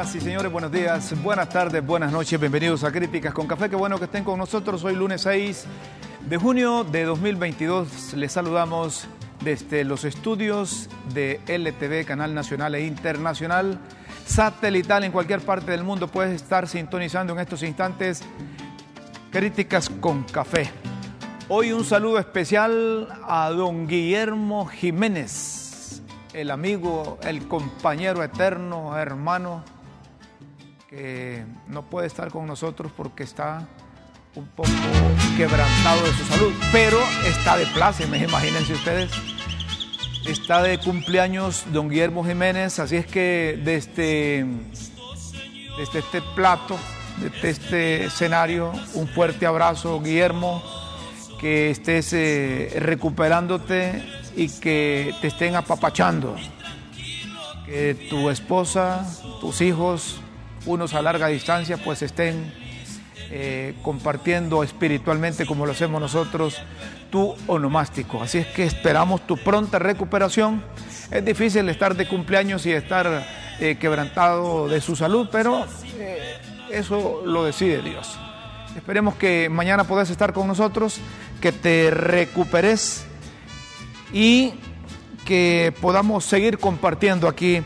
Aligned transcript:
Señoras 0.00 0.16
y 0.16 0.20
señores, 0.20 0.50
buenos 0.50 0.72
días, 0.72 1.22
buenas 1.22 1.50
tardes, 1.50 1.84
buenas 1.84 2.10
noches, 2.10 2.40
bienvenidos 2.40 2.84
a 2.84 2.90
Críticas 2.90 3.34
con 3.34 3.46
Café. 3.46 3.68
Qué 3.68 3.76
bueno 3.76 3.98
que 3.98 4.06
estén 4.06 4.24
con 4.24 4.38
nosotros. 4.38 4.82
Hoy 4.82 4.96
lunes 4.96 5.20
6 5.20 5.66
de 6.26 6.36
junio 6.38 6.84
de 6.84 7.04
2022. 7.04 8.14
Les 8.14 8.32
saludamos 8.32 9.06
desde 9.44 9.84
los 9.84 10.06
estudios 10.06 10.88
de 11.12 11.42
LTV, 11.46 12.06
Canal 12.06 12.34
Nacional 12.34 12.76
e 12.76 12.86
Internacional, 12.86 13.78
satelital 14.24 15.04
en 15.04 15.12
cualquier 15.12 15.40
parte 15.40 15.72
del 15.72 15.84
mundo. 15.84 16.08
Puedes 16.08 16.34
estar 16.40 16.66
sintonizando 16.66 17.34
en 17.34 17.40
estos 17.40 17.62
instantes 17.62 18.22
Críticas 19.30 19.90
con 19.90 20.22
Café. 20.22 20.70
Hoy 21.48 21.72
un 21.72 21.84
saludo 21.84 22.18
especial 22.18 23.06
a 23.28 23.50
don 23.50 23.86
Guillermo 23.86 24.64
Jiménez, 24.64 26.00
el 26.32 26.50
amigo, 26.50 27.18
el 27.22 27.46
compañero 27.46 28.24
eterno, 28.24 28.96
hermano, 28.96 29.62
que 30.90 31.44
no 31.68 31.82
puede 31.82 32.08
estar 32.08 32.32
con 32.32 32.48
nosotros 32.48 32.90
porque 32.96 33.22
está 33.22 33.64
un 34.34 34.46
poco 34.48 34.68
quebrantado 35.36 36.02
de 36.02 36.12
su 36.12 36.24
salud, 36.24 36.52
pero 36.72 36.98
está 37.26 37.56
de 37.56 37.66
me 38.08 38.18
imagínense 38.18 38.72
ustedes. 38.72 39.12
Está 40.26 40.62
de 40.62 40.78
cumpleaños 40.78 41.64
don 41.72 41.88
Guillermo 41.88 42.24
Jiménez, 42.24 42.78
así 42.80 42.96
es 42.96 43.06
que 43.06 43.60
desde, 43.64 44.44
desde 45.78 45.98
este 46.00 46.22
plato, 46.34 46.76
desde 47.18 47.50
este 47.50 48.04
escenario, 48.06 48.72
un 48.94 49.06
fuerte 49.08 49.46
abrazo, 49.46 50.00
Guillermo, 50.00 50.62
que 51.40 51.70
estés 51.70 52.12
eh, 52.12 52.76
recuperándote 52.80 54.02
y 54.36 54.48
que 54.48 55.14
te 55.20 55.28
estén 55.28 55.54
apapachando, 55.54 56.36
que 57.64 57.94
tu 58.10 58.28
esposa, 58.28 59.06
tus 59.40 59.60
hijos, 59.62 60.20
unos 60.66 60.94
a 60.94 61.02
larga 61.02 61.28
distancia, 61.28 61.76
pues 61.78 62.02
estén 62.02 62.52
eh, 63.32 63.74
compartiendo 63.82 64.64
espiritualmente 64.64 65.46
como 65.46 65.64
lo 65.64 65.72
hacemos 65.72 66.00
nosotros 66.00 66.56
tu 67.10 67.34
onomástico. 67.46 68.22
Así 68.22 68.38
es 68.38 68.46
que 68.48 68.64
esperamos 68.64 69.26
tu 69.26 69.36
pronta 69.36 69.78
recuperación. 69.78 70.64
Es 71.10 71.24
difícil 71.24 71.68
estar 71.68 71.94
de 71.94 72.08
cumpleaños 72.08 72.66
y 72.66 72.72
estar 72.72 73.26
eh, 73.60 73.76
quebrantado 73.78 74.68
de 74.68 74.80
su 74.80 74.96
salud, 74.96 75.28
pero 75.30 75.64
eh, 75.98 76.38
eso 76.70 77.22
lo 77.24 77.44
decide 77.44 77.82
Dios. 77.82 78.18
Esperemos 78.76 79.14
que 79.16 79.48
mañana 79.48 79.84
puedas 79.84 80.10
estar 80.10 80.32
con 80.32 80.46
nosotros, 80.46 81.00
que 81.40 81.52
te 81.52 81.90
recuperes 81.90 83.04
y 84.12 84.54
que 85.24 85.72
podamos 85.80 86.24
seguir 86.24 86.58
compartiendo 86.58 87.28
aquí 87.28 87.62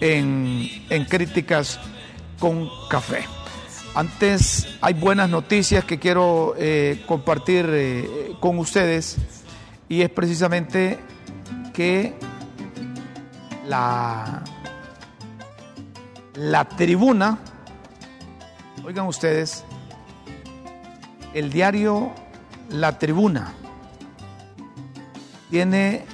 en, 0.00 0.68
en 0.90 1.04
Críticas 1.04 1.80
con 2.38 2.68
Café. 2.88 3.24
Antes 3.94 4.68
hay 4.82 4.94
buenas 4.94 5.30
noticias 5.30 5.84
que 5.84 5.98
quiero 5.98 6.54
eh, 6.58 7.02
compartir 7.06 7.66
eh, 7.68 8.32
con 8.40 8.58
ustedes 8.58 9.16
y 9.88 10.02
es 10.02 10.10
precisamente 10.10 10.98
que 11.72 12.14
la, 13.66 14.42
la 16.34 16.68
tribuna, 16.68 17.38
oigan 18.84 19.06
ustedes, 19.06 19.64
el 21.32 21.50
diario 21.50 22.12
La 22.70 22.98
Tribuna 22.98 23.52
tiene 25.50 26.04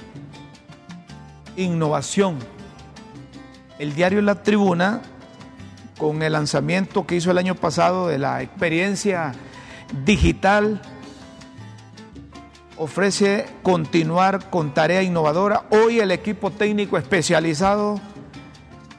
innovación. 1.55 2.39
El 3.79 3.93
diario 3.95 4.21
La 4.21 4.43
Tribuna 4.43 5.01
con 5.97 6.21
el 6.23 6.33
lanzamiento 6.33 7.05
que 7.05 7.15
hizo 7.15 7.31
el 7.31 7.37
año 7.37 7.55
pasado 7.55 8.07
de 8.07 8.17
la 8.17 8.41
experiencia 8.41 9.33
digital, 10.05 10.81
ofrece 12.77 13.45
continuar 13.61 14.49
con 14.49 14.73
tarea 14.73 15.03
innovadora. 15.03 15.63
Hoy 15.69 15.99
el 15.99 16.11
equipo 16.11 16.51
técnico 16.51 16.97
especializado 16.97 17.99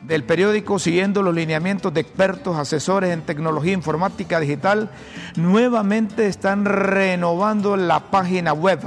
del 0.03 0.25
periódico, 0.25 0.79
siguiendo 0.79 1.23
los 1.23 1.35
lineamientos 1.35 1.93
de 1.93 2.01
expertos, 2.01 2.57
asesores 2.57 3.11
en 3.11 3.23
tecnología 3.23 3.73
informática 3.73 4.39
digital, 4.39 4.91
nuevamente 5.37 6.27
están 6.27 6.65
renovando 6.67 7.77
la 7.77 8.11
página 8.11 8.53
web, 8.53 8.81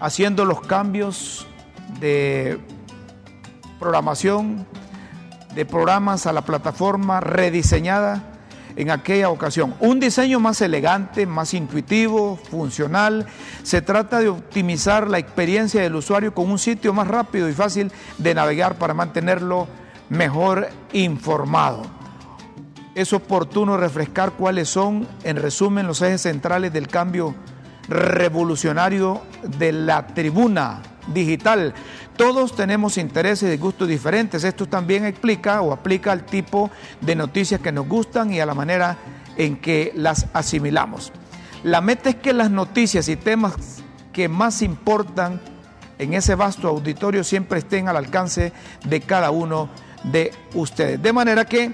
haciendo 0.00 0.44
los 0.44 0.60
cambios 0.62 1.46
de 2.00 2.58
programación, 3.78 4.66
de 5.58 5.66
programas 5.66 6.24
a 6.28 6.32
la 6.32 6.42
plataforma 6.42 7.18
rediseñada 7.18 8.22
en 8.76 8.92
aquella 8.92 9.28
ocasión. 9.28 9.74
Un 9.80 9.98
diseño 9.98 10.38
más 10.38 10.60
elegante, 10.60 11.26
más 11.26 11.52
intuitivo, 11.52 12.38
funcional. 12.48 13.26
Se 13.64 13.82
trata 13.82 14.20
de 14.20 14.28
optimizar 14.28 15.08
la 15.08 15.18
experiencia 15.18 15.82
del 15.82 15.96
usuario 15.96 16.32
con 16.32 16.48
un 16.48 16.60
sitio 16.60 16.94
más 16.94 17.08
rápido 17.08 17.48
y 17.48 17.54
fácil 17.54 17.90
de 18.18 18.34
navegar 18.34 18.78
para 18.78 18.94
mantenerlo 18.94 19.66
mejor 20.10 20.68
informado. 20.92 21.82
Es 22.94 23.12
oportuno 23.12 23.76
refrescar 23.76 24.34
cuáles 24.34 24.68
son, 24.68 25.08
en 25.24 25.38
resumen, 25.38 25.88
los 25.88 26.02
ejes 26.02 26.22
centrales 26.22 26.72
del 26.72 26.86
cambio 26.86 27.34
revolucionario 27.88 29.22
de 29.42 29.72
la 29.72 30.06
tribuna 30.06 30.82
digital. 31.12 31.74
Todos 32.16 32.54
tenemos 32.54 32.98
intereses 32.98 33.54
y 33.54 33.58
gustos 33.58 33.88
diferentes. 33.88 34.44
Esto 34.44 34.66
también 34.66 35.04
explica 35.04 35.60
o 35.62 35.72
aplica 35.72 36.12
al 36.12 36.24
tipo 36.24 36.70
de 37.00 37.14
noticias 37.14 37.60
que 37.60 37.72
nos 37.72 37.88
gustan 37.88 38.32
y 38.32 38.40
a 38.40 38.46
la 38.46 38.54
manera 38.54 38.98
en 39.36 39.56
que 39.56 39.92
las 39.94 40.26
asimilamos. 40.32 41.12
La 41.64 41.80
meta 41.80 42.10
es 42.10 42.16
que 42.16 42.32
las 42.32 42.50
noticias 42.50 43.08
y 43.08 43.16
temas 43.16 43.54
que 44.12 44.28
más 44.28 44.62
importan 44.62 45.40
en 45.98 46.14
ese 46.14 46.34
vasto 46.34 46.68
auditorio 46.68 47.24
siempre 47.24 47.58
estén 47.58 47.88
al 47.88 47.96
alcance 47.96 48.52
de 48.84 49.00
cada 49.00 49.30
uno 49.30 49.68
de 50.04 50.32
ustedes. 50.54 51.02
De 51.02 51.12
manera 51.12 51.44
que 51.44 51.72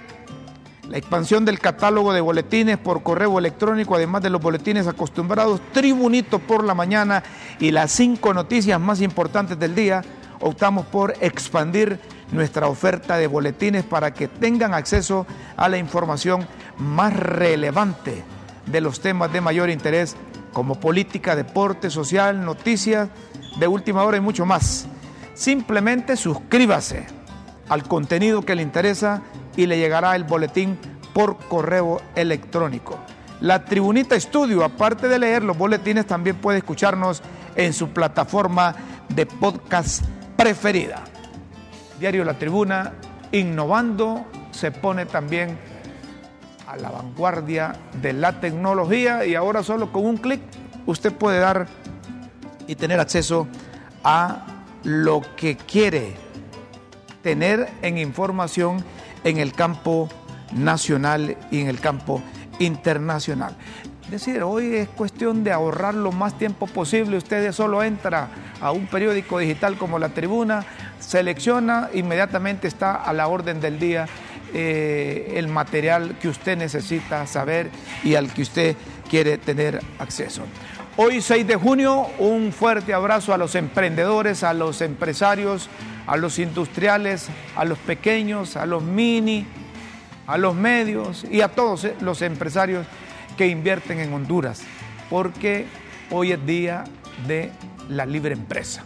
la 0.88 0.98
expansión 0.98 1.44
del 1.44 1.58
catálogo 1.58 2.12
de 2.12 2.20
boletines 2.20 2.78
por 2.78 3.02
correo 3.02 3.38
electrónico, 3.38 3.94
además 3.94 4.22
de 4.22 4.30
los 4.30 4.40
boletines 4.40 4.86
acostumbrados, 4.86 5.60
Tribunito 5.72 6.38
por 6.38 6.64
la 6.64 6.74
mañana 6.74 7.22
y 7.58 7.70
las 7.70 7.90
cinco 7.92 8.34
noticias 8.34 8.78
más 8.80 9.00
importantes 9.00 9.58
del 9.58 9.74
día, 9.74 10.02
optamos 10.40 10.86
por 10.86 11.14
expandir 11.20 11.98
nuestra 12.32 12.66
oferta 12.66 13.16
de 13.16 13.26
boletines 13.26 13.84
para 13.84 14.12
que 14.12 14.28
tengan 14.28 14.74
acceso 14.74 15.26
a 15.56 15.68
la 15.68 15.78
información 15.78 16.46
más 16.78 17.14
relevante 17.14 18.24
de 18.66 18.80
los 18.80 19.00
temas 19.00 19.32
de 19.32 19.40
mayor 19.40 19.70
interés, 19.70 20.16
como 20.52 20.78
política, 20.78 21.34
deporte, 21.34 21.90
social, 21.90 22.44
noticias 22.44 23.08
de 23.58 23.66
última 23.66 24.04
hora 24.04 24.18
y 24.18 24.20
mucho 24.20 24.46
más. 24.46 24.86
Simplemente 25.34 26.16
suscríbase 26.16 27.06
al 27.69 27.84
contenido 27.84 28.42
que 28.42 28.54
le 28.54 28.62
interesa 28.62 29.22
y 29.56 29.66
le 29.66 29.78
llegará 29.78 30.16
el 30.16 30.25
boletín 30.25 30.78
por 31.12 31.36
correo 31.48 32.00
electrónico. 32.14 32.98
La 33.41 33.64
Tribunita 33.64 34.16
Estudio, 34.16 34.64
aparte 34.64 35.08
de 35.08 35.19
leer 35.19 35.42
los 35.42 35.56
boletines, 35.56 36.06
también 36.06 36.36
puede 36.36 36.58
escucharnos 36.58 37.22
en 37.56 37.72
su 37.72 37.91
plataforma 37.91 38.75
de 39.08 39.26
podcast 39.26 40.04
preferida. 40.36 41.02
Diario 41.99 42.25
La 42.25 42.38
Tribuna, 42.38 42.93
innovando, 43.32 44.25
se 44.50 44.70
pone 44.70 45.06
también 45.06 45.58
a 46.66 46.76
la 46.76 46.90
vanguardia 46.90 47.75
de 48.00 48.12
la 48.12 48.40
tecnología 48.40 49.25
y 49.26 49.34
ahora 49.34 49.62
solo 49.62 49.93
con 49.93 50.06
un 50.06 50.16
clic 50.16 50.40
usted 50.87 51.12
puede 51.12 51.38
dar 51.38 51.66
y 52.66 52.75
tener 52.76 53.00
acceso 53.00 53.46
a 54.02 54.46
lo 54.82 55.22
que 55.37 55.56
quiere 55.56 56.24
tener 57.25 57.69
en 57.82 57.99
información 57.99 58.85
en 59.25 59.38
el 59.38 59.53
campo 59.53 60.09
nacional 60.53 61.37
y 61.50 61.62
en 61.62 61.69
el 61.69 61.81
campo 61.81 62.23
internacional. 62.61 63.56
Es 64.05 64.11
decir, 64.11 64.43
hoy 64.43 64.76
es 64.76 64.88
cuestión 64.91 65.43
de 65.43 65.50
ahorrar 65.50 65.94
lo 65.94 66.12
más 66.12 66.38
tiempo 66.38 66.67
posible. 66.67 67.17
Usted 67.17 67.50
solo 67.53 67.82
entra 67.82 68.29
a 68.61 68.71
un 68.71 68.87
periódico 68.87 69.38
digital 69.38 69.76
como 69.79 69.99
La 69.99 70.11
Tribuna, 70.11 70.65
selecciona, 71.00 71.88
inmediatamente 71.94 72.69
está 72.69 72.94
a 72.94 73.12
la 73.15 73.26
orden 73.26 73.61
del 73.61 73.79
día 73.79 74.06
eh, 74.53 75.32
el 75.37 75.49
material 75.49 76.17
que 76.21 76.29
usted 76.29 76.56
necesita 76.59 77.26
saber 77.26 77.71
y 78.05 78.15
al 78.15 78.32
que 78.32 78.43
usted 78.43 78.76
quiere 79.09 79.38
tener 79.38 79.81
acceso. 79.99 80.43
Hoy 80.97 81.23
6 81.23 81.47
de 81.47 81.56
junio, 81.56 82.06
un 82.19 82.53
fuerte 82.53 82.94
abrazo 82.94 83.35
a 83.35 83.38
los 83.38 83.55
emprendedores, 83.56 84.44
a 84.44 84.53
los 84.53 84.81
empresarios, 84.81 85.69
a 86.06 86.16
los 86.16 86.38
industriales, 86.38 87.28
a 87.56 87.64
los 87.64 87.78
pequeños, 87.78 88.56
a 88.56 88.66
los 88.66 88.82
mini, 88.82 89.46
a 90.26 90.38
los 90.38 90.54
medios 90.54 91.24
y 91.30 91.40
a 91.40 91.48
todos 91.48 91.84
eh, 91.84 91.94
los 92.00 92.22
empresarios 92.22 92.86
que 93.36 93.48
invierten 93.48 93.98
en 94.00 94.12
Honduras, 94.12 94.62
porque 95.10 95.66
hoy 96.10 96.32
es 96.32 96.46
día 96.46 96.84
de 97.26 97.50
la 97.88 98.06
libre 98.06 98.34
empresa. 98.34 98.84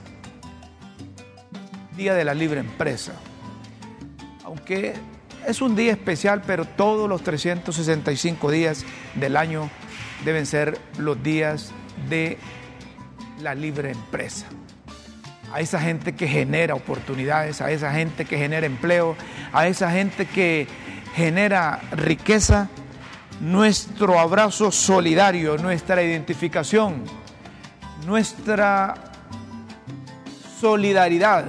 Día 1.97 2.15
de 2.15 2.25
la 2.25 2.35
libre 2.35 2.61
empresa. 2.61 3.13
Aunque 4.45 4.95
es 5.47 5.61
un 5.61 5.77
día 5.77 5.93
especial, 5.93 6.43
pero 6.47 6.65
todos 6.65 7.09
los 7.09 7.23
365 7.23 8.51
días 8.51 8.85
del 9.15 9.37
año 9.37 9.71
deben 10.25 10.47
ser 10.47 10.79
los 10.99 11.23
días 11.23 11.73
de 12.09 12.39
la 13.41 13.55
libre 13.55 13.91
empresa. 13.91 14.47
A 15.53 15.61
esa 15.61 15.81
gente 15.81 16.15
que 16.15 16.29
genera 16.29 16.75
oportunidades, 16.75 17.61
a 17.61 17.71
esa 17.71 17.93
gente 17.93 18.25
que 18.25 18.37
genera 18.37 18.67
empleo, 18.67 19.17
a 19.53 19.67
esa 19.67 19.91
gente 19.91 20.27
que 20.27 20.67
genera 21.15 21.81
riqueza, 21.93 22.69
nuestro 23.41 24.19
abrazo 24.19 24.71
solidario, 24.71 25.57
nuestra 25.57 26.03
identificación, 26.03 27.05
nuestra 28.07 28.95
solidaridad 30.61 31.47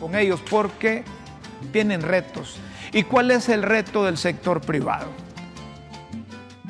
con 0.00 0.14
ellos 0.14 0.40
porque 0.48 1.04
tienen 1.72 2.02
retos. 2.02 2.58
¿Y 2.92 3.04
cuál 3.04 3.30
es 3.30 3.48
el 3.48 3.62
reto 3.62 4.04
del 4.04 4.18
sector 4.18 4.60
privado? 4.60 5.06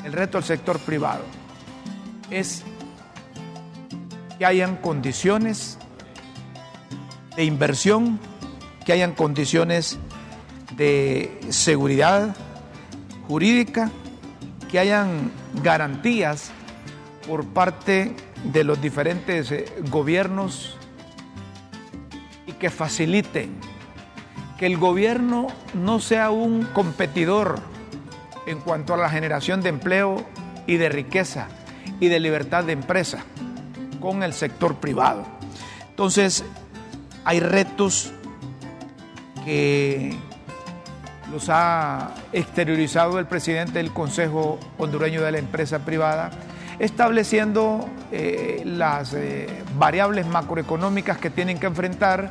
El 0.05 0.13
reto 0.13 0.39
del 0.39 0.45
sector 0.45 0.79
privado 0.81 1.25
es 2.31 2.63
que 4.39 4.47
hayan 4.47 4.77
condiciones 4.77 5.79
de 7.37 7.45
inversión, 7.45 8.19
que 8.85 8.93
hayan 8.93 9.13
condiciones 9.13 9.99
de 10.77 11.39
seguridad 11.51 12.35
jurídica, 13.29 13.91
que 14.71 14.79
hayan 14.79 15.31
garantías 15.63 16.51
por 17.27 17.45
parte 17.47 18.15
de 18.45 18.65
los 18.65 18.81
diferentes 18.81 19.53
eh, 19.53 19.67
gobiernos 19.91 20.77
y 22.47 22.53
que 22.53 22.71
faciliten 22.71 23.51
que 24.59 24.67
el 24.67 24.77
gobierno 24.77 25.49
no 25.75 26.01
sea 26.01 26.31
un 26.31 26.65
competidor 26.73 27.61
en 28.47 28.61
cuanto 28.61 28.95
a 28.95 28.97
la 28.97 29.09
generación 29.09 29.61
de 29.61 29.69
empleo 29.69 30.25
y 30.67 30.77
de 30.77 30.89
riqueza 30.89 31.49
y 32.01 32.09
de 32.09 32.21
libertad 32.21 32.65
de 32.65 32.73
empresa 32.73 33.25
con 34.01 34.23
el 34.23 34.33
sector 34.33 34.77
privado. 34.77 35.25
Entonces, 35.91 36.45
hay 37.25 37.41
retos 37.41 38.13
que 39.45 40.17
los 41.31 41.49
ha 41.49 42.15
exteriorizado 42.33 43.19
el 43.19 43.27
presidente 43.27 43.75
del 43.75 43.93
Consejo 43.93 44.59
Hondureño 44.79 45.23
de 45.23 45.33
la 45.33 45.39
Empresa 45.39 45.85
Privada, 45.85 46.31
estableciendo 46.79 47.89
eh, 48.11 48.63
las 48.65 49.15
eh, 49.15 49.47
variables 49.79 50.27
macroeconómicas 50.27 51.19
que 51.19 51.31
tienen 51.31 51.59
que 51.59 51.67
enfrentar 51.67 52.31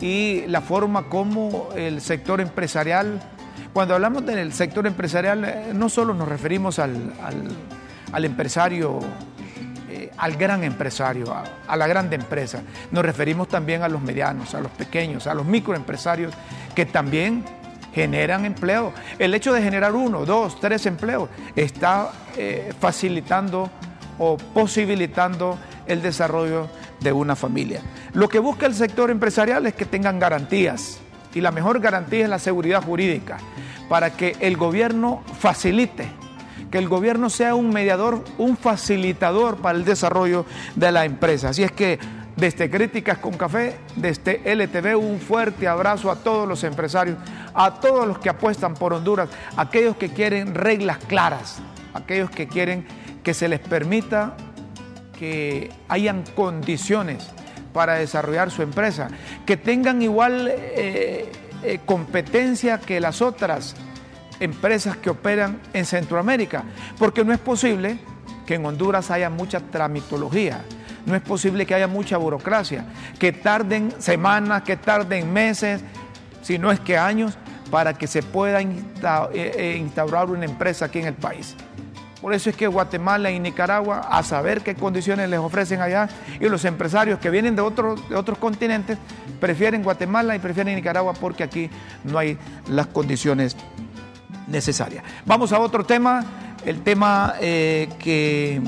y 0.00 0.44
la 0.46 0.60
forma 0.60 1.08
como 1.08 1.70
el 1.74 2.00
sector 2.00 2.40
empresarial, 2.40 3.20
cuando 3.72 3.94
hablamos 3.94 4.24
del 4.26 4.52
sector 4.52 4.86
empresarial, 4.86 5.44
eh, 5.44 5.72
no 5.74 5.88
solo 5.88 6.14
nos 6.14 6.28
referimos 6.28 6.78
al, 6.78 7.12
al, 8.12 8.24
empresario, 8.24 9.00
al 10.18 10.36
gran 10.36 10.64
empresario, 10.64 11.34
a, 11.34 11.76
la 11.76 11.86
grande 11.86 12.16
empresa, 12.16 12.62
nos 12.90 13.04
referimos 13.04 13.48
también 13.48 13.82
a 13.82 13.88
los 13.88 14.00
medianos, 14.02 14.54
a 14.54 14.60
los 14.60 14.72
pequeños, 14.72 15.26
a 15.26 15.34
los 15.34 15.46
microempresarios 15.46 16.32
que 16.74 16.86
también 16.86 17.44
generan 17.94 18.44
empleo. 18.44 18.92
El 19.18 19.34
hecho 19.34 19.52
de 19.52 19.62
generar 19.62 19.94
uno, 19.94 20.24
dos, 20.24 20.60
tres 20.60 20.86
empleos 20.86 21.28
está 21.54 22.12
eh, 22.36 22.72
facilitando 22.78 23.70
o 24.18 24.36
posibilitando 24.36 25.58
el 25.86 26.02
desarrollo 26.02 26.68
de 27.00 27.12
una 27.12 27.36
familia. 27.36 27.80
Lo 28.12 28.28
que 28.28 28.38
busca 28.38 28.66
el 28.66 28.74
sector 28.74 29.10
empresarial 29.10 29.66
es 29.66 29.74
que 29.74 29.84
tengan 29.84 30.18
garantías 30.18 30.98
y 31.34 31.40
la 31.40 31.50
mejor 31.50 31.80
garantía 31.80 32.24
es 32.24 32.30
la 32.30 32.38
seguridad 32.38 32.82
jurídica 32.82 33.38
para 33.88 34.16
que 34.16 34.36
el 34.40 34.56
gobierno 34.56 35.22
facilite, 35.38 36.08
que 36.70 36.78
el 36.78 36.88
gobierno 36.88 37.30
sea 37.30 37.54
un 37.54 37.70
mediador, 37.70 38.24
un 38.38 38.56
facilitador 38.56 39.58
para 39.58 39.78
el 39.78 39.84
desarrollo 39.84 40.46
de 40.74 40.92
la 40.92 41.04
empresa. 41.04 41.50
Así 41.50 41.62
es 41.62 41.72
que 41.72 41.98
desde 42.36 42.70
Críticas 42.70 43.18
con 43.18 43.32
Café, 43.34 43.78
desde 43.96 44.42
LTV, 44.44 44.96
un 44.96 45.20
fuerte 45.20 45.66
abrazo 45.66 46.10
a 46.10 46.16
todos 46.16 46.46
los 46.46 46.64
empresarios, 46.64 47.16
a 47.54 47.80
todos 47.80 48.06
los 48.06 48.18
que 48.18 48.28
apuestan 48.28 48.74
por 48.74 48.92
Honduras, 48.92 49.30
aquellos 49.56 49.96
que 49.96 50.10
quieren 50.10 50.54
reglas 50.54 50.98
claras, 50.98 51.60
aquellos 51.94 52.30
que 52.30 52.46
quieren 52.46 52.86
que 53.22 53.32
se 53.32 53.48
les 53.48 53.60
permita 53.60 54.36
que 55.18 55.72
hayan 55.88 56.24
condiciones 56.34 57.26
para 57.72 57.94
desarrollar 57.94 58.50
su 58.50 58.62
empresa, 58.62 59.08
que 59.46 59.56
tengan 59.56 60.02
igual 60.02 60.48
eh, 60.52 61.32
eh, 61.62 61.80
competencia 61.86 62.78
que 62.78 63.00
las 63.00 63.22
otras 63.22 63.74
empresas 64.40 64.96
que 64.96 65.10
operan 65.10 65.60
en 65.72 65.84
Centroamérica, 65.84 66.64
porque 66.98 67.24
no 67.24 67.32
es 67.32 67.38
posible 67.38 67.98
que 68.46 68.54
en 68.54 68.66
Honduras 68.66 69.10
haya 69.10 69.30
mucha 69.30 69.60
tramitología 69.60 70.62
no 71.06 71.14
es 71.14 71.22
posible 71.22 71.64
que 71.64 71.74
haya 71.74 71.86
mucha 71.86 72.16
burocracia, 72.18 72.84
que 73.18 73.32
tarden 73.32 73.92
semanas, 73.98 74.62
que 74.62 74.76
tarden 74.76 75.32
meses, 75.32 75.80
si 76.42 76.58
no 76.58 76.70
es 76.70 76.80
que 76.80 76.98
años, 76.98 77.38
para 77.70 77.94
que 77.94 78.06
se 78.06 78.22
pueda 78.22 78.60
eh, 78.60 78.74
eh, 79.32 79.76
instaurar 79.78 80.28
una 80.30 80.44
empresa 80.44 80.86
aquí 80.86 80.98
en 80.98 81.06
el 81.06 81.14
país. 81.14 81.56
Por 82.20 82.34
eso 82.34 82.50
es 82.50 82.56
que 82.56 82.66
Guatemala 82.66 83.30
y 83.30 83.38
Nicaragua, 83.38 84.00
a 84.00 84.22
saber 84.24 84.62
qué 84.62 84.74
condiciones 84.74 85.28
les 85.30 85.38
ofrecen 85.38 85.80
allá, 85.80 86.08
y 86.40 86.48
los 86.48 86.64
empresarios 86.64 87.20
que 87.20 87.30
vienen 87.30 87.54
de, 87.54 87.62
de 87.62 88.16
otros 88.16 88.38
continentes 88.38 88.98
prefieren 89.38 89.84
Guatemala 89.84 90.34
y 90.34 90.40
prefieren 90.40 90.74
Nicaragua 90.74 91.12
porque 91.12 91.44
aquí 91.44 91.70
no 92.04 92.18
hay 92.18 92.36
las 92.68 92.88
condiciones 92.88 93.56
necesarias. 94.46 95.04
Vamos 95.24 95.52
a 95.52 95.58
otro 95.58 95.84
tema, 95.84 96.24
el 96.64 96.82
tema 96.82 97.34
eh, 97.40 97.88
que 97.98 98.60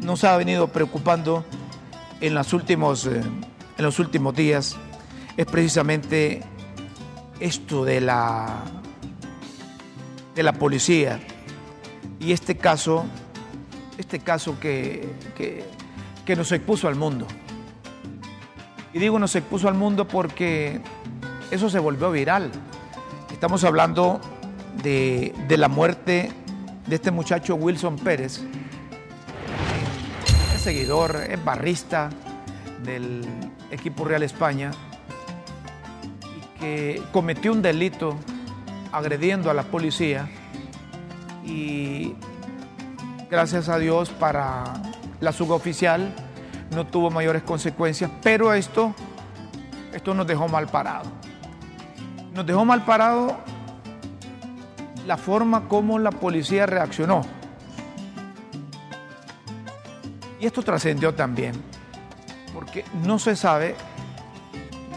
nos 0.00 0.24
ha 0.24 0.36
venido 0.36 0.68
preocupando 0.68 1.44
en, 2.20 2.34
los 2.34 2.52
últimos, 2.52 3.06
eh, 3.06 3.20
en 3.78 3.84
los 3.84 3.98
últimos 3.98 4.34
días 4.34 4.76
es 5.36 5.46
precisamente 5.46 6.42
esto 7.40 7.84
de 7.84 8.00
la, 8.00 8.62
de 10.34 10.42
la 10.42 10.52
policía 10.52 11.20
y 12.20 12.32
este 12.32 12.56
caso, 12.56 13.04
este 13.98 14.20
caso 14.20 14.58
que, 14.60 15.08
que 16.24 16.36
nos 16.36 16.52
expuso 16.52 16.88
al 16.88 16.94
mundo. 16.94 17.26
Y 18.92 18.98
digo 18.98 19.18
nos 19.18 19.34
expuso 19.34 19.68
al 19.68 19.74
mundo 19.74 20.06
porque 20.06 20.80
eso 21.50 21.70
se 21.70 21.78
volvió 21.78 22.10
viral. 22.10 22.50
Estamos 23.32 23.64
hablando 23.64 24.20
de, 24.82 25.34
de 25.48 25.56
la 25.56 25.68
muerte 25.68 26.32
de 26.86 26.94
este 26.94 27.10
muchacho 27.10 27.54
Wilson 27.54 27.96
Pérez, 27.96 28.42
seguidor, 30.58 31.16
es 31.28 31.44
barrista 31.44 32.08
del 32.84 33.26
equipo 33.70 34.04
Real 34.04 34.22
España 34.22 34.70
y 36.20 36.60
que 36.60 37.02
cometió 37.12 37.52
un 37.52 37.62
delito 37.62 38.16
agrediendo 38.92 39.50
a 39.50 39.54
la 39.54 39.64
policía 39.64 40.28
y 41.44 42.14
gracias 43.28 43.68
a 43.68 43.78
Dios 43.78 44.10
para 44.10 44.64
la 45.20 45.32
suboficial 45.32 46.14
no 46.70 46.86
tuvo 46.86 47.10
mayores 47.10 47.42
consecuencias, 47.42 48.10
pero 48.22 48.54
esto, 48.54 48.94
esto 49.92 50.14
nos 50.14 50.26
dejó 50.26 50.48
mal 50.48 50.68
parado. 50.68 51.10
Nos 52.34 52.46
dejó 52.46 52.64
mal 52.64 52.84
parado 52.84 53.38
la 55.06 55.16
forma 55.16 55.68
como 55.68 55.98
la 55.98 56.10
policía 56.10 56.66
reaccionó. 56.66 57.22
Y 60.40 60.46
esto 60.46 60.62
trascendió 60.62 61.14
también, 61.14 61.54
porque 62.52 62.84
no 63.04 63.18
se 63.18 63.36
sabe 63.36 63.76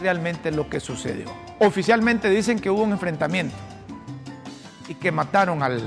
realmente 0.00 0.50
lo 0.50 0.68
que 0.68 0.80
sucedió. 0.80 1.26
Oficialmente 1.60 2.28
dicen 2.28 2.58
que 2.58 2.68
hubo 2.68 2.82
un 2.82 2.92
enfrentamiento 2.92 3.54
y 4.88 4.94
que 4.94 5.10
mataron 5.10 5.62
al, 5.62 5.80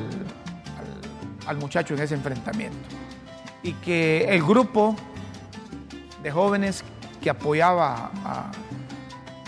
al, 1.45 1.57
muchacho 1.57 1.93
en 1.93 2.01
ese 2.01 2.15
enfrentamiento. 2.15 2.77
Y 3.61 3.73
que 3.73 4.25
el 4.29 4.41
grupo 4.43 4.95
de 6.23 6.31
jóvenes 6.31 6.83
que 7.21 7.29
apoyaba 7.29 8.11
a, 8.23 8.51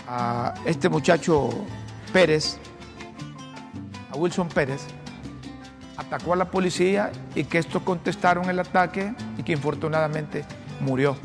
a 0.06 0.54
este 0.66 0.88
muchacho 0.88 1.48
Pérez, 2.12 2.58
a 4.12 4.16
Wilson 4.16 4.48
Pérez, 4.48 4.82
atacó 5.96 6.34
a 6.34 6.36
la 6.36 6.50
policía 6.50 7.10
y 7.34 7.44
que 7.44 7.58
estos 7.58 7.82
contestaron 7.82 8.48
el 8.50 8.58
ataque 8.58 9.14
y 9.38 9.42
que 9.42 9.52
infortunadamente 9.52 10.44
murió. 10.80 11.16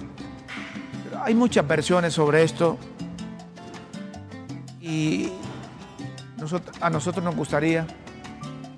hay 1.24 1.36
muchas 1.36 1.68
versiones 1.68 2.14
sobre 2.14 2.44
esto 2.44 2.78
y 4.80 5.32
a 6.80 6.90
nosotros 6.90 7.24
nos 7.24 7.36
gustaría 7.36 7.86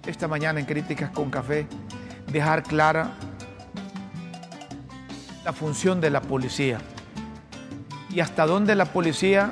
esta 0.05 0.27
mañana 0.27 0.59
en 0.59 0.65
Críticas 0.65 1.11
con 1.11 1.29
Café 1.29 1.67
dejar 2.31 2.63
clara 2.63 3.11
la 5.43 5.53
función 5.53 6.01
de 6.01 6.09
la 6.09 6.21
policía 6.21 6.79
y 8.09 8.21
hasta 8.21 8.45
dónde 8.47 8.73
la 8.75 8.85
policía 8.85 9.51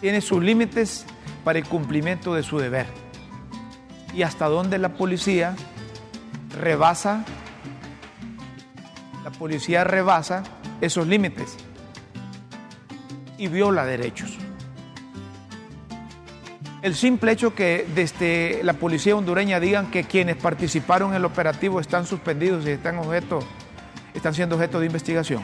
tiene 0.00 0.20
sus 0.20 0.42
límites 0.42 1.06
para 1.44 1.58
el 1.58 1.66
cumplimiento 1.66 2.34
de 2.34 2.42
su 2.42 2.58
deber 2.58 2.86
y 4.14 4.22
hasta 4.22 4.46
dónde 4.46 4.78
la 4.78 4.90
policía 4.90 5.54
rebasa, 6.58 7.24
la 9.24 9.30
policía 9.30 9.84
rebasa 9.84 10.42
esos 10.80 11.06
límites 11.06 11.56
y 13.38 13.48
viola 13.48 13.84
derechos. 13.84 14.36
El 16.82 16.94
simple 16.94 17.32
hecho 17.32 17.54
que 17.54 17.86
desde 17.94 18.62
la 18.64 18.72
policía 18.72 19.14
hondureña 19.14 19.60
digan 19.60 19.90
que 19.90 20.04
quienes 20.04 20.36
participaron 20.36 21.10
en 21.10 21.16
el 21.16 21.24
operativo 21.26 21.78
están 21.78 22.06
suspendidos 22.06 22.64
y 22.66 22.70
están, 22.70 22.98
objeto, 22.98 23.40
están 24.14 24.32
siendo 24.32 24.56
objeto 24.56 24.80
de 24.80 24.86
investigación, 24.86 25.42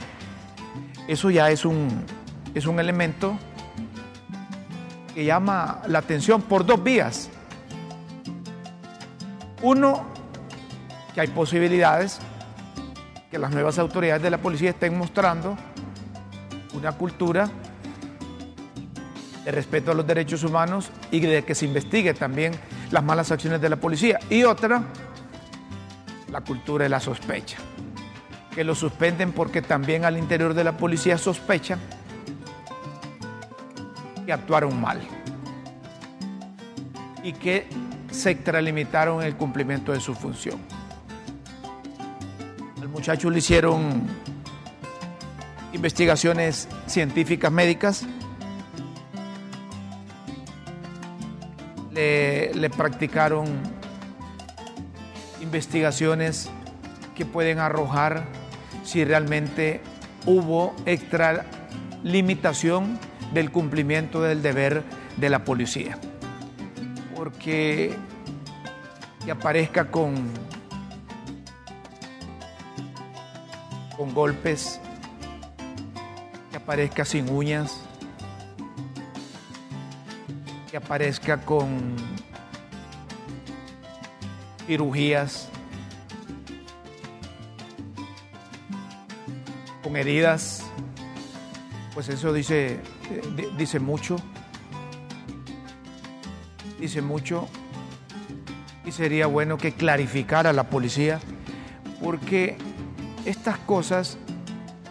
eso 1.09 1.31
ya 1.31 1.51
es 1.51 1.67
un, 1.67 2.05
es 2.55 2.67
un 2.67 2.81
elemento 2.81 3.39
que 5.17 5.25
llama 5.25 5.81
la 5.89 6.01
atención 6.01 6.43
por 6.43 6.67
dos 6.67 6.85
vías. 6.85 7.31
Uno, 9.63 10.05
que 11.15 11.23
hay 11.23 11.29
posibilidades 11.29 12.19
que 13.31 13.39
las 13.39 13.51
nuevas 13.51 13.79
autoridades 13.79 14.23
de 14.23 14.29
la 14.29 14.37
policía 14.37 14.69
estén 14.69 14.99
mostrando 14.99 15.57
una 16.75 16.93
cultura 16.93 17.49
de 19.43 19.51
respeto 19.51 19.93
a 19.93 19.95
los 19.95 20.07
derechos 20.07 20.45
humanos 20.45 20.91
y 21.11 21.21
de 21.21 21.47
que 21.47 21.55
se 21.55 21.65
investigue 21.65 22.13
también 22.13 22.53
las 22.91 23.03
malas 23.03 23.33
acciones 23.33 23.63
de 23.63 23.71
la 23.71 23.77
policía. 23.77 24.19
Y 24.29 24.45
otra, 24.45 24.83
la 26.31 26.43
cultura 26.43 26.83
de 26.83 26.91
la 26.91 27.01
sospecha, 27.01 27.57
que 28.55 28.65
lo 28.65 28.75
suspenden 28.75 29.33
porque 29.33 29.63
también 29.63 30.05
al 30.05 30.19
interior 30.19 30.53
de 30.53 30.65
la 30.65 30.77
policía 30.77 31.17
sospechan 31.17 31.81
que 34.27 34.33
actuaron 34.33 34.81
mal 34.81 35.01
y 37.23 37.33
que 37.33 37.69
se 38.11 38.33
extralimitaron 38.33 39.23
el 39.23 39.37
cumplimiento 39.37 39.93
de 39.93 40.01
su 40.01 40.15
función. 40.15 40.59
Al 42.81 42.89
muchacho 42.89 43.31
le 43.31 43.39
hicieron 43.39 44.09
investigaciones 45.73 46.69
científicas 46.87 47.53
médicas 47.53 48.07
le, 51.97 52.71
practicaron 52.71 53.47
investigaciones 55.41 56.49
que 57.15 57.25
pueden 57.25 57.59
arrojar 57.59 58.25
si 58.85 59.03
realmente 59.05 59.81
hubo 60.27 60.77
extralimitación 60.85 62.99
del 63.33 63.51
cumplimiento 63.51 64.23
del 64.23 64.43
deber 64.43 64.83
de 65.17 65.31
la 65.31 65.45
policía. 65.45 65.99
Porque 67.15 67.95
que 69.25 69.31
aparezca 69.31 69.91
con, 69.91 70.15
con 73.97 74.15
golpes, 74.15 74.81
que 76.51 76.57
aparezca 76.57 77.05
sin 77.05 77.29
uñas, 77.31 77.87
aparezca 80.77 81.39
con 81.39 81.97
cirugías, 84.67 85.49
con 89.83 89.97
heridas, 89.97 90.65
pues 91.95 92.09
eso 92.09 92.33
dice, 92.33 92.81
dice 93.57 93.81
mucho, 93.81 94.17
dice 96.81 97.03
mucho. 97.03 97.49
Y 98.85 98.93
sería 98.93 99.27
bueno 99.27 99.59
que 99.59 99.73
clarificara 99.73 100.53
la 100.53 100.71
policía 100.71 101.19
porque 102.03 102.57
estas 103.25 103.59
cosas 103.59 104.19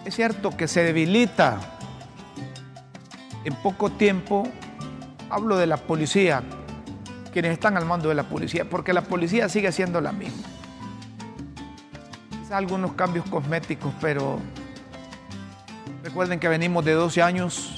es 0.06 0.16
cierto 0.16 0.52
que 0.56 0.68
se 0.68 0.84
debilita. 0.84 1.60
En 3.44 3.56
poco 3.56 3.92
tiempo 3.92 4.48
hablo 5.30 5.58
de 5.58 5.68
la 5.68 5.78
policía, 5.78 6.44
quienes 7.32 7.54
están 7.54 7.78
al 7.78 7.86
mando 7.86 8.10
de 8.10 8.16
la 8.16 8.24
policía, 8.24 8.66
porque 8.70 8.94
la 8.94 9.02
policía 9.02 9.50
sigue 9.50 9.72
siendo 9.72 10.02
la 10.02 10.12
misma. 10.12 10.48
Quizás 12.32 12.52
algunos 12.52 12.94
cambios 12.94 13.26
cosméticos, 13.30 13.94
pero 14.02 14.40
recuerden 16.04 16.40
que 16.40 16.48
venimos 16.48 16.84
de 16.86 16.94
12 16.94 17.22
años, 17.22 17.75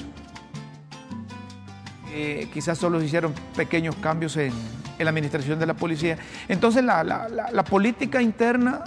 eh, 2.18 2.48
quizás 2.52 2.76
solo 2.78 3.00
se 3.00 3.06
hicieron 3.06 3.32
pequeños 3.56 3.94
cambios 3.96 4.36
en, 4.36 4.52
la 4.98 5.10
administración 5.10 5.58
de 5.58 5.66
la 5.66 5.74
policía. 5.74 6.18
Entonces 6.48 6.82
la, 6.82 7.64
política 7.68 8.20
interna 8.20 8.82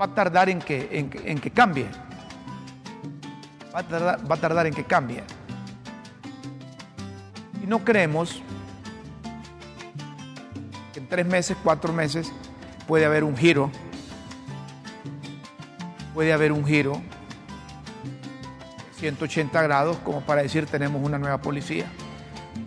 va 0.00 0.06
a 0.06 0.14
tardar 0.14 0.48
en 0.48 0.58
que, 0.58 0.88
en, 0.90 1.38
que 1.38 1.50
cambie. 1.50 1.86
Va 3.74 3.82
va 3.82 4.34
a 4.34 4.40
tardar 4.40 4.66
en 4.66 4.74
que 4.74 4.84
cambie 4.84 5.22
no 7.66 7.84
creemos 7.84 8.40
que 10.92 11.00
en 11.00 11.08
tres 11.08 11.26
meses, 11.26 11.56
cuatro 11.62 11.92
meses, 11.92 12.32
puede 12.86 13.04
haber 13.04 13.24
un 13.24 13.36
giro, 13.36 13.70
puede 16.14 16.32
haber 16.32 16.52
un 16.52 16.64
giro 16.64 17.02
180 18.98 19.60
grados 19.62 19.98
como 19.98 20.22
para 20.22 20.42
decir 20.42 20.66
tenemos 20.66 21.04
una 21.04 21.18
nueva 21.18 21.38
policía, 21.38 21.86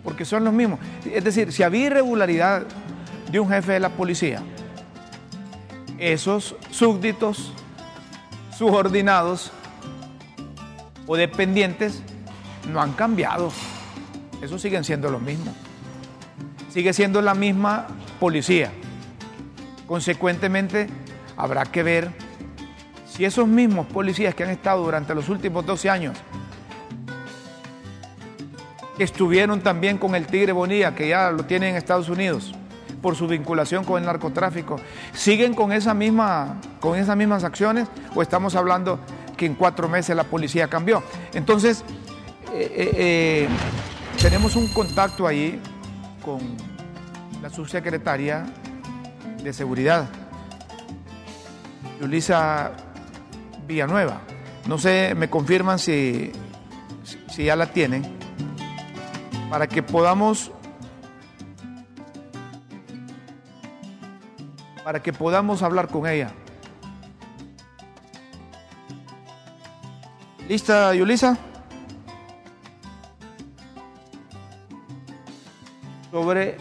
porque 0.02 0.24
son 0.24 0.44
los 0.44 0.52
mismos. 0.52 0.78
Es 1.04 1.24
decir, 1.24 1.52
si 1.52 1.62
había 1.62 1.86
irregularidad 1.86 2.64
de 3.30 3.40
un 3.40 3.48
jefe 3.48 3.72
de 3.72 3.80
la 3.80 3.90
policía, 3.90 4.42
esos 5.98 6.56
súbditos, 6.70 7.52
subordinados 8.56 9.52
o 11.06 11.16
dependientes 11.16 12.02
no 12.72 12.80
han 12.80 12.92
cambiado. 12.92 13.52
Eso 14.42 14.58
siguen 14.58 14.84
siendo 14.84 15.10
lo 15.10 15.18
mismo. 15.18 15.54
Sigue 16.70 16.92
siendo 16.92 17.20
la 17.20 17.34
misma 17.34 17.86
policía. 18.18 18.70
Consecuentemente, 19.86 20.88
habrá 21.36 21.64
que 21.64 21.82
ver 21.82 22.10
si 23.06 23.24
esos 23.24 23.48
mismos 23.48 23.86
policías 23.86 24.34
que 24.34 24.44
han 24.44 24.50
estado 24.50 24.84
durante 24.84 25.14
los 25.14 25.28
últimos 25.28 25.66
12 25.66 25.90
años, 25.90 26.16
estuvieron 29.02 29.60
también 29.60 29.98
con 29.98 30.14
el 30.14 30.26
Tigre 30.26 30.52
Bonilla, 30.52 30.94
que 30.94 31.08
ya 31.08 31.30
lo 31.30 31.44
tienen 31.44 31.70
en 31.70 31.76
Estados 31.76 32.08
Unidos, 32.08 32.52
por 33.00 33.16
su 33.16 33.26
vinculación 33.26 33.84
con 33.84 33.98
el 33.98 34.06
narcotráfico, 34.06 34.76
siguen 35.14 35.54
con, 35.54 35.72
esa 35.72 35.94
misma, 35.94 36.60
con 36.80 36.98
esas 36.98 37.16
mismas 37.16 37.44
acciones 37.44 37.88
o 38.14 38.22
estamos 38.22 38.54
hablando 38.54 39.00
que 39.36 39.46
en 39.46 39.54
cuatro 39.54 39.88
meses 39.88 40.14
la 40.14 40.24
policía 40.24 40.68
cambió. 40.68 41.02
Entonces, 41.32 41.82
eh, 42.52 42.72
eh, 42.74 42.90
eh, 42.94 43.48
tenemos 44.20 44.54
un 44.56 44.68
contacto 44.68 45.26
ahí 45.26 45.58
con 46.22 46.40
la 47.40 47.48
subsecretaria 47.48 48.44
de 49.42 49.52
Seguridad, 49.54 50.10
Yulisa 52.00 52.72
Villanueva. 53.66 54.20
No 54.68 54.76
sé, 54.76 55.14
me 55.16 55.30
confirman 55.30 55.78
si, 55.78 56.32
si 57.30 57.44
ya 57.44 57.56
la 57.56 57.72
tienen, 57.72 58.19
para 59.50 59.66
que 59.66 59.82
podamos 59.82 60.52
para 64.84 65.02
que 65.02 65.12
podamos 65.12 65.62
hablar 65.62 65.88
con 65.88 66.06
ella. 66.06 66.30
¿Lista, 70.48 70.94
Yulisa? 70.94 71.36
sobre 76.10 76.56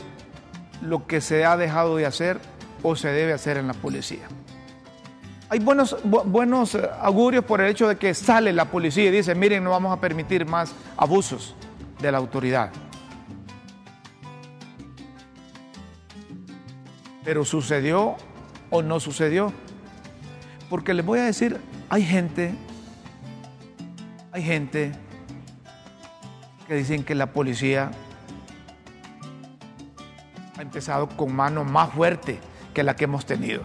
lo 0.84 1.08
que 1.08 1.22
se 1.22 1.44
ha 1.44 1.58
dejado 1.58 1.96
de 1.96 2.06
hacer 2.06 2.40
o 2.84 2.96
se 2.96 3.08
debe 3.08 3.34
hacer 3.34 3.58
en 3.58 3.66
la 3.66 3.74
policía. 3.74 4.28
Hay 5.50 5.58
buenos, 5.58 5.98
buenos 6.04 6.76
eh, 6.76 6.88
augurios 7.02 7.44
por 7.46 7.60
el 7.60 7.72
hecho 7.72 7.88
de 7.88 7.98
que 7.98 8.14
sale 8.14 8.54
la 8.54 8.66
policía 8.66 9.06
y 9.06 9.12
dice, 9.12 9.34
miren, 9.34 9.64
no 9.64 9.72
vamos 9.72 9.92
a 9.92 10.00
permitir 10.00 10.46
más 10.46 10.72
abusos 10.96 11.56
de 12.00 12.12
la 12.12 12.18
autoridad. 12.18 12.72
Pero 17.24 17.46
sucedió 17.46 18.16
o 18.70 18.82
no 18.82 19.00
sucedió. 19.00 19.54
Porque 20.70 20.94
les 20.94 21.06
voy 21.06 21.20
a 21.20 21.24
decir, 21.24 21.60
hay 21.90 22.04
gente, 22.04 22.54
hay 24.32 24.44
gente 24.44 24.92
que 26.68 26.76
dicen 26.76 27.04
que 27.04 27.16
la 27.16 27.34
policía 27.34 27.92
ha 30.58 30.62
empezado 30.62 31.10
con 31.10 31.36
mano 31.36 31.64
más 31.64 31.92
fuerte 31.92 32.40
que 32.74 32.84
la 32.84 32.96
que 32.96 33.06
hemos 33.06 33.26
tenido. 33.26 33.64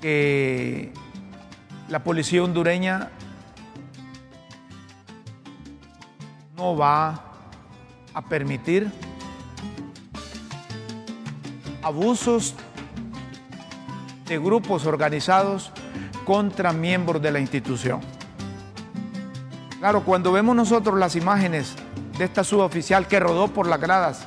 Que 0.00 0.92
la 1.88 2.02
policía 2.02 2.42
hondureña 2.42 3.10
no 6.56 6.76
va 6.76 7.22
a 8.14 8.22
permitir 8.22 8.90
abusos 11.82 12.54
de 14.26 14.38
grupos 14.38 14.86
organizados 14.86 15.70
contra 16.24 16.72
miembros 16.72 17.22
de 17.22 17.30
la 17.30 17.38
institución. 17.38 18.00
Claro, 19.78 20.02
cuando 20.02 20.32
vemos 20.32 20.56
nosotros 20.56 20.98
las 20.98 21.14
imágenes 21.14 21.76
de 22.18 22.24
esta 22.24 22.42
suboficial 22.42 23.06
que 23.06 23.20
rodó 23.20 23.48
por 23.48 23.68
las 23.68 23.80
gradas 23.80 24.26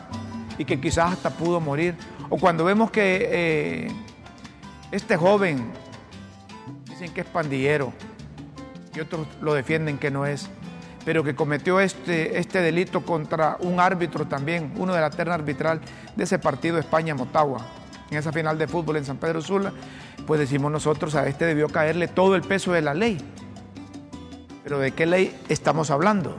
y 0.57 0.65
que 0.65 0.79
quizás 0.79 1.13
hasta 1.13 1.31
pudo 1.31 1.59
morir, 1.59 1.95
o 2.29 2.37
cuando 2.37 2.63
vemos 2.63 2.91
que 2.91 3.27
eh, 3.31 3.91
este 4.91 5.17
joven, 5.17 5.71
dicen 6.85 7.11
que 7.13 7.21
es 7.21 7.27
pandillero, 7.27 7.91
y 8.95 8.99
otros 8.99 9.27
lo 9.41 9.53
defienden 9.53 9.97
que 9.97 10.11
no 10.11 10.25
es, 10.25 10.49
pero 11.05 11.23
que 11.23 11.35
cometió 11.35 11.79
este, 11.79 12.37
este 12.39 12.61
delito 12.61 13.05
contra 13.05 13.57
un 13.61 13.79
árbitro 13.79 14.27
también, 14.27 14.73
uno 14.77 14.93
de 14.93 15.01
la 15.01 15.09
terna 15.09 15.35
arbitral 15.35 15.81
de 16.15 16.23
ese 16.23 16.39
partido 16.39 16.77
España-Motagua, 16.77 17.65
en 18.11 18.17
esa 18.17 18.31
final 18.31 18.57
de 18.57 18.67
fútbol 18.67 18.97
en 18.97 19.05
San 19.05 19.17
Pedro 19.17 19.41
Sula, 19.41 19.71
pues 20.25 20.39
decimos 20.39 20.71
nosotros, 20.71 21.15
a 21.15 21.27
este 21.27 21.45
debió 21.45 21.69
caerle 21.69 22.07
todo 22.07 22.35
el 22.35 22.41
peso 22.41 22.71
de 22.73 22.81
la 22.81 22.93
ley. 22.93 23.17
Pero 24.63 24.79
¿de 24.79 24.91
qué 24.91 25.05
ley 25.05 25.35
estamos 25.47 25.89
hablando? 25.89 26.35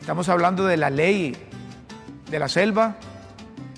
Estamos 0.00 0.28
hablando 0.28 0.66
de 0.66 0.76
la 0.76 0.90
ley 0.90 1.36
de 2.30 2.38
la 2.38 2.48
selva, 2.48 2.96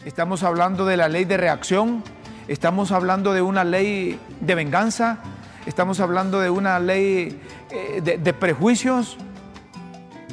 estamos 0.04 0.42
hablando 0.42 0.86
de 0.86 0.96
la 0.96 1.08
ley 1.08 1.24
de 1.24 1.36
reacción, 1.36 2.02
estamos 2.48 2.92
hablando 2.92 3.32
de 3.32 3.42
una 3.42 3.64
ley 3.64 4.18
de 4.40 4.54
venganza, 4.54 5.18
estamos 5.66 6.00
hablando 6.00 6.40
de 6.40 6.50
una 6.50 6.78
ley 6.78 7.40
eh, 7.70 8.00
de, 8.02 8.18
de 8.18 8.32
prejuicios. 8.32 9.16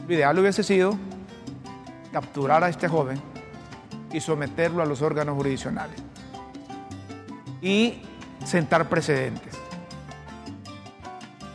Lo 0.08 0.14
ideal 0.14 0.40
hubiese 0.40 0.64
sido 0.64 0.98
capturar 2.14 2.64
a 2.64 2.70
este 2.70 2.88
joven 2.88 3.22
y 4.14 4.22
someterlo 4.22 4.82
a 4.82 4.86
los 4.86 5.02
órganos 5.02 5.36
jurisdiccionales 5.36 6.02
y 7.62 8.02
sentar 8.46 8.88
precedentes. 8.88 9.54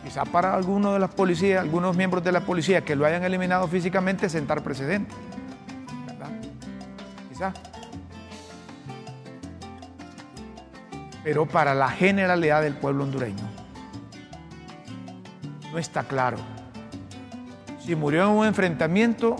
Quizá 0.03 0.25
para 0.25 0.53
algunos 0.53 0.93
de 0.93 0.99
las 0.99 1.09
policías, 1.09 1.61
algunos 1.61 1.97
miembros 1.97 2.23
de 2.23 2.31
la 2.31 2.41
policía 2.41 2.81
que 2.81 2.95
lo 2.95 3.07
hayan 3.07 3.23
eliminado 3.23 3.67
físicamente, 3.67 4.29
sentar 4.29 4.61
precedentes. 4.61 5.17
¿Verdad? 6.05 6.29
Quizá. 7.29 7.53
Pero 11.23 11.47
para 11.47 11.73
la 11.73 11.89
generalidad 11.89 12.61
del 12.61 12.75
pueblo 12.75 13.03
hondureño 13.03 13.49
no 15.71 15.79
está 15.79 16.03
claro 16.03 16.52
si 17.85 17.95
murió 17.95 18.23
en 18.23 18.29
un 18.29 18.45
enfrentamiento 18.45 19.35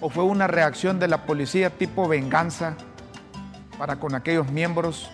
o 0.00 0.10
fue 0.10 0.24
una 0.24 0.46
reacción 0.46 0.98
de 0.98 1.08
la 1.08 1.26
policía 1.26 1.70
tipo 1.70 2.08
venganza 2.08 2.76
para 3.78 3.96
con 3.96 4.14
aquellos 4.14 4.50
miembros 4.50 5.10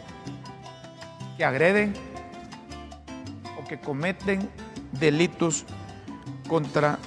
que 1.37 1.45
agreden 1.45 1.95
o 3.61 3.69
que 3.69 3.79
cometen 3.79 4.49
delitos 4.93 5.65
contra 6.49 6.99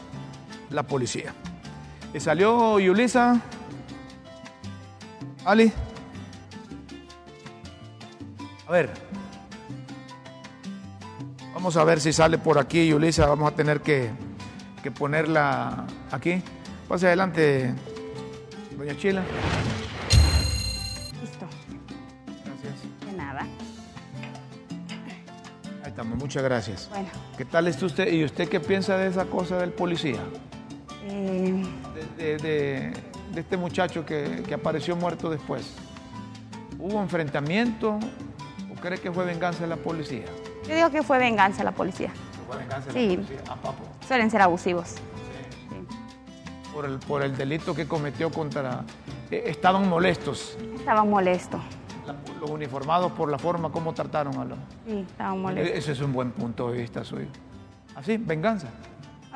la 0.70 0.84
policía. 0.84 1.34
Y 2.14 2.20
salió 2.20 2.80
Yulisa. 2.80 3.42
Ali. 5.46 5.72
A 8.68 8.72
ver. 8.72 8.92
Vamos 11.54 11.76
a 11.78 11.84
ver 11.84 12.00
si 12.00 12.14
sale 12.14 12.38
por 12.38 12.58
aquí 12.58 12.88
Yulisa. 12.88 13.26
Vamos 13.28 13.52
a 13.52 13.56
tener 13.56 13.82
que, 13.82 14.12
que 14.82 14.92
ponerla 14.92 15.86
aquí. 16.12 16.42
Pase 16.88 17.08
adelante, 17.08 17.74
doña 18.78 18.96
Chila. 18.98 19.22
Listo. 21.22 21.46
Gracias. 22.46 23.06
De 23.06 23.14
nada. 23.18 23.42
Ahí 25.84 25.90
estamos, 25.90 26.18
muchas 26.18 26.44
gracias. 26.44 26.88
Bueno, 26.90 27.08
¿Qué 27.38 27.46
tal 27.46 27.68
está 27.68 27.86
usted? 27.86 28.12
¿Y 28.12 28.24
usted 28.24 28.50
qué 28.50 28.60
piensa 28.60 28.98
de 28.98 29.08
esa 29.08 29.26
cosa 29.26 29.58
del 29.58 29.72
policía? 29.72 30.20
eh, 31.06 31.64
De, 32.18 32.24
de- 32.24 32.38
de- 32.38 32.94
de 33.34 33.42
este 33.42 33.58
muchacho 33.58 34.06
que, 34.08 34.44
que 34.48 34.54
apareció 34.56 34.96
muerto 34.96 35.30
después. 35.30 35.76
¿Hubo 36.80 37.00
enfrentamiento 37.02 38.00
o 38.72 38.76
cree 38.82 38.98
que 39.00 39.12
fue 39.12 39.24
venganza 39.26 39.62
de 39.62 39.68
la 39.68 39.76
policía? 39.78 40.26
yo 40.68 40.76
digo 40.76 40.90
que 40.90 41.04
fue 41.04 41.18
venganza 41.20 41.64
la 41.64 41.72
policía. 41.72 42.12
Sí. 42.94 43.20
papo. 43.46 43.74
Suelen 44.08 44.30
ser 44.32 44.42
abusivos. 44.42 44.90
Sí. 44.90 45.00
Por 46.74 46.86
el, 46.86 47.00
por 47.00 47.22
el 47.24 47.36
delito 47.36 47.74
que 47.76 47.88
cometió 47.88 48.32
contra... 48.32 48.84
eh, 49.32 49.44
estaban 49.48 49.88
molestos 49.90 50.58
Estaban 50.76 51.10
molestos. 51.10 51.62
la- 52.08 52.16
los 52.40 52.50
uniformados 52.50 53.12
por 53.12 53.30
la 53.30 53.38
forma 53.38 53.72
como 53.72 53.94
trataron 53.94 54.38
a 54.40 54.46
los... 54.46 54.58
Sí, 54.88 55.06
estaban 55.10 55.42
molestos. 55.42 55.78
Ese 55.78 55.92
es 55.92 56.00
un 56.02 56.14
buen 56.14 56.32
punto 56.32 56.72
de 56.72 56.82
vista 56.82 57.04
suyo. 57.04 57.28
Así, 57.96 58.18
venganza. 58.18 58.68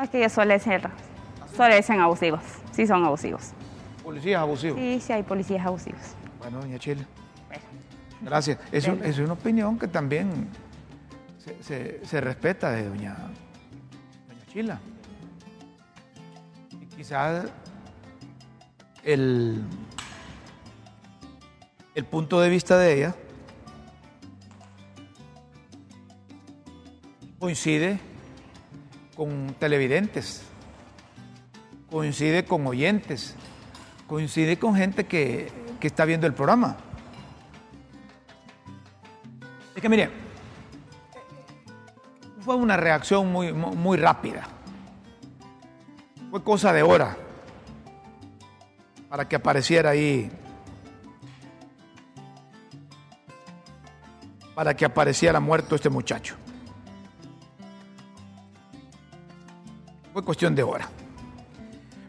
Es 0.02 0.10
que 0.10 0.19
ellos 0.19 0.32
suelen 0.32 0.60
ser, 0.60 0.89
suelen 1.56 1.84
ser 1.84 1.99
abusivos. 1.99 2.41
Sí 2.71 2.88
son 2.88 3.04
abusivos. 3.04 3.52
Policías 4.04 4.41
abusivos. 4.41 4.80
Sí, 4.80 4.99
sí 5.02 5.13
hay 5.13 5.23
policías 5.23 5.65
abusivos. 5.65 6.02
Bueno, 6.39 6.60
doña 6.60 6.80
Chile. 6.80 7.06
Gracias. 8.21 8.58
Es, 8.71 8.88
un- 8.88 9.04
es 9.04 9.19
una 9.19 9.34
opinión 9.34 9.78
que 9.78 9.88
también 9.88 10.47
se, 11.62 12.22
respeta 12.22 12.72
de 12.72 12.88
doña, 12.88 13.16
doña 14.28 14.46
Chila. 14.52 14.80
Y 16.82 16.86
quizás 16.96 17.52
el, 19.04 19.64
el 21.96 22.06
punto 22.06 22.40
de 22.40 22.50
vista 22.50 22.78
de 22.78 22.94
ella 22.94 23.16
coincide 27.40 28.00
con 29.16 29.56
televidentes, 29.60 30.44
coincide 31.92 32.46
con 32.46 32.66
oyentes, 32.66 33.36
coincide 34.08 34.58
con 34.58 34.76
gente 34.76 35.06
que, 35.06 35.52
que 35.80 35.88
está 35.88 36.06
viendo 36.06 36.26
el 36.26 36.34
programa. 36.34 36.78
Es 39.76 39.82
que 39.82 39.90
mire, 39.90 40.23
fue 42.44 42.56
una 42.56 42.76
reacción 42.76 43.32
muy, 43.32 43.54
muy 43.54 43.98
rápida. 43.98 44.44
Fue 46.30 46.44
cosa 46.44 46.74
de 46.74 46.84
hora 46.84 47.16
para 49.08 49.28
que 49.28 49.36
apareciera 49.36 49.92
ahí, 49.92 50.30
para 54.56 54.76
que 54.76 54.84
apareciera 54.84 55.40
muerto 55.40 55.76
este 55.76 55.90
muchacho. 55.90 56.36
Fue 60.12 60.24
cuestión 60.24 60.54
de 60.54 60.64
hora. 60.64 60.90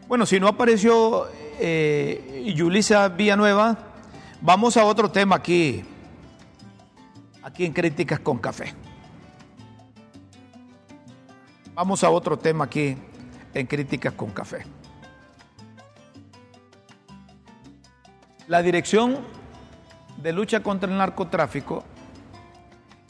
Bueno, 0.07 0.25
si 0.25 0.39
no 0.39 0.47
apareció 0.47 1.27
eh, 1.59 2.51
Yulisa 2.55 3.07
Villanueva, 3.07 3.77
vamos 4.41 4.75
a 4.75 4.83
otro 4.83 5.09
tema 5.09 5.37
aquí, 5.37 5.83
aquí 7.41 7.65
en 7.65 7.73
Críticas 7.73 8.19
con 8.19 8.37
Café. 8.37 8.73
Vamos 11.75 12.05
a 12.05 12.09
otro 12.09 12.39
tema 12.39 12.63
aquí 12.63 12.95
en 13.53 13.67
Críticas 13.67 14.13
con 14.13 14.29
Café. 14.31 14.65
La 18.47 18.61
Dirección 18.61 19.17
de 20.23 20.31
Lucha 20.31 20.63
contra 20.63 20.89
el 20.89 20.97
Narcotráfico 20.97 21.83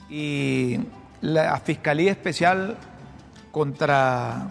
y 0.09 0.79
la 1.21 1.59
Fiscalía 1.59 2.09
Especial 2.09 2.75
contra 3.51 4.49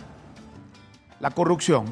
la 1.19 1.31
Corrupción 1.33 1.87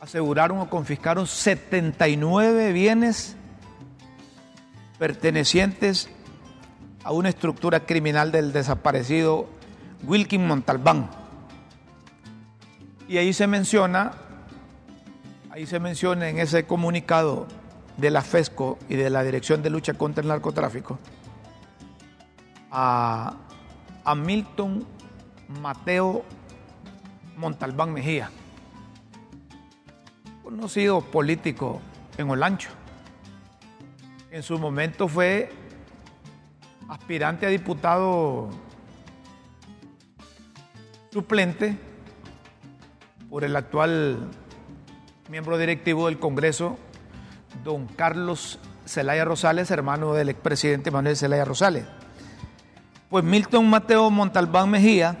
aseguraron 0.00 0.60
o 0.60 0.70
confiscaron 0.70 1.26
79 1.26 2.72
bienes 2.72 3.36
pertenecientes 4.98 6.08
a 7.04 7.12
una 7.12 7.28
estructura 7.28 7.80
criminal 7.80 8.32
del 8.32 8.52
desaparecido 8.52 9.48
Wilkin 10.04 10.46
Montalbán. 10.46 11.10
Y 13.08 13.18
ahí 13.18 13.32
se 13.32 13.46
menciona, 13.46 14.12
ahí 15.50 15.66
se 15.66 15.80
menciona 15.80 16.28
en 16.28 16.38
ese 16.38 16.66
comunicado 16.66 17.46
de 17.96 18.10
la 18.10 18.22
FESCO 18.22 18.78
y 18.88 18.96
de 18.96 19.10
la 19.10 19.22
Dirección 19.22 19.62
de 19.62 19.70
Lucha 19.70 19.94
contra 19.94 20.22
el 20.22 20.28
Narcotráfico 20.28 20.98
a, 22.70 23.36
a 24.04 24.14
Milton 24.14 24.86
Mateo 25.60 26.24
Montalbán 27.36 27.92
Mejía, 27.92 28.30
conocido 30.42 31.00
político 31.00 31.80
en 32.16 32.30
Olancho. 32.30 32.70
En 34.30 34.42
su 34.42 34.58
momento 34.58 35.08
fue 35.08 35.50
aspirante 36.90 37.46
a 37.46 37.48
diputado 37.50 38.50
suplente 41.12 41.78
por 43.30 43.44
el 43.44 43.54
actual 43.54 44.28
miembro 45.28 45.56
directivo 45.56 46.06
del 46.06 46.18
Congreso, 46.18 46.78
don 47.62 47.86
Carlos 47.86 48.58
Zelaya 48.86 49.24
Rosales, 49.24 49.70
hermano 49.70 50.14
del 50.14 50.30
expresidente 50.30 50.90
Manuel 50.90 51.16
Zelaya 51.16 51.44
Rosales. 51.44 51.84
Pues 53.08 53.22
Milton 53.22 53.70
Mateo 53.70 54.10
Montalbán 54.10 54.68
Mejía, 54.70 55.16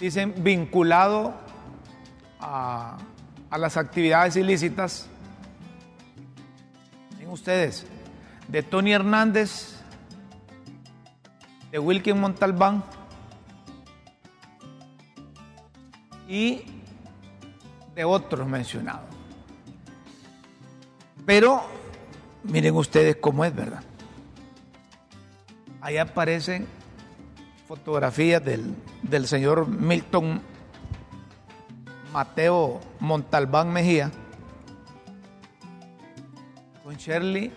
dicen 0.00 0.34
vinculado 0.38 1.34
a, 2.40 2.98
a 3.48 3.58
las 3.58 3.76
actividades 3.76 4.34
ilícitas, 4.34 5.08
ustedes, 7.30 7.86
de 8.48 8.62
Tony 8.62 8.92
Hernández, 8.92 9.76
de 11.70 11.78
Wilkin 11.78 12.20
Montalbán 12.20 12.82
y 16.26 16.62
de 17.94 18.04
otros 18.04 18.46
mencionados. 18.46 19.08
Pero 21.26 21.62
miren 22.44 22.74
ustedes 22.74 23.16
cómo 23.16 23.44
es, 23.44 23.54
¿verdad? 23.54 23.82
Ahí 25.80 25.98
aparecen 25.98 26.66
fotografías 27.66 28.42
del, 28.44 28.74
del 29.02 29.26
señor 29.26 29.68
Milton 29.68 30.40
Mateo 32.12 32.80
Montalbán 33.00 33.72
Mejía 33.72 34.10
Shirley 36.98 37.52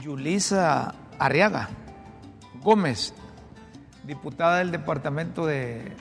Yulisa 0.00 0.94
Arriaga 1.18 1.68
Gómez, 2.62 3.12
diputada 4.04 4.58
del 4.58 4.70
departamento 4.70 5.44
de, 5.44 5.92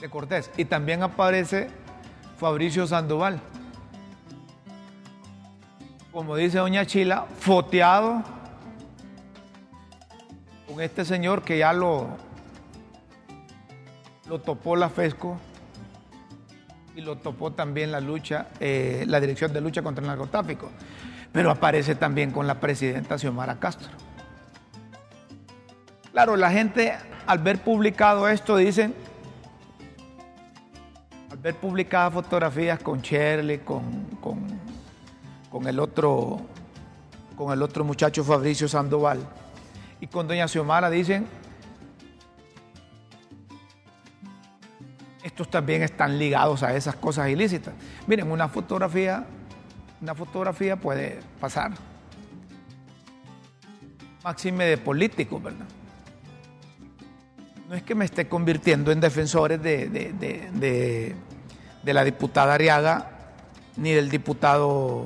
de 0.00 0.10
Cortés. 0.10 0.50
Y 0.56 0.64
también 0.64 1.02
aparece 1.02 1.68
Fabricio 2.38 2.86
Sandoval. 2.86 3.40
Como 6.12 6.34
dice 6.34 6.58
doña 6.58 6.84
Chila, 6.86 7.26
foteado 7.38 8.24
con 10.66 10.80
este 10.80 11.04
señor 11.04 11.42
que 11.42 11.58
ya 11.58 11.72
lo, 11.72 12.08
lo 14.28 14.40
topó 14.40 14.74
la 14.74 14.88
FESCO 14.88 15.38
y 16.96 17.00
lo 17.00 17.16
topó 17.18 17.52
también 17.52 17.92
la 17.92 18.00
lucha, 18.00 18.48
eh, 18.58 19.04
la 19.06 19.20
Dirección 19.20 19.52
de 19.52 19.60
Lucha 19.60 19.82
contra 19.82 20.02
el 20.02 20.08
Narcotráfico. 20.08 20.70
Pero 21.32 21.50
aparece 21.50 21.94
también 21.94 22.30
con 22.32 22.46
la 22.46 22.60
presidenta 22.60 23.18
Xiomara 23.18 23.58
Castro. 23.58 23.88
Claro, 26.12 26.36
la 26.36 26.50
gente 26.50 26.96
al 27.26 27.38
ver 27.38 27.62
publicado 27.62 28.28
esto 28.28 28.56
dicen, 28.56 28.94
al 31.30 31.38
ver 31.38 31.54
publicadas 31.54 32.12
fotografías 32.12 32.80
con 32.80 33.00
Shirley, 33.00 33.58
con, 33.58 34.06
con, 34.20 34.44
con, 35.48 35.68
el 35.68 35.78
otro, 35.78 36.40
con 37.36 37.52
el 37.52 37.62
otro 37.62 37.84
muchacho 37.84 38.24
Fabricio 38.24 38.66
Sandoval 38.66 39.20
y 40.00 40.08
con 40.08 40.26
doña 40.26 40.48
Xiomara 40.48 40.90
dicen, 40.90 41.26
estos 45.22 45.48
también 45.48 45.82
están 45.82 46.18
ligados 46.18 46.62
a 46.64 46.74
esas 46.74 46.96
cosas 46.96 47.28
ilícitas. 47.28 47.74
Miren, 48.06 48.30
una 48.32 48.48
fotografía, 48.48 49.26
una 50.00 50.14
fotografía 50.14 50.76
puede 50.76 51.20
pasar. 51.40 51.72
Máxime 54.22 54.66
de 54.66 54.78
políticos, 54.78 55.42
¿verdad? 55.42 55.66
no 57.70 57.76
es 57.76 57.84
que 57.84 57.94
me 57.94 58.04
esté 58.04 58.26
convirtiendo 58.26 58.90
en 58.90 58.98
defensores 58.98 59.62
de, 59.62 59.88
de, 59.88 61.14
de, 61.84 61.94
la 61.94 62.02
diputada 62.02 62.54
Ariaga, 62.54 63.10
ni 63.76 63.92
del 63.92 64.10
diputado 64.10 65.04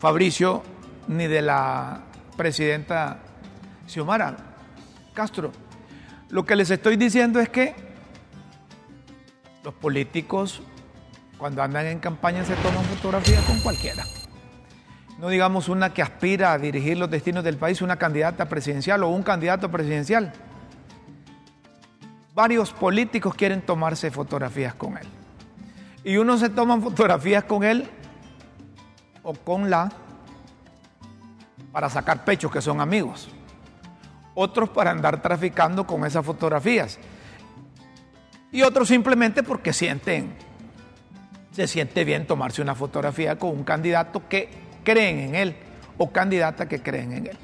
Fabricio, 0.00 0.64
ni 1.06 1.28
de 1.28 1.40
la 1.40 2.00
presidenta 2.36 3.20
Xiomara 3.86 4.36
Castro. 5.14 5.52
Lo 6.30 6.44
que 6.44 6.56
les 6.56 6.68
estoy 6.68 6.96
diciendo 6.96 7.38
es 7.38 7.48
que 7.48 7.76
los 9.62 9.72
políticos, 9.74 10.62
cuando 11.38 11.62
andan 11.62 11.86
en 11.86 11.98
campaña, 11.98 12.44
se 12.44 12.54
toman 12.56 12.84
fotografías 12.84 13.44
con 13.44 13.60
cualquiera. 13.60 14.04
No 15.18 15.28
digamos 15.28 15.68
una 15.68 15.94
que 15.94 16.02
aspira 16.02 16.52
a 16.52 16.58
dirigir 16.58 16.98
los 16.98 17.10
destinos 17.10 17.42
del 17.44 17.56
país, 17.56 17.80
una 17.80 17.96
candidata 17.96 18.48
presidencial 18.48 19.02
o 19.02 19.08
un 19.08 19.22
candidato 19.22 19.70
presidencial 19.70 20.32
varios 22.38 22.72
políticos 22.72 23.34
quieren 23.34 23.62
tomarse 23.62 24.12
fotografías 24.12 24.72
con 24.72 24.96
él. 24.96 25.08
Y 26.04 26.18
unos 26.18 26.38
se 26.38 26.48
toman 26.48 26.80
fotografías 26.88 27.42
con 27.42 27.64
él 27.64 27.90
o 29.24 29.34
con 29.34 29.68
la 29.68 29.90
para 31.72 31.90
sacar 31.90 32.24
pechos 32.24 32.52
que 32.52 32.62
son 32.62 32.80
amigos. 32.80 33.28
Otros 34.36 34.68
para 34.68 34.92
andar 34.92 35.20
traficando 35.20 35.84
con 35.84 36.06
esas 36.06 36.24
fotografías. 36.24 37.00
Y 38.52 38.62
otros 38.62 38.86
simplemente 38.86 39.42
porque 39.42 39.72
sienten, 39.72 40.36
se 41.52 41.66
siente 41.66 42.04
bien 42.04 42.26
tomarse 42.26 42.62
una 42.62 42.74
fotografía 42.74 43.38
con 43.38 43.50
un 43.50 43.64
candidato 43.64 44.28
que 44.28 44.48
creen 44.84 45.18
en 45.20 45.34
él 45.34 45.56
o 45.96 46.10
candidata 46.10 46.68
que 46.68 46.80
creen 46.80 47.12
en 47.12 47.26
él. 47.28 47.38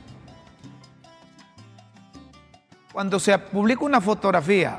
Cuando 2.93 3.19
se 3.19 3.37
publica 3.38 3.85
una 3.85 4.01
fotografía 4.01 4.79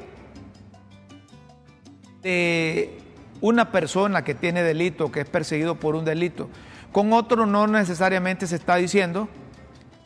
de 2.22 2.98
una 3.42 3.72
persona 3.72 4.24
que 4.24 4.34
tiene 4.34 4.64
delito, 4.64 5.12
que 5.12 5.22
es 5.22 5.30
perseguido 5.30 5.76
por 5.76 5.96
un 5.96 6.06
delito, 6.06 6.50
con 6.92 7.12
otro 7.12 7.46
no 7.46 7.68
necesariamente 7.68 8.48
se 8.48 8.56
está 8.56 8.78
diciendo 8.78 9.28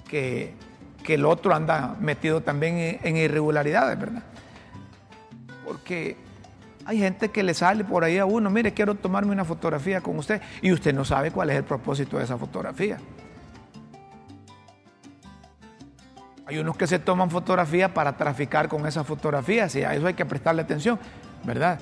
que, 0.08 0.56
que 1.04 1.14
el 1.14 1.26
otro 1.26 1.54
anda 1.54 1.96
metido 2.00 2.42
también 2.42 3.00
en, 3.04 3.16
irregularidades, 3.16 4.00
¿verdad? 4.00 4.24
Porque 5.64 6.18
hay 6.90 6.98
gente 6.98 7.30
que 7.30 7.44
le 7.44 7.54
sale 7.54 7.84
por 7.84 8.04
ahí 8.04 8.18
a 8.18 8.26
uno, 8.26 8.50
mire, 8.50 8.74
quiero 8.74 8.96
tomarme 8.96 9.32
una 9.32 9.46
fotografía 9.46 10.02
con 10.02 10.18
usted 10.18 10.42
y 10.60 10.72
usted 10.72 10.92
no 10.92 11.06
sabe 11.06 11.30
cuál 11.30 11.52
es 11.52 11.58
el 11.58 11.64
propósito 11.64 12.18
de 12.18 12.24
esa 12.24 12.36
fotografía. 12.36 12.98
Hay 16.48 16.58
unos 16.58 16.76
que 16.76 16.88
se 16.88 16.98
toman 16.98 17.30
fotografías 17.30 17.92
para 17.92 18.18
traficar 18.18 18.68
con 18.68 18.88
esas 18.88 19.06
fotografías 19.06 19.76
y 19.76 19.84
a 19.84 19.94
eso 19.94 20.08
hay 20.08 20.16
que 20.16 20.26
prestarle 20.26 20.64
atención, 20.64 20.98
¿verdad? 21.44 21.80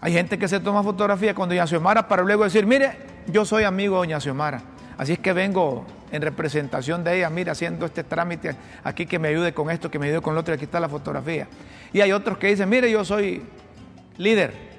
Hay 0.00 0.12
gente 0.12 0.36
que 0.36 0.48
se 0.48 0.58
toma 0.58 0.82
fotografías 0.82 1.36
con 1.36 1.48
doña 1.48 1.64
Xiomara 1.64 2.08
para 2.08 2.24
luego 2.24 2.42
decir, 2.42 2.66
mire, 2.66 2.96
yo 3.28 3.44
soy 3.44 3.62
amigo 3.62 3.94
de 3.94 4.08
doña 4.08 4.20
Xiomara, 4.20 4.60
así 4.98 5.12
es 5.12 5.20
que 5.20 5.32
vengo 5.32 5.86
en 6.10 6.20
representación 6.20 7.04
de 7.04 7.18
ella, 7.18 7.30
mire, 7.30 7.52
haciendo 7.52 7.86
este 7.86 8.02
trámite 8.02 8.56
aquí 8.82 9.06
que 9.06 9.20
me 9.20 9.28
ayude 9.28 9.54
con 9.54 9.70
esto, 9.70 9.88
que 9.88 10.00
me 10.00 10.06
ayude 10.06 10.20
con 10.20 10.34
lo 10.34 10.40
otro, 10.40 10.52
y 10.52 10.56
aquí 10.56 10.64
está 10.64 10.80
la 10.80 10.88
fotografía. 10.88 11.46
Y 11.92 12.00
hay 12.00 12.10
otros 12.10 12.38
que 12.38 12.48
dicen, 12.48 12.68
mire, 12.68 12.90
yo 12.90 13.04
soy 13.04 13.40
líder 14.22 14.72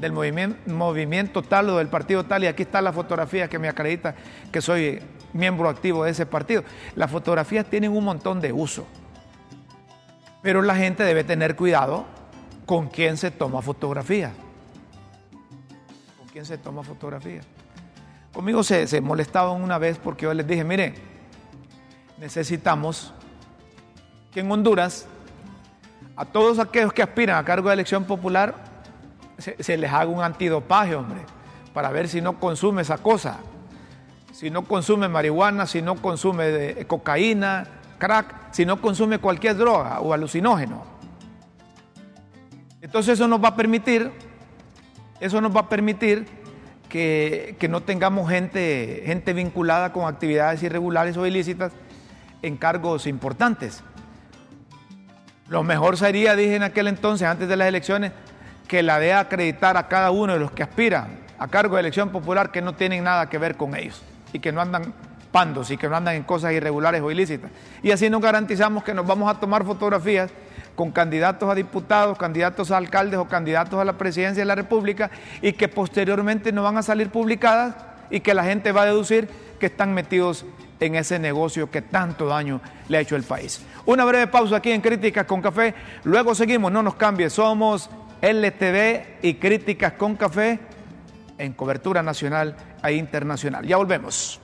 del 0.00 0.12
movimiento, 0.12 1.42
tal 1.42 1.70
o 1.70 1.76
del 1.76 1.88
partido 1.88 2.24
tal, 2.24 2.44
y 2.44 2.46
aquí 2.46 2.62
está 2.62 2.80
la 2.80 2.92
fotografía 2.92 3.48
que 3.48 3.58
me 3.58 3.68
acredita 3.68 4.14
que 4.50 4.62
soy 4.62 5.00
miembro 5.32 5.68
activo 5.68 6.04
de 6.04 6.10
ese 6.10 6.26
partido. 6.26 6.64
Las 6.96 7.10
fotografías 7.10 7.66
tienen 7.66 7.92
un 7.92 8.04
montón 8.04 8.40
de 8.40 8.52
uso, 8.52 8.86
pero 10.42 10.62
la 10.62 10.74
gente 10.74 11.02
debe 11.02 11.22
tener 11.22 11.54
cuidado 11.54 12.06
con 12.64 12.88
quién 12.88 13.16
se 13.18 13.30
toma 13.30 13.60
fotografías. 13.60 14.32
¿Con 16.18 16.28
quién 16.28 16.46
se 16.46 16.56
toma 16.56 16.82
fotografías? 16.82 17.46
Conmigo 18.32 18.62
se, 18.62 18.86
se 18.86 19.00
molestaban 19.00 19.60
una 19.60 19.76
vez 19.76 19.98
porque 19.98 20.24
yo 20.24 20.32
les 20.32 20.46
dije, 20.46 20.64
mire, 20.64 20.94
necesitamos 22.18 23.12
que 24.32 24.40
en 24.40 24.50
Honduras 24.50 25.06
a 26.16 26.24
todos 26.24 26.58
aquellos 26.58 26.92
que 26.92 27.02
aspiran 27.02 27.36
a 27.36 27.44
cargo 27.44 27.68
de 27.68 27.74
elección 27.74 28.04
popular 28.04 28.69
se, 29.40 29.76
les 29.76 29.92
haga 29.92 30.06
un 30.06 30.22
antidopaje, 30.22 30.94
hombre, 30.94 31.20
para 31.72 31.90
ver 31.90 32.08
si 32.08 32.20
no 32.20 32.38
consume 32.38 32.82
esa 32.82 32.98
cosa 32.98 33.40
si 34.32 34.50
no 34.50 34.62
consume 34.62 35.08
marihuana, 35.08 35.66
si 35.66 35.82
no 35.82 35.96
consume 35.96 36.86
cocaína, 36.86 37.66
crack, 37.98 38.52
si 38.52 38.64
no 38.64 38.80
consume 38.80 39.18
cualquier 39.18 39.56
droga 39.56 40.00
o 40.00 40.12
alucinógeno. 40.12 40.82
Entonces 42.80 43.14
eso 43.14 43.28
nos 43.28 43.42
va 43.42 43.48
a 43.48 43.56
permitir, 43.56 44.10
eso 45.20 45.40
nos 45.40 45.54
va 45.54 45.60
a 45.60 45.68
permitir 45.68 46.26
que, 46.88 47.54
que, 47.58 47.68
no 47.68 47.82
tengamos 47.82 48.30
gente, 48.30 49.02
gente 49.04 49.32
vinculada 49.32 49.92
con 49.92 50.06
actividades 50.06 50.62
irregulares 50.62 51.16
o 51.16 51.26
ilícitas 51.26 51.72
en 52.40 52.56
cargos 52.56 53.06
importantes. 53.06 53.84
Lo 55.48 55.62
mejor 55.62 55.98
sería, 55.98 56.34
dije 56.34 56.56
en 56.56 56.62
aquel 56.62 56.88
entonces, 56.88 57.28
antes 57.28 57.48
de 57.48 57.56
las 57.56 57.68
elecciones, 57.68 58.12
que 58.70 58.84
la 58.84 59.00
DEA 59.00 59.18
acreditar 59.18 59.76
a 59.76 59.88
cada 59.88 60.12
uno 60.12 60.34
de 60.34 60.38
los 60.38 60.52
que 60.52 60.62
aspiran 60.62 61.08
a 61.40 61.48
cargo 61.48 61.74
de 61.74 61.80
elección 61.80 62.10
popular 62.10 62.52
que 62.52 62.62
no 62.62 62.72
tienen 62.76 63.02
nada 63.02 63.28
que 63.28 63.36
ver 63.36 63.56
con 63.56 63.74
ellos 63.74 64.00
y 64.32 64.38
que 64.38 64.52
no 64.52 64.60
andan 64.60 64.94
pandos 65.32 65.72
y 65.72 65.76
que 65.76 65.88
no 65.88 65.96
andan 65.96 66.14
en 66.14 66.22
cosas 66.22 66.52
irregulares 66.52 67.02
o 67.02 67.10
ilícitas. 67.10 67.50
Y 67.82 67.90
así 67.90 68.08
nos 68.08 68.20
garantizamos 68.22 68.84
que 68.84 68.94
nos 68.94 69.04
vamos 69.04 69.28
a 69.28 69.40
tomar 69.40 69.64
fotografías 69.64 70.30
con 70.76 70.92
candidatos 70.92 71.50
a 71.50 71.56
diputados, 71.56 72.16
candidatos 72.16 72.70
a 72.70 72.76
alcaldes 72.76 73.18
o 73.18 73.26
candidatos 73.26 73.80
a 73.80 73.84
la 73.84 73.94
presidencia 73.94 74.40
de 74.40 74.46
la 74.46 74.54
República 74.54 75.10
y 75.42 75.54
que 75.54 75.66
posteriormente 75.66 76.52
no 76.52 76.62
van 76.62 76.76
a 76.76 76.84
salir 76.84 77.10
publicadas 77.10 77.74
y 78.08 78.20
que 78.20 78.34
la 78.34 78.44
gente 78.44 78.70
va 78.70 78.82
a 78.82 78.86
deducir 78.86 79.28
que 79.58 79.66
están 79.66 79.92
metidos 79.94 80.46
en 80.78 80.94
ese 80.94 81.18
negocio 81.18 81.72
que 81.72 81.82
tanto 81.82 82.26
daño 82.26 82.60
le 82.88 82.98
ha 82.98 83.00
hecho 83.00 83.16
el 83.16 83.24
país. 83.24 83.66
Una 83.84 84.04
breve 84.04 84.28
pausa 84.28 84.56
aquí 84.56 84.70
en 84.70 84.80
Críticas 84.80 85.26
con 85.26 85.42
Café, 85.42 85.74
luego 86.04 86.36
seguimos, 86.36 86.70
no 86.70 86.84
nos 86.84 86.94
cambie, 86.94 87.28
somos 87.30 87.90
LTV 88.22 89.18
y 89.22 89.34
Críticas 89.34 89.94
con 89.94 90.16
Café 90.16 90.58
en 91.38 91.52
cobertura 91.54 92.02
nacional 92.02 92.54
e 92.84 92.92
internacional. 92.92 93.66
Ya 93.66 93.76
volvemos. 93.76 94.40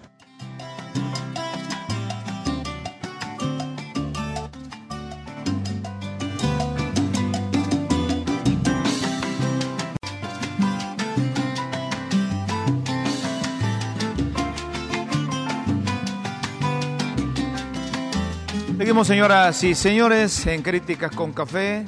Seguimos, 18.87 19.09
señoras 19.09 19.65
y 19.65 19.75
señores, 19.75 20.47
en 20.47 20.63
Críticas 20.63 21.11
con 21.11 21.33
Café. 21.33 21.85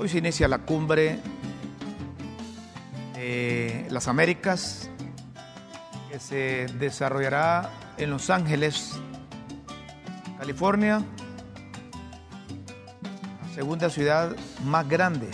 Hoy 0.00 0.08
se 0.08 0.18
inicia 0.18 0.46
la 0.46 0.58
cumbre 0.58 1.18
de 3.14 3.88
las 3.90 4.06
Américas 4.06 4.88
que 6.08 6.20
se 6.20 6.66
desarrollará 6.78 7.68
en 7.96 8.10
Los 8.10 8.30
Ángeles, 8.30 8.92
California, 10.38 11.02
la 13.42 13.54
segunda 13.56 13.90
ciudad 13.90 14.36
más 14.64 14.88
grande 14.88 15.28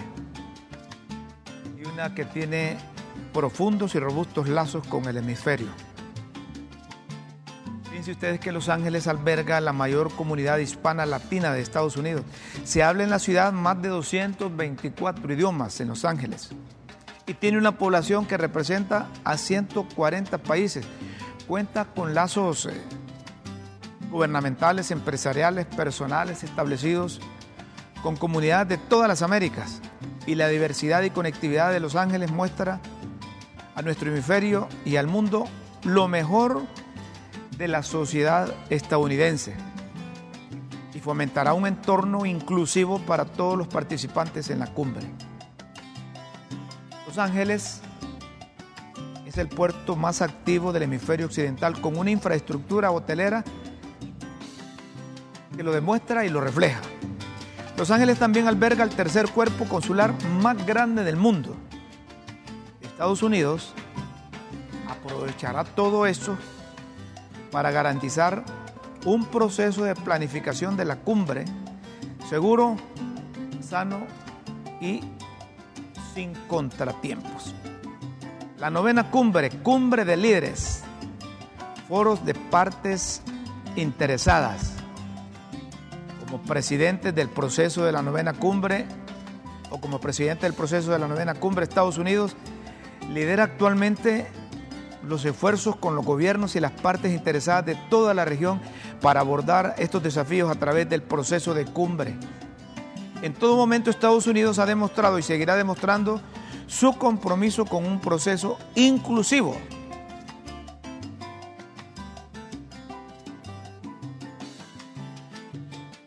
y 1.79 1.87
una 1.87 2.15
que 2.15 2.25
tiene 2.25 2.79
profundos 3.35 3.95
y 3.95 3.99
robustos 3.99 4.49
lazos 4.49 4.87
con 4.87 5.05
el 5.05 5.19
hemisferio. 5.19 5.84
Ustedes 8.13 8.39
que 8.39 8.53
Los 8.53 8.69
Ángeles 8.69 9.07
alberga 9.07 9.61
la 9.61 9.73
mayor 9.73 10.15
comunidad 10.15 10.59
hispana 10.59 11.07
latina 11.07 11.53
de 11.53 11.61
Estados 11.61 11.97
Unidos. 11.97 12.23
Se 12.65 12.83
habla 12.83 13.03
en 13.03 13.11
la 13.11 13.19
ciudad 13.19 13.53
más 13.53 13.81
de 13.81 13.89
224 13.89 15.33
idiomas 15.33 15.81
en 15.81 15.89
Los 15.89 16.05
Ángeles 16.05 16.51
y 17.27 17.35
tiene 17.35 17.59
una 17.59 17.79
población 17.79 18.27
que 18.27 18.37
representa 18.37 19.09
a 19.25 19.39
140 19.39 20.39
países. 20.39 20.87
Cuenta 21.49 21.87
con 21.87 22.15
lazos 22.15 22.67
eh, 22.67 22.81
gubernamentales, 24.11 24.91
empresariales, 24.91 25.67
personales 25.67 26.45
establecidos 26.45 27.21
con 28.03 28.17
comunidades 28.17 28.69
de 28.69 28.77
todas 28.77 29.09
las 29.09 29.23
Américas 29.23 29.81
y 30.27 30.35
la 30.35 30.49
diversidad 30.49 31.03
y 31.03 31.11
conectividad 31.11 31.73
de 31.73 31.81
Los 31.81 31.97
Ángeles 31.97 32.31
muestra 32.31 32.81
a 33.75 33.83
nuestro 33.83 34.11
hemisferio 34.11 34.69
y 34.85 34.97
al 34.97 35.07
mundo 35.07 35.47
lo 35.85 36.07
mejor 36.09 36.63
de 37.59 37.69
la 37.69 37.83
sociedad 37.83 38.53
estadounidense 38.71 39.55
y 40.93 41.01
fomentará 41.01 41.55
un 41.55 41.67
entorno 41.67 42.27
inclusivo 42.27 42.99
para 43.01 43.25
todos 43.25 43.57
los 43.57 43.69
participantes 43.69 44.51
en 44.51 44.61
la 44.61 44.67
cumbre. 44.67 45.07
Los 47.07 47.19
Ángeles 47.19 47.81
es 49.27 49.39
el 49.39 49.49
puerto 49.49 49.97
más 49.97 50.23
activo 50.23 50.73
del 50.73 50.85
hemisferio 50.85 51.27
occidental 51.27 51.81
con 51.81 51.97
una 51.97 52.11
infraestructura 52.11 52.91
hotelera 52.91 53.45
que 55.57 55.63
lo 55.63 55.73
demuestra 55.73 56.25
y 56.25 56.29
lo 56.29 56.41
refleja. 56.41 56.81
Los 57.77 57.91
Ángeles 57.91 58.19
también 58.19 58.49
alberga 58.49 58.85
el 58.85 58.91
tercer 58.91 59.29
cuerpo 59.31 59.65
consular 59.67 60.15
más 60.41 60.65
grande 60.67 61.05
del 61.05 61.17
mundo. 61.17 61.57
Estados 62.81 63.23
Unidos 63.23 63.75
aprovechará 64.89 65.65
todo 65.65 66.07
eso 66.07 66.37
para 67.55 67.71
garantizar 67.71 68.43
un 69.05 69.27
proceso 69.27 69.85
de 69.85 69.95
planificación 69.95 70.77
de 70.77 70.85
la 70.85 70.97
cumbre 70.97 71.45
seguro, 72.29 72.75
sano 73.61 74.09
y 74.81 75.03
sin 76.13 76.35
contratiempos. 76.49 77.55
La 78.59 78.71
novena 78.71 79.09
cumbre, 79.09 79.51
cumbre 79.51 80.05
de 80.05 80.17
líderes, 80.17 80.83
foros 81.89 82.25
de 82.27 82.35
partes 82.35 83.23
interesadas. 83.77 84.73
Como 86.27 86.43
presidente 86.43 87.13
del 87.13 87.29
proceso 87.29 87.85
de 87.85 87.93
la 87.93 88.03
novena 88.03 88.33
cumbre 88.33 88.85
o 89.71 89.81
como 89.81 90.01
presidente 90.01 90.47
del 90.47 90.55
proceso 90.55 90.91
de 90.91 90.99
la 90.99 91.07
novena 91.07 91.35
cumbre 91.35 91.63
Estados 91.63 91.99
Unidos, 91.99 92.35
lidera 93.13 93.45
actualmente 93.45 94.27
los 95.09 95.25
esfuerzos 95.25 95.77
con 95.77 95.95
los 95.95 96.05
gobiernos 96.05 96.57
y 96.57 96.61
las 96.61 96.73
partes 96.73 97.13
interesadas 97.13 97.67
de 97.67 97.75
toda 97.91 98.15
la 98.15 98.25
región 98.25 98.61
para 99.01 99.21
abordar 99.21 99.75
estos 99.79 100.03
desafíos 100.03 100.51
a 100.51 100.59
través 100.59 100.89
del 100.89 101.03
proceso 101.03 101.55
de 101.55 101.65
cumbre. 101.65 102.15
En 103.23 103.33
todo 103.33 103.57
momento 103.57 103.91
Estados 103.91 104.27
Unidos 104.27 104.59
ha 104.59 104.67
demostrado 104.67 105.19
y 105.19 105.23
seguirá 105.23 105.57
demostrando 105.57 106.21
su 106.67 106.97
compromiso 106.99 107.65
con 107.65 107.85
un 107.85 108.01
proceso 108.01 108.59
inclusivo. 108.75 109.57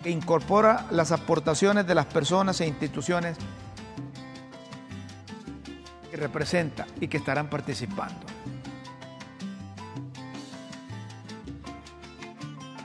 que 0.03 0.11
incorpora 0.11 0.85
las 0.91 1.11
aportaciones 1.11 1.85
de 1.85 1.93
las 1.93 2.05
personas 2.05 2.61
e 2.61 2.67
instituciones 2.67 3.37
que 6.09 6.15
representa 6.15 6.85
y 7.01 7.07
que 7.07 7.17
estarán 7.17 7.49
participando. 7.49 8.36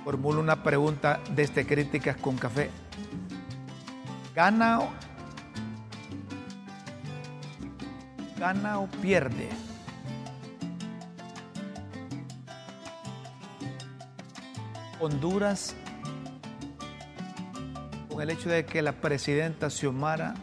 Formulo 0.05 0.41
una 0.41 0.63
pregunta 0.63 1.21
desde 1.35 1.67
Críticas 1.67 2.17
con 2.17 2.37
Café 2.37 2.71
gana, 4.35 4.81
gana 8.39 8.81
o 8.81 8.87
pierde. 8.87 9.49
Honduras 15.01 15.75
con 18.09 18.23
el 18.23 18.31
hecho 18.31 18.49
de 18.49 18.65
que 18.65 18.83
la 18.83 18.93
presidenta 18.93 19.69
Xiomara 19.69 20.35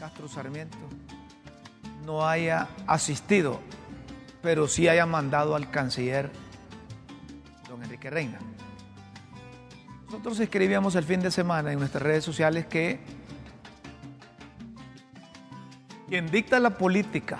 Castro 0.00 0.26
Sarmiento 0.26 0.78
no 2.04 2.26
haya 2.26 2.68
asistido, 2.88 3.60
pero 4.42 4.66
sí 4.66 4.88
haya 4.88 5.06
mandado 5.06 5.54
al 5.54 5.70
canciller 5.70 6.30
don 7.70 7.84
Enrique 7.84 8.10
Reina. 8.10 8.38
Nosotros 10.06 10.40
escribíamos 10.40 10.96
el 10.96 11.04
fin 11.04 11.20
de 11.20 11.30
semana 11.30 11.72
en 11.72 11.78
nuestras 11.78 12.02
redes 12.02 12.24
sociales 12.24 12.66
que 12.66 12.98
quien 16.08 16.28
dicta 16.32 16.58
la 16.58 16.70
política 16.70 17.38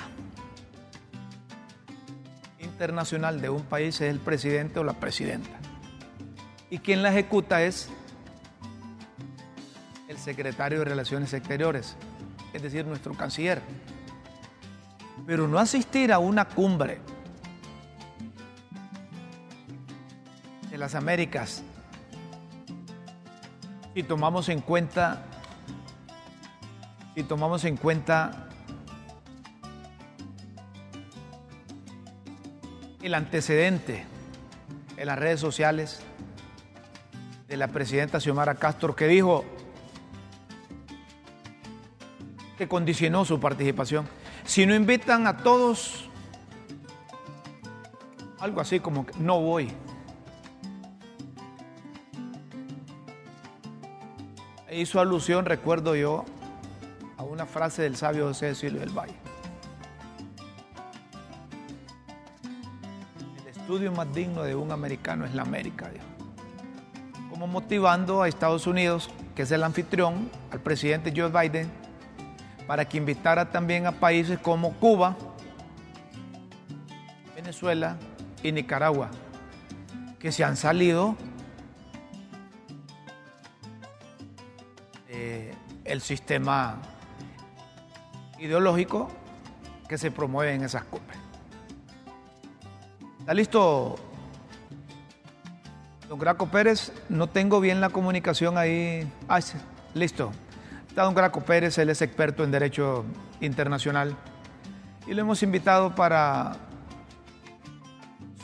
internacional 2.60 3.40
de 3.40 3.50
un 3.50 3.62
país 3.62 4.00
es 4.00 4.08
el 4.08 4.20
presidente 4.20 4.78
o 4.78 4.84
la 4.84 4.92
presidenta. 4.92 5.58
Y 6.70 6.78
quien 6.78 7.02
la 7.02 7.10
ejecuta 7.10 7.64
es 7.64 7.88
el 10.06 10.16
secretario 10.16 10.78
de 10.78 10.84
Relaciones 10.84 11.34
Exteriores, 11.34 11.96
es 12.52 12.62
decir, 12.62 12.86
nuestro 12.86 13.14
canciller. 13.14 13.60
Pero 15.26 15.48
no 15.48 15.58
asistir 15.58 16.12
a 16.12 16.20
una 16.20 16.44
cumbre 16.44 17.00
de 20.70 20.78
las 20.78 20.94
Américas 20.94 21.62
si 23.94 24.02
tomamos 24.04 24.48
en 24.48 24.60
cuenta, 24.60 25.22
si 27.14 27.22
tomamos 27.24 27.64
en 27.64 27.76
cuenta 27.76 28.48
el 33.02 33.14
antecedente 33.14 34.06
en 34.96 35.06
las 35.06 35.18
redes 35.18 35.40
sociales 35.40 36.00
de 37.48 37.56
la 37.56 37.68
presidenta 37.68 38.20
Xiomara 38.20 38.54
Castro 38.54 38.94
que 38.94 39.08
dijo 39.08 39.44
que 42.56 42.68
condicionó 42.68 43.24
su 43.24 43.40
participación. 43.40 44.06
Si 44.44 44.66
no 44.66 44.74
invitan 44.74 45.26
a 45.26 45.38
todos, 45.38 46.08
algo 48.38 48.60
así 48.60 48.78
como 48.78 49.06
no 49.18 49.40
voy. 49.40 49.72
Hizo 54.70 55.00
alusión, 55.00 55.46
recuerdo 55.46 55.96
yo, 55.96 56.24
a 57.16 57.22
una 57.22 57.46
frase 57.46 57.82
del 57.82 57.96
sabio 57.96 58.28
José 58.28 58.46
de 58.46 58.54
Silvio 58.54 58.80
del 58.80 58.90
Valle. 58.90 59.14
estudio 63.70 63.92
más 63.92 64.12
digno 64.12 64.42
de 64.42 64.56
un 64.56 64.72
americano 64.72 65.24
es 65.24 65.32
la 65.32 65.42
América. 65.42 65.88
Como 67.30 67.46
motivando 67.46 68.20
a 68.20 68.26
Estados 68.26 68.66
Unidos, 68.66 69.08
que 69.36 69.42
es 69.42 69.52
el 69.52 69.62
anfitrión, 69.62 70.28
al 70.50 70.58
presidente 70.58 71.12
Joe 71.14 71.28
Biden, 71.28 71.70
para 72.66 72.88
que 72.88 72.96
invitara 72.96 73.52
también 73.52 73.86
a 73.86 73.92
países 73.92 74.40
como 74.40 74.72
Cuba, 74.72 75.16
Venezuela 77.36 77.96
y 78.42 78.50
Nicaragua, 78.50 79.08
que 80.18 80.32
se 80.32 80.42
han 80.42 80.56
salido 80.56 81.14
del 85.90 86.00
sistema 86.00 86.78
ideológico 88.38 89.10
que 89.88 89.98
se 89.98 90.12
promueve 90.12 90.54
en 90.54 90.62
esas 90.62 90.84
cumbres. 90.84 91.18
¿Está 93.18 93.34
listo, 93.34 93.96
don 96.08 96.16
Graco 96.16 96.46
Pérez? 96.46 96.92
No 97.08 97.26
tengo 97.26 97.60
bien 97.60 97.80
la 97.80 97.90
comunicación 97.90 98.56
ahí. 98.56 99.12
Ah, 99.28 99.40
listo. 99.94 100.30
Está 100.86 101.02
don 101.02 101.12
Graco 101.12 101.40
Pérez, 101.40 101.76
él 101.78 101.90
es 101.90 102.02
experto 102.02 102.44
en 102.44 102.52
Derecho 102.52 103.04
Internacional 103.40 104.16
y 105.08 105.14
lo 105.14 105.22
hemos 105.22 105.42
invitado 105.42 105.92
para 105.96 106.52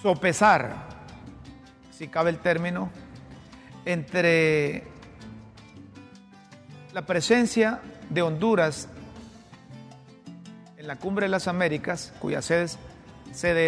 sopesar, 0.03 0.75
si 1.93 2.09
cabe 2.09 2.31
el 2.31 2.39
término, 2.39 2.91
entre 3.85 4.96
la 6.97 7.05
presencia 7.05 7.81
de 8.09 8.23
Honduras 8.23 8.89
en 10.79 10.87
la 10.87 10.97
Cumbre 10.97 11.27
de 11.27 11.29
las 11.29 11.47
Américas, 11.47 12.15
cuya 12.21 12.41
sede 12.41 12.65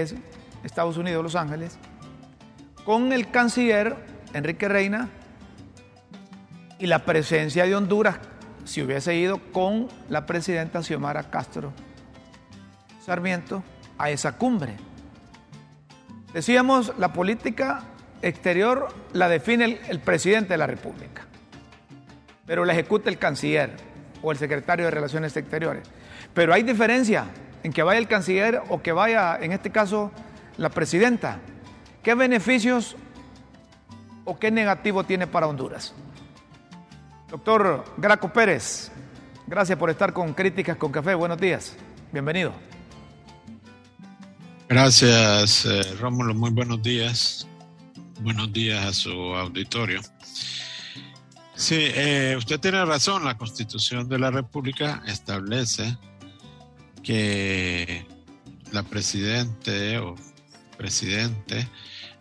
es, 0.00 0.14
Estados 0.64 0.96
Unidos, 0.96 1.22
Los 1.22 1.34
Ángeles, 1.34 1.76
con 2.86 3.12
el 3.12 3.30
canciller 3.30 3.96
Enrique 4.32 4.66
Reina 4.66 5.10
y 6.78 6.86
la 6.86 7.04
presencia 7.04 7.66
de 7.66 7.76
Honduras, 7.76 8.16
si 8.64 8.80
hubiese 8.80 9.14
ido 9.14 9.42
con 9.52 9.88
la 10.08 10.24
presidenta 10.24 10.82
Xiomara 10.82 11.24
Castro 11.24 11.74
Sarmiento 13.04 13.62
a 13.98 14.08
esa 14.08 14.38
cumbre. 14.38 14.78
Decíamos, 16.32 16.94
la 16.96 17.12
política 17.12 17.82
exterior 18.22 18.88
la 19.12 19.28
define 19.28 19.66
el, 19.66 19.80
el 19.90 20.00
presidente 20.00 20.54
de 20.54 20.56
la 20.56 20.66
República, 20.66 21.27
pero 22.48 22.64
la 22.64 22.72
ejecuta 22.72 23.10
el 23.10 23.18
canciller 23.18 23.76
o 24.22 24.32
el 24.32 24.38
secretario 24.38 24.86
de 24.86 24.90
Relaciones 24.90 25.36
Exteriores. 25.36 25.86
Pero 26.34 26.54
hay 26.54 26.64
diferencia 26.64 27.26
en 27.62 27.72
que 27.72 27.82
vaya 27.82 27.98
el 27.98 28.08
canciller 28.08 28.62
o 28.70 28.82
que 28.82 28.90
vaya, 28.90 29.38
en 29.40 29.52
este 29.52 29.70
caso, 29.70 30.10
la 30.56 30.70
presidenta. 30.70 31.38
¿Qué 32.02 32.14
beneficios 32.14 32.96
o 34.24 34.38
qué 34.38 34.50
negativo 34.50 35.04
tiene 35.04 35.26
para 35.26 35.46
Honduras? 35.46 35.94
Doctor 37.28 37.84
Graco 37.98 38.32
Pérez, 38.32 38.90
gracias 39.46 39.78
por 39.78 39.90
estar 39.90 40.14
con 40.14 40.32
Críticas 40.32 40.78
con 40.78 40.90
Café. 40.90 41.14
Buenos 41.14 41.38
días. 41.38 41.76
Bienvenido. 42.10 42.54
Gracias, 44.68 45.66
eh, 45.66 45.82
Rómulo. 46.00 46.34
Muy 46.34 46.50
buenos 46.50 46.82
días. 46.82 47.46
Buenos 48.20 48.50
días 48.52 48.84
a 48.84 48.92
su 48.92 49.10
auditorio. 49.10 50.00
Sí, 51.58 51.74
eh, 51.76 52.36
usted 52.38 52.60
tiene 52.60 52.84
razón. 52.84 53.24
La 53.24 53.36
Constitución 53.36 54.08
de 54.08 54.20
la 54.20 54.30
República 54.30 55.02
establece 55.08 55.98
que 57.02 58.06
la 58.70 58.84
presidente 58.84 59.98
o 59.98 60.14
presidente 60.76 61.68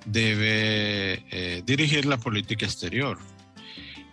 debe 0.06 1.24
eh, 1.30 1.62
dirigir 1.64 2.08
la 2.08 2.18
política 2.18 2.66
exterior 2.66 3.20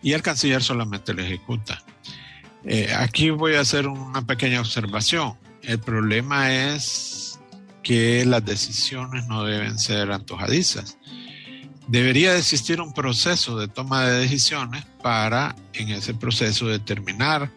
y 0.02 0.12
el 0.12 0.20
canciller 0.20 0.62
solamente 0.62 1.14
lo 1.14 1.22
ejecuta. 1.22 1.82
Eh, 2.62 2.92
aquí 2.94 3.30
voy 3.30 3.54
a 3.54 3.60
hacer 3.60 3.88
una 3.88 4.26
pequeña 4.26 4.60
observación. 4.60 5.38
El 5.62 5.80
problema 5.80 6.52
es 6.52 7.40
que 7.82 8.26
las 8.26 8.44
decisiones 8.44 9.26
no 9.26 9.44
deben 9.44 9.78
ser 9.78 10.12
antojadizas. 10.12 10.98
Debería 11.86 12.36
existir 12.36 12.80
un 12.80 12.92
proceso 12.92 13.58
de 13.58 13.68
toma 13.68 14.06
de 14.06 14.20
decisiones 14.20 14.84
para 15.02 15.54
en 15.74 15.90
ese 15.90 16.14
proceso 16.14 16.66
determinar 16.66 17.50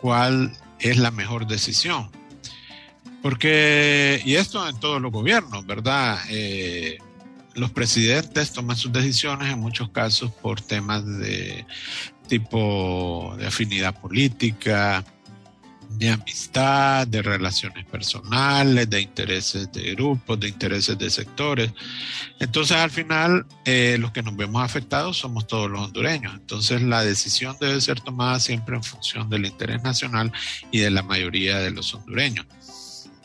cuál 0.00 0.52
es 0.80 0.96
la 0.96 1.10
mejor 1.10 1.46
decisión. 1.46 2.10
Porque, 3.22 4.20
y 4.24 4.34
esto 4.34 4.68
en 4.68 4.80
todos 4.80 5.00
los 5.00 5.12
gobiernos, 5.12 5.64
¿verdad? 5.66 6.18
Eh, 6.28 6.98
los 7.54 7.70
presidentes 7.70 8.52
toman 8.52 8.76
sus 8.76 8.92
decisiones 8.92 9.52
en 9.52 9.60
muchos 9.60 9.90
casos 9.90 10.32
por 10.32 10.60
temas 10.60 11.06
de 11.06 11.64
tipo 12.26 13.34
de 13.38 13.46
afinidad 13.46 14.00
política, 14.00 15.04
de 15.98 16.10
amistad, 16.10 17.06
de 17.06 17.22
relaciones 17.22 17.84
personales, 17.86 18.88
de 18.88 19.00
intereses 19.00 19.70
de 19.72 19.94
grupos, 19.94 20.38
de 20.40 20.48
intereses 20.48 20.98
de 20.98 21.10
sectores. 21.10 21.72
Entonces, 22.40 22.76
al 22.76 22.90
final, 22.90 23.46
eh, 23.64 23.96
los 23.98 24.12
que 24.12 24.22
nos 24.22 24.36
vemos 24.36 24.62
afectados 24.62 25.18
somos 25.18 25.46
todos 25.46 25.70
los 25.70 25.80
hondureños. 25.80 26.34
Entonces, 26.34 26.82
la 26.82 27.04
decisión 27.04 27.56
debe 27.60 27.80
ser 27.80 28.00
tomada 28.00 28.40
siempre 28.40 28.76
en 28.76 28.82
función 28.82 29.30
del 29.30 29.46
interés 29.46 29.82
nacional 29.82 30.32
y 30.70 30.80
de 30.80 30.90
la 30.90 31.02
mayoría 31.02 31.58
de 31.58 31.70
los 31.70 31.94
hondureños. 31.94 32.46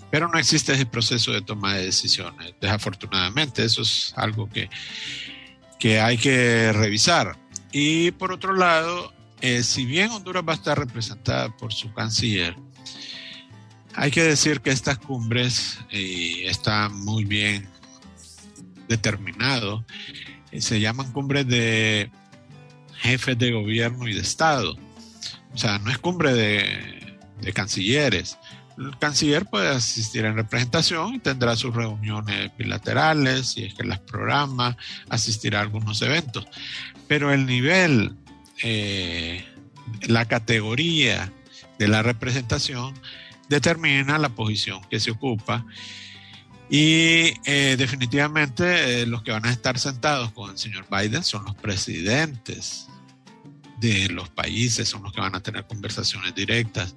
Pero 0.09 0.29
no 0.29 0.37
existe 0.37 0.73
ese 0.73 0.85
proceso 0.85 1.31
de 1.31 1.41
toma 1.41 1.75
de 1.75 1.85
decisiones, 1.85 2.53
desafortunadamente. 2.61 3.63
Eso 3.63 3.81
es 3.81 4.13
algo 4.15 4.49
que, 4.49 4.69
que 5.79 5.99
hay 5.99 6.17
que 6.17 6.71
revisar. 6.71 7.37
Y 7.71 8.11
por 8.11 8.31
otro 8.31 8.53
lado, 8.53 9.13
eh, 9.41 9.63
si 9.63 9.85
bien 9.85 10.11
Honduras 10.11 10.43
va 10.47 10.53
a 10.53 10.55
estar 10.55 10.77
representada 10.77 11.55
por 11.57 11.73
su 11.73 11.93
canciller, 11.93 12.55
hay 13.95 14.11
que 14.11 14.23
decir 14.23 14.61
que 14.61 14.69
estas 14.69 14.97
cumbres 14.99 15.79
eh, 15.89 16.43
están 16.45 16.93
muy 17.03 17.25
bien 17.25 17.67
determinado. 18.87 19.85
Eh, 20.51 20.61
se 20.61 20.79
llaman 20.79 21.11
cumbres 21.11 21.47
de 21.47 22.11
jefes 22.97 23.37
de 23.37 23.51
gobierno 23.51 24.07
y 24.07 24.13
de 24.13 24.21
Estado. 24.21 24.75
O 25.53 25.57
sea, 25.57 25.79
no 25.79 25.89
es 25.89 25.97
cumbre 25.97 26.33
de, 26.33 27.17
de 27.41 27.53
cancilleres 27.53 28.37
el 28.77 28.97
canciller 28.97 29.45
puede 29.45 29.69
asistir 29.69 30.25
en 30.25 30.35
representación 30.35 31.15
y 31.15 31.19
tendrá 31.19 31.55
sus 31.55 31.75
reuniones 31.75 32.51
bilaterales, 32.57 33.47
si 33.47 33.65
es 33.65 33.73
que 33.73 33.83
las 33.83 33.99
programa, 33.99 34.77
asistirá 35.09 35.59
a 35.59 35.61
algunos 35.63 36.01
eventos. 36.01 36.45
Pero 37.07 37.33
el 37.33 37.45
nivel, 37.45 38.15
eh, 38.63 39.45
la 40.07 40.25
categoría 40.25 41.31
de 41.79 41.87
la 41.87 42.01
representación 42.01 42.93
determina 43.49 44.17
la 44.17 44.29
posición 44.29 44.81
que 44.89 44.99
se 44.99 45.11
ocupa 45.11 45.65
y 46.69 47.33
eh, 47.45 47.75
definitivamente 47.77 49.01
eh, 49.01 49.05
los 49.05 49.23
que 49.23 49.31
van 49.31 49.45
a 49.45 49.51
estar 49.51 49.79
sentados 49.79 50.31
con 50.33 50.51
el 50.51 50.57
señor 50.57 50.85
Biden 50.91 51.23
son 51.23 51.45
los 51.45 51.55
presidentes 51.55 52.87
de 53.79 54.09
los 54.09 54.29
países, 54.29 54.89
son 54.89 55.03
los 55.03 55.13
que 55.13 55.21
van 55.21 55.35
a 55.35 55.41
tener 55.41 55.65
conversaciones 55.65 56.35
directas. 56.35 56.95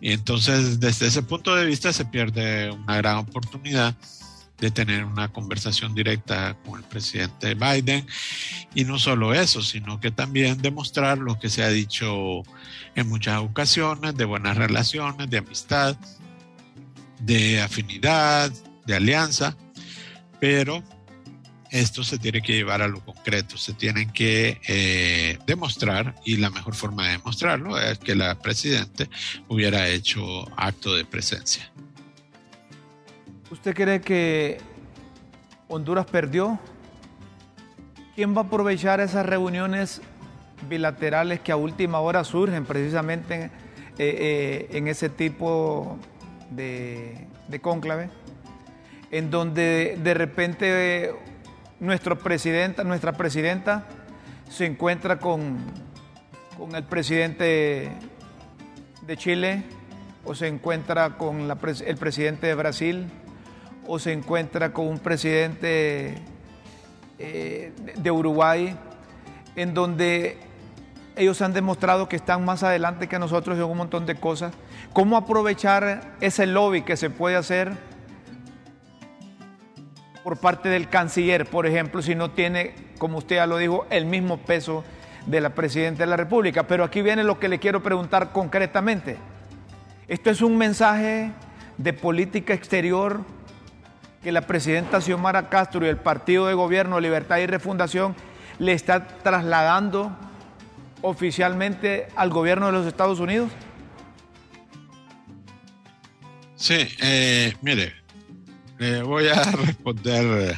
Y 0.00 0.12
entonces, 0.12 0.80
desde 0.80 1.08
ese 1.08 1.22
punto 1.22 1.54
de 1.54 1.66
vista, 1.66 1.92
se 1.92 2.04
pierde 2.06 2.70
una 2.70 2.96
gran 2.96 3.18
oportunidad 3.18 3.96
de 4.58 4.70
tener 4.70 5.04
una 5.04 5.28
conversación 5.28 5.94
directa 5.94 6.56
con 6.64 6.80
el 6.80 6.84
presidente 6.84 7.54
Biden. 7.54 8.06
Y 8.74 8.84
no 8.84 8.98
solo 8.98 9.34
eso, 9.34 9.62
sino 9.62 10.00
que 10.00 10.10
también 10.10 10.60
demostrar 10.60 11.18
lo 11.18 11.38
que 11.38 11.48
se 11.48 11.62
ha 11.62 11.68
dicho 11.68 12.42
en 12.94 13.08
muchas 13.08 13.40
ocasiones, 13.40 14.16
de 14.16 14.24
buenas 14.24 14.56
relaciones, 14.56 15.30
de 15.30 15.38
amistad, 15.38 15.96
de 17.20 17.60
afinidad, 17.60 18.52
de 18.86 18.94
alianza, 18.94 19.56
pero 20.40 20.82
esto 21.70 22.02
se 22.02 22.18
tiene 22.18 22.40
que 22.40 22.54
llevar 22.54 22.80
a 22.80 22.88
lo 22.88 23.04
concreto, 23.04 23.58
se 23.58 23.74
tienen 23.74 24.10
que 24.10 24.60
eh, 24.66 25.38
demostrar 25.46 26.14
y 26.24 26.36
la 26.36 26.50
mejor 26.50 26.74
forma 26.74 27.04
de 27.06 27.12
demostrarlo 27.12 27.78
es 27.78 27.98
que 27.98 28.14
la 28.14 28.38
presidente 28.38 29.10
hubiera 29.48 29.88
hecho 29.88 30.46
acto 30.56 30.94
de 30.94 31.04
presencia. 31.04 31.70
¿Usted 33.50 33.74
cree 33.74 34.02
que 34.02 34.58
Honduras 35.68 36.04
perdió? 36.04 36.58
¿Quién 38.14 38.36
va 38.36 38.42
a 38.42 38.44
aprovechar 38.44 39.00
esas 39.00 39.24
reuniones 39.24 40.02
bilaterales 40.68 41.40
que 41.40 41.50
a 41.50 41.56
última 41.56 42.00
hora 42.00 42.24
surgen 42.24 42.66
precisamente 42.66 43.34
en, 43.34 43.44
eh, 43.98 44.68
eh, 44.70 44.82
ese 44.86 45.08
tipo 45.08 45.98
de, 46.50 47.26
cónclave? 47.62 48.10
En 49.10 49.30
donde 49.30 49.98
de 50.02 50.12
repente 50.12 51.14
nuestro 51.80 52.18
presidenta, 52.18 52.84
nuestra 52.84 53.14
presidenta 53.14 53.86
se 54.50 54.66
encuentra 54.66 55.18
con 55.18 55.56
el 56.74 56.84
presidente 56.84 57.92
de 59.06 59.16
Chile 59.16 59.62
o 60.26 60.34
se 60.34 60.48
encuentra 60.48 61.16
con 61.16 61.50
el 61.50 61.96
presidente 61.96 62.46
de 62.46 62.54
Brasil 62.54 63.10
o 63.88 63.98
se 63.98 64.12
encuentra 64.12 64.72
con 64.72 64.86
un 64.86 64.98
presidente 64.98 66.14
eh, 67.18 67.72
de 67.96 68.10
Uruguay 68.10 68.76
en 69.56 69.74
donde 69.74 70.36
ellos 71.16 71.40
han 71.40 71.54
demostrado 71.54 72.08
que 72.08 72.14
están 72.14 72.44
más 72.44 72.62
adelante 72.62 73.08
que 73.08 73.18
nosotros 73.18 73.56
en 73.56 73.64
un 73.64 73.78
montón 73.78 74.04
de 74.04 74.14
cosas. 74.14 74.52
¿Cómo 74.92 75.16
aprovechar 75.16 76.16
ese 76.20 76.46
lobby 76.46 76.82
que 76.82 76.96
se 76.96 77.08
puede 77.08 77.34
hacer 77.34 77.72
por 80.22 80.38
parte 80.38 80.68
del 80.68 80.90
canciller, 80.90 81.46
por 81.46 81.66
ejemplo, 81.66 82.02
si 82.02 82.14
no 82.14 82.30
tiene, 82.30 82.74
como 82.98 83.18
usted 83.18 83.36
ya 83.36 83.46
lo 83.46 83.56
dijo, 83.56 83.86
el 83.88 84.04
mismo 84.04 84.36
peso 84.36 84.84
de 85.26 85.40
la 85.40 85.54
presidenta 85.54 86.04
de 86.04 86.10
la 86.10 86.16
República? 86.16 86.64
Pero 86.64 86.84
aquí 86.84 87.00
viene 87.00 87.24
lo 87.24 87.40
que 87.40 87.48
le 87.48 87.58
quiero 87.58 87.82
preguntar 87.82 88.32
concretamente. 88.32 89.16
Esto 90.06 90.28
es 90.28 90.42
un 90.42 90.58
mensaje 90.58 91.32
de 91.78 91.92
política 91.94 92.52
exterior 92.52 93.37
que 94.22 94.32
la 94.32 94.42
presidenta 94.42 95.00
Xiomara 95.00 95.48
Castro 95.48 95.84
y 95.84 95.88
el 95.88 95.96
Partido 95.96 96.46
de 96.46 96.54
Gobierno 96.54 97.00
Libertad 97.00 97.38
y 97.38 97.46
Refundación 97.46 98.14
le 98.58 98.72
está 98.72 99.06
trasladando 99.06 100.16
oficialmente 101.02 102.08
al 102.16 102.30
gobierno 102.30 102.66
de 102.66 102.72
los 102.72 102.86
Estados 102.86 103.20
Unidos? 103.20 103.50
Sí, 106.56 106.88
eh, 107.00 107.54
mire, 107.62 107.94
le 108.78 109.02
voy 109.02 109.28
a 109.28 109.42
responder 109.66 110.56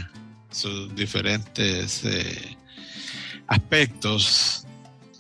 sus 0.51 0.95
diferentes 0.95 2.05
eh, 2.05 2.57
aspectos 3.47 4.67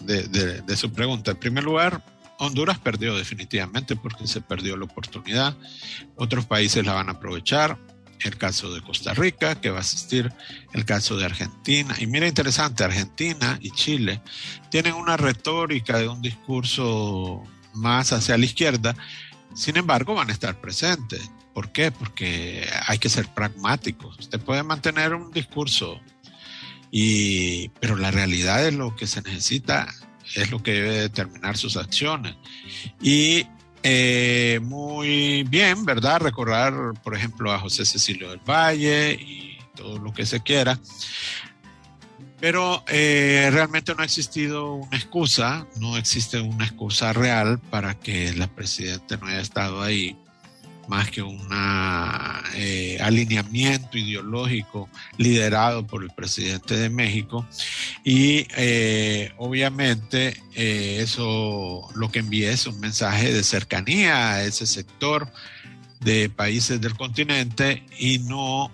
de 0.01 0.77
su 0.77 0.91
pregunta. 0.91 1.33
En 1.33 1.37
primer 1.37 1.63
lugar, 1.63 2.03
Honduras 2.41 2.79
perdió 2.79 3.15
definitivamente 3.17 3.97
porque 3.97 4.27
se 4.27 4.41
perdió 4.41 4.77
la 4.77 4.87
oportunidad. 4.87 5.55
Otros 6.17 6.47
países 6.47 6.85
la 6.87 6.95
van 6.95 7.11
a 7.11 7.13
aprovechar 7.13 7.77
el 8.23 8.37
caso 8.37 8.73
de 8.73 8.81
Costa 8.81 9.15
Rica, 9.15 9.61
que 9.61 9.71
va 9.71 9.79
a 9.79 9.81
asistir 9.81 10.33
el 10.73 10.85
caso 10.85 11.17
de 11.17 11.25
Argentina. 11.25 11.95
Y 11.99 12.07
mira, 12.07 12.27
interesante, 12.27 12.85
Argentina 12.85 13.59
y 13.61 13.71
Chile 13.71 14.21
tienen 14.71 14.95
una 14.95 15.17
retórica 15.17 15.99
de 15.99 16.09
un 16.09 16.23
discurso 16.23 17.43
más 17.75 18.13
hacia 18.13 18.37
la 18.37 18.45
izquierda, 18.45 18.95
sin 19.55 19.77
embargo 19.77 20.15
van 20.15 20.31
a 20.31 20.33
estar 20.33 20.61
presentes. 20.61 21.31
¿Por 21.55 21.73
qué? 21.73 21.91
Porque 21.91 22.69
hay 22.87 22.99
que 22.99 23.09
ser 23.09 23.27
pragmáticos. 23.29 24.19
Usted 24.19 24.41
puede 24.41 24.63
mantener 24.63 25.15
un 25.15 25.33
discurso, 25.33 26.01
y, 26.91 27.69
pero 27.81 27.97
la 27.97 28.11
realidad 28.11 28.67
es 28.67 28.75
lo 28.75 28.95
que 28.97 29.07
se 29.07 29.23
necesita, 29.23 29.93
es 30.35 30.51
lo 30.51 30.63
que 30.63 30.73
debe 30.73 31.01
determinar 31.01 31.57
sus 31.57 31.77
acciones. 31.77 32.37
Y 33.03 33.47
eh, 33.83 34.61
muy 34.63 35.45
bien, 35.45 35.85
¿verdad? 35.85 36.21
Recordar, 36.21 36.75
por 37.03 37.17
ejemplo, 37.17 37.53
a 37.53 37.59
José 37.59 37.87
Cecilio 37.87 38.31
del 38.31 38.41
Valle 38.41 39.13
y 39.13 39.59
todo 39.75 39.99
lo 39.99 40.13
que 40.13 40.27
se 40.27 40.41
quiera. 40.41 40.79
Pero 42.41 42.85
eh, 42.89 43.51
realmente 43.53 43.95
no 43.95 44.03
ha 44.03 44.07
existido 44.07 44.75
una 44.75 44.97
excusa, 44.97 45.67
no 45.77 45.97
existe 45.97 46.41
una 46.41 46.65
excusa 46.65 47.13
real 47.13 47.59
para 47.59 47.95
que 47.95 48.33
la 48.33 48.49
presidenta 48.49 49.17
no 49.19 49.27
haya 49.27 49.41
estado 49.41 49.83
ahí 49.83 50.17
más 50.91 51.09
que 51.09 51.23
un 51.23 51.39
eh, 52.55 52.99
alineamiento 53.01 53.97
ideológico 53.97 54.89
liderado 55.19 55.87
por 55.87 56.03
el 56.03 56.11
presidente 56.11 56.77
de 56.77 56.91
México. 56.91 57.47
Y 58.05 58.49
eh, 58.57 59.33
obviamente 59.39 60.43
eh, 60.57 60.99
eso 61.01 61.89
lo 61.95 62.11
que 62.11 62.19
envía 62.19 62.51
es 62.51 62.67
un 62.67 62.81
mensaje 62.81 63.33
de 63.33 63.45
cercanía 63.45 64.33
a 64.33 64.45
ese 64.45 64.67
sector 64.67 65.33
de 66.01 66.29
países 66.29 66.81
del 66.81 66.97
continente 66.97 67.85
y 67.97 68.19
no 68.19 68.73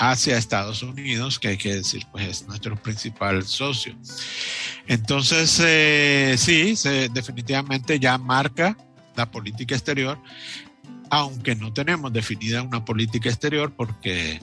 hacia 0.00 0.38
Estados 0.38 0.82
Unidos, 0.82 1.38
que 1.38 1.48
hay 1.48 1.56
que 1.56 1.74
decir, 1.74 2.02
pues 2.10 2.26
es 2.26 2.48
nuestro 2.48 2.74
principal 2.74 3.46
socio. 3.46 3.94
Entonces, 4.88 5.50
sí, 6.40 6.74
se, 6.74 7.08
definitivamente 7.10 8.00
ya 8.00 8.18
marca 8.18 8.76
la 9.14 9.30
política 9.30 9.74
exterior 9.74 10.18
aunque 11.10 11.54
no 11.54 11.72
tenemos 11.72 12.12
definida 12.12 12.62
una 12.62 12.84
política 12.84 13.28
exterior 13.28 13.72
porque 13.76 14.40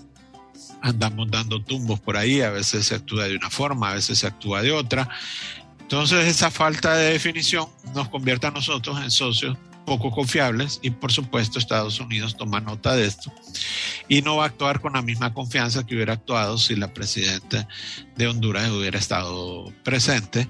andamos 0.82 1.32
dando 1.32 1.63
tumbos 1.63 1.99
por 1.99 2.18
ahí, 2.18 2.41
a 2.41 2.51
veces 2.51 2.86
se 2.86 2.95
actúa 2.95 3.26
de 3.28 3.36
una 3.36 3.49
forma, 3.49 3.91
a 3.91 3.95
veces 3.95 4.20
se 4.20 4.28
actúa 4.28 4.61
de 4.61 4.72
otra. 4.72 5.09
Entonces 5.80 6.28
esa 6.28 6.51
falta 6.51 6.95
de 6.95 7.13
definición 7.13 7.68
nos 7.95 8.09
convierte 8.09 8.47
a 8.47 8.51
nosotros 8.51 9.01
en 9.01 9.09
socios 9.09 9.57
poco 9.88 10.12
confiables 10.12 10.80
y 10.82 10.90
por 10.90 11.14
supuesto 11.14 11.60
Estados 11.60 12.02
Unidos 12.02 12.36
toma 12.36 12.60
nota 12.60 12.94
de 12.94 13.06
esto 13.06 13.32
y 14.10 14.22
no 14.22 14.36
va 14.36 14.44
a 14.44 14.48
actuar 14.48 14.82
con 14.82 14.94
la 14.94 15.02
misma 15.02 15.34
confianza 15.34 15.86
que 15.86 15.96
hubiera 15.96 16.12
actuado 16.12 16.58
si 16.58 16.76
la 16.76 16.94
presidenta 16.94 17.70
de 18.18 18.28
Honduras 18.28 18.70
hubiera 18.70 19.00
estado 19.00 19.72
presente 19.86 20.50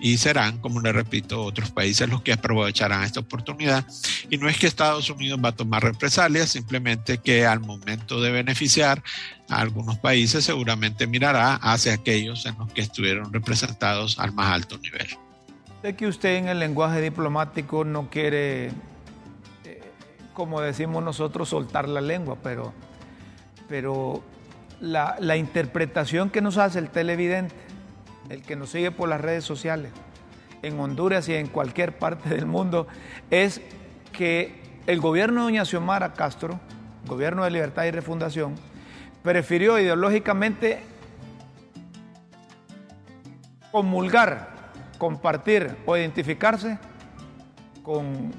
y 0.00 0.16
serán, 0.16 0.58
como 0.58 0.80
le 0.80 0.92
repito, 0.92 1.42
otros 1.42 1.70
países 1.70 2.08
los 2.08 2.22
que 2.22 2.32
aprovecharán 2.32 3.04
esta 3.04 3.20
oportunidad. 3.20 3.86
Y 4.28 4.36
no 4.36 4.50
es 4.50 4.58
que 4.58 4.66
Estados 4.66 5.08
Unidos 5.08 5.40
va 5.42 5.50
a 5.50 5.56
tomar 5.56 5.82
represalias, 5.82 6.50
simplemente 6.50 7.18
que 7.18 7.46
al 7.46 7.60
momento 7.60 8.20
de 8.20 8.30
beneficiar 8.30 9.02
a 9.48 9.60
algunos 9.60 9.98
países 9.98 10.44
seguramente 10.44 11.06
mirará 11.06 11.54
hacia 11.54 11.94
aquellos 11.94 12.44
en 12.44 12.58
los 12.58 12.70
que 12.72 12.82
estuvieron 12.82 13.32
representados 13.32 14.18
al 14.18 14.32
más 14.32 14.52
alto 14.52 14.76
nivel. 14.76 15.08
Sé 15.84 15.94
que 15.94 16.06
usted 16.06 16.36
en 16.36 16.48
el 16.48 16.60
lenguaje 16.60 17.02
diplomático 17.02 17.84
no 17.84 18.08
quiere, 18.08 18.68
eh, 19.64 19.82
como 20.32 20.62
decimos 20.62 21.04
nosotros, 21.04 21.50
soltar 21.50 21.90
la 21.90 22.00
lengua, 22.00 22.38
pero, 22.42 22.72
pero 23.68 24.22
la, 24.80 25.16
la 25.20 25.36
interpretación 25.36 26.30
que 26.30 26.40
nos 26.40 26.56
hace 26.56 26.78
el 26.78 26.88
televidente 26.88 27.54
el 28.30 28.40
que 28.40 28.56
nos 28.56 28.70
sigue 28.70 28.92
por 28.92 29.10
las 29.10 29.20
redes 29.20 29.44
sociales, 29.44 29.92
en 30.62 30.80
Honduras 30.80 31.28
y 31.28 31.34
en 31.34 31.48
cualquier 31.48 31.98
parte 31.98 32.30
del 32.30 32.46
mundo, 32.46 32.86
es 33.30 33.60
que 34.10 34.62
el 34.86 35.02
gobierno 35.02 35.40
de 35.40 35.44
doña 35.48 35.66
Xiomara 35.66 36.14
Castro, 36.14 36.60
gobierno 37.06 37.44
de 37.44 37.50
libertad 37.50 37.84
y 37.84 37.90
refundación, 37.90 38.54
prefirió 39.22 39.78
ideológicamente 39.78 40.80
comulgar, 43.70 44.53
compartir 45.04 45.76
o 45.84 45.98
identificarse 45.98 46.78
con 47.82 48.32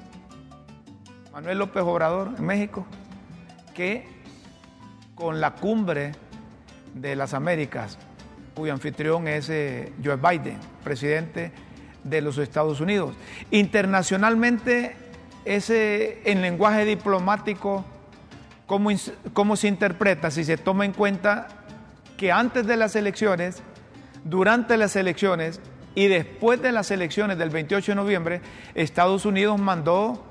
Manuel 1.32 1.58
López 1.58 1.84
Obrador 1.84 2.32
en 2.36 2.44
México 2.44 2.84
que 3.72 4.04
con 5.14 5.40
la 5.40 5.52
cumbre 5.54 6.10
de 6.92 7.14
las 7.14 7.34
Américas 7.34 7.98
cuyo 8.56 8.72
anfitrión 8.72 9.28
es 9.28 9.48
eh, 9.48 9.92
Joe 10.02 10.16
Biden, 10.16 10.58
presidente 10.82 11.52
de 12.02 12.20
los 12.20 12.36
Estados 12.38 12.80
Unidos. 12.80 13.14
Internacionalmente, 13.52 14.96
ese 15.44 16.20
en 16.28 16.42
lenguaje 16.42 16.84
diplomático, 16.84 17.84
¿cómo, 18.66 18.90
¿cómo 19.34 19.54
se 19.54 19.68
interpreta 19.68 20.32
si 20.32 20.42
se 20.42 20.56
toma 20.56 20.84
en 20.84 20.94
cuenta 20.94 21.46
que 22.16 22.32
antes 22.32 22.66
de 22.66 22.76
las 22.76 22.96
elecciones, 22.96 23.62
durante 24.24 24.76
las 24.76 24.96
elecciones 24.96 25.60
y 25.96 26.08
después 26.08 26.60
de 26.60 26.72
las 26.72 26.90
elecciones 26.90 27.38
del 27.38 27.48
28 27.48 27.92
de 27.92 27.96
noviembre, 27.96 28.40
Estados 28.74 29.24
Unidos 29.24 29.58
mandó 29.58 30.22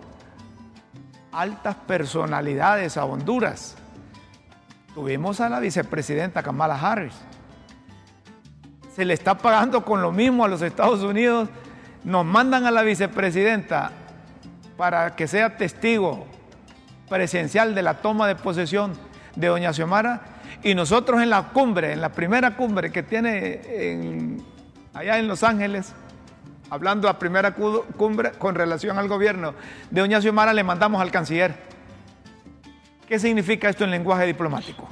altas 1.32 1.76
personalidades 1.88 2.98
a 2.98 3.04
Honduras. 3.04 3.76
Tuvimos 4.94 5.42
a 5.42 5.50
la 5.50 5.60
vicepresidenta 5.60 6.44
Kamala 6.44 6.80
Harris, 6.80 7.16
se 8.96 9.04
le 9.04 9.16
está 9.16 9.38
pagando 9.38 9.84
con 9.84 10.02
lo 10.02 10.12
mismo 10.12 10.46
a 10.46 10.48
los 10.48 10.62
Estados 10.62 11.02
Unidos. 11.02 11.50
Nos 12.06 12.24
mandan 12.24 12.66
a 12.66 12.72
la 12.72 12.84
vicepresidenta 12.84 13.92
para 14.78 15.16
que 15.16 15.28
sea 15.28 15.58
testigo 15.58 16.28
presencial 17.10 17.76
de 17.76 17.82
la 17.82 17.96
toma 17.96 18.28
de 18.28 18.36
posesión 18.36 18.94
de 19.36 19.48
doña 19.48 19.74
Xiomara 19.74 20.22
y 20.64 20.76
nosotros 20.76 21.22
en 21.22 21.30
la 21.30 21.50
cumbre, 21.50 21.92
en 21.92 22.00
la 22.00 22.10
primera 22.10 22.56
cumbre 22.56 22.92
que 22.92 23.04
tiene 23.04 24.38
allá 24.96 25.20
en 25.20 25.28
Los 25.28 25.44
Ángeles, 25.44 25.94
hablando 26.70 27.08
la 27.08 27.20
primera 27.20 27.54
cumbre 27.54 28.32
con 28.32 28.56
relación 28.56 28.98
al 28.98 29.08
gobierno 29.08 29.54
de 29.92 30.02
doña 30.02 30.22
Xiomara, 30.22 30.54
le 30.54 30.64
mandamos 30.64 31.02
al 31.02 31.12
canciller. 31.12 31.56
¿Qué 33.08 33.20
significa 33.20 33.70
esto 33.70 33.84
en 33.84 33.92
lenguaje 33.92 34.26
diplomático? 34.26 34.90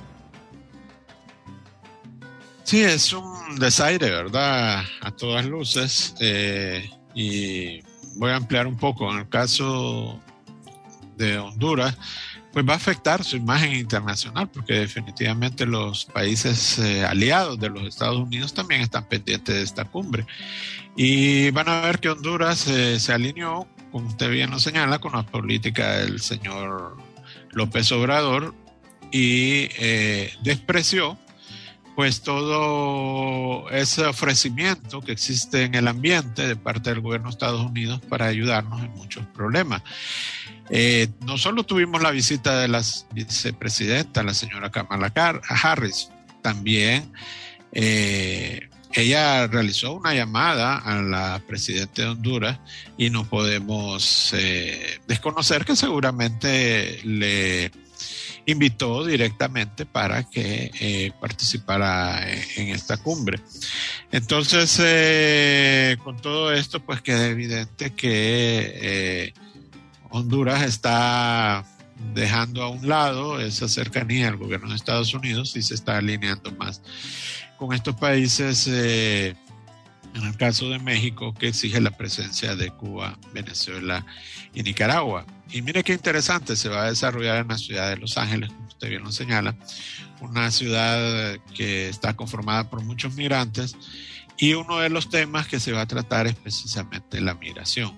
Sí, 2.64 2.84
es 2.84 3.12
un 3.14 3.58
desaire, 3.58 4.10
¿verdad? 4.10 4.84
A 5.02 5.12
todas 5.12 5.46
luces. 5.46 6.16
Eh, 6.20 6.90
y 7.16 7.82
voy 8.16 8.32
a 8.32 8.36
ampliar 8.36 8.68
un 8.68 8.78
poco. 8.78 9.12
En 9.12 9.20
el 9.20 9.30
caso 9.30 10.20
de 11.18 11.40
Honduras, 11.40 11.98
pues 12.54 12.68
va 12.68 12.74
a 12.74 12.78
afectar 12.78 13.24
su 13.24 13.36
imagen 13.36 13.74
internacional, 13.74 14.48
porque 14.48 14.74
definitivamente 14.74 15.66
los 15.66 16.06
países 16.06 16.78
eh, 16.78 17.04
aliados 17.04 17.60
de 17.60 17.70
los 17.70 17.84
Estados 17.84 18.18
Unidos 18.18 18.54
también 18.54 18.82
están 18.82 19.06
pendientes 19.06 19.56
de 19.56 19.64
esta 19.64 19.86
cumbre. 19.86 20.28
Y 20.96 21.50
van 21.50 21.68
a 21.68 21.82
ver 21.82 22.00
que 22.00 22.10
Honduras 22.10 22.68
eh, 22.68 23.00
se 23.00 23.12
alineó, 23.12 23.68
como 23.92 24.08
usted 24.08 24.30
bien 24.30 24.52
lo 24.52 24.60
señala, 24.60 25.00
con 25.00 25.14
la 25.14 25.26
política 25.26 25.98
del 25.98 26.22
señor 26.22 26.96
López 27.54 27.92
Obrador 27.92 28.54
y 29.12 29.70
eh, 29.80 30.34
despreció 30.44 31.18
pues 31.96 32.22
todo 32.22 33.70
ese 33.70 34.06
ofrecimiento 34.06 35.02
que 35.02 35.12
existe 35.12 35.64
en 35.64 35.76
el 35.76 35.88
ambiente 35.88 36.48
de 36.48 36.56
parte 36.56 36.90
del 36.90 37.02
gobierno 37.02 37.28
de 37.28 37.34
Estados 37.34 37.62
Unidos 37.62 38.02
para 38.10 38.26
ayudarnos 38.26 38.82
en 38.82 38.92
muchos 38.92 39.26
problemas. 39.28 39.84
Eh, 40.70 41.10
no 41.26 41.38
solo 41.38 41.64
tuvimos 41.64 42.02
la 42.02 42.12
visita 42.12 42.60
de 42.60 42.68
la 42.68 42.82
vicepresidenta, 43.12 44.24
la 44.24 44.34
señora 44.34 44.72
Kamala 44.72 45.12
Harris, 45.48 46.10
también 46.42 47.12
eh, 47.72 48.70
ella 48.94 49.48
realizó 49.48 49.94
una 49.94 50.14
llamada 50.14 50.78
a 50.78 51.02
la 51.02 51.42
presidenta 51.48 52.04
de 52.04 52.08
Honduras 52.10 52.60
y 52.98 53.10
no 53.10 53.28
podemos 53.28 54.34
eh, 54.38 55.00
desconocer 55.08 55.66
que 55.66 55.76
seguramente 55.76 57.02
le 57.04 57.72
invitó 58.46 59.06
directamente 59.06 59.86
para 59.86 60.30
que 60.30 61.14
participara 61.20 62.30
en 62.56 62.70
esta 62.70 62.98
cumbre. 62.98 63.40
Entonces, 64.12 65.98
con 66.04 66.22
todo 66.22 66.54
esto, 66.54 66.82
pues 66.82 67.02
queda 67.02 67.28
evidente 67.28 67.94
que 67.96 69.34
Honduras 70.14 70.62
está 70.62 71.66
dejando 72.14 72.62
a 72.62 72.70
un 72.70 72.88
lado 72.88 73.40
esa 73.40 73.68
cercanía 73.68 74.28
al 74.28 74.38
gobierno 74.38 74.70
de 74.70 74.76
Estados 74.76 75.12
Unidos 75.16 75.56
y 75.56 75.64
se 75.64 75.74
está 75.74 75.98
alineando 75.98 76.52
más 76.52 76.84
con 77.58 77.74
estos 77.74 77.96
países, 77.96 78.68
eh, 78.68 79.36
en 80.14 80.24
el 80.24 80.38
caso 80.38 80.70
de 80.70 80.78
México, 80.78 81.34
que 81.34 81.48
exige 81.48 81.82
la 81.82 81.90
presencia 81.90 82.56
de 82.56 82.70
Cuba, 82.70 83.18
Venezuela 83.34 84.06
y 84.54 84.62
Nicaragua. 84.62 85.26
Y 85.50 85.64
mire 85.64 85.84
qué 85.84 85.94
interesante, 85.94 86.56
se 86.56 86.70
va 86.70 86.84
a 86.84 86.90
desarrollar 86.90 87.38
en 87.38 87.48
la 87.48 87.58
ciudad 87.58 87.90
de 87.90 87.98
Los 87.98 88.16
Ángeles, 88.20 88.50
como 88.52 88.68
usted 88.68 88.90
bien 88.90 89.04
lo 89.04 89.12
señala, 89.12 89.56
una 90.22 90.52
ciudad 90.52 91.40
que 91.56 91.90
está 91.90 92.14
conformada 92.16 92.70
por 92.70 92.84
muchos 92.84 93.16
migrantes 93.16 93.76
y 94.38 94.54
uno 94.54 94.78
de 94.78 94.90
los 94.90 95.10
temas 95.10 95.48
que 95.48 95.60
se 95.60 95.72
va 95.72 95.82
a 95.82 95.88
tratar 95.88 96.28
es 96.28 96.36
precisamente 96.36 97.20
la 97.20 97.34
migración. 97.34 97.98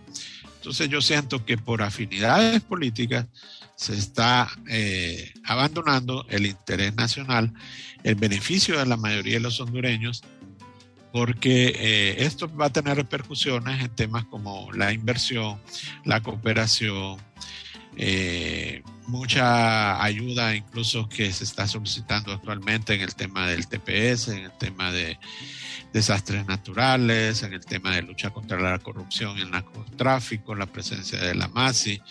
Entonces 0.66 0.89
yo 0.89 0.99
siento 0.99 1.45
que 1.45 1.59
por 1.59 1.84
afinidades 1.84 2.59
políticas 2.59 3.28
se 3.76 3.93
está 3.93 4.49
eh, 4.68 5.32
abandonando 5.43 6.26
el 6.28 6.47
interés 6.47 6.95
nacional, 6.95 7.53
el 8.01 8.16
beneficio 8.16 8.80
de 8.80 8.88
la 8.88 8.97
mayoría 8.97 9.36
de 9.36 9.41
los 9.41 9.59
hondureños, 9.59 10.24
porque 11.13 11.68
eh, 11.78 12.16
esto 12.26 12.51
va 12.57 12.66
a 12.66 12.70
tener 12.72 12.97
repercusiones 12.97 13.80
en 13.80 13.89
temas 13.89 14.26
como 14.26 14.72
la 14.72 14.91
inversión, 14.91 15.61
la 16.03 16.22
cooperación, 16.22 17.18
eh, 17.98 18.84
mucha 19.08 20.04
ayuda 20.04 20.56
incluso 20.56 21.08
que 21.08 21.32
se 21.32 21.43
está 21.43 21.68
solicitando 21.68 22.34
actualmente 22.34 22.96
en 22.96 23.02
el 23.02 23.16
tema 23.16 23.48
del 23.48 23.68
TPS, 23.68 24.30
en 24.30 24.46
el 24.46 24.58
tema 24.58 24.91
de 24.91 25.18
desastres 25.93 26.46
naturales, 26.46 27.43
en 27.43 27.54
el 27.54 27.66
tema 27.66 27.96
de 27.96 28.02
lucha 28.02 28.32
contra 28.32 28.60
la 28.60 28.80
corrupción 28.80 29.38
el 29.38 29.52
narcotráfico, 29.52 30.56
la 30.56 30.66
presencia 30.66 31.20
de 31.20 31.36
la 31.36 31.48
MASI. 31.48 32.02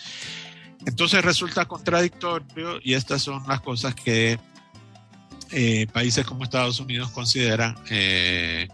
Entonces 0.87 1.25
resulta 1.25 1.67
contradictorio 1.67 2.79
y 2.83 2.95
estas 2.95 3.23
son 3.23 3.43
las 3.47 3.61
cosas 3.61 3.95
que 3.95 4.39
eh, 5.51 5.87
países 5.93 6.25
como 6.27 6.45
Estados 6.45 6.81
Unidos 6.81 7.11
consideran 7.11 7.77
eh, 7.91 8.69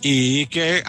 y 0.00 0.46
que 0.46 0.82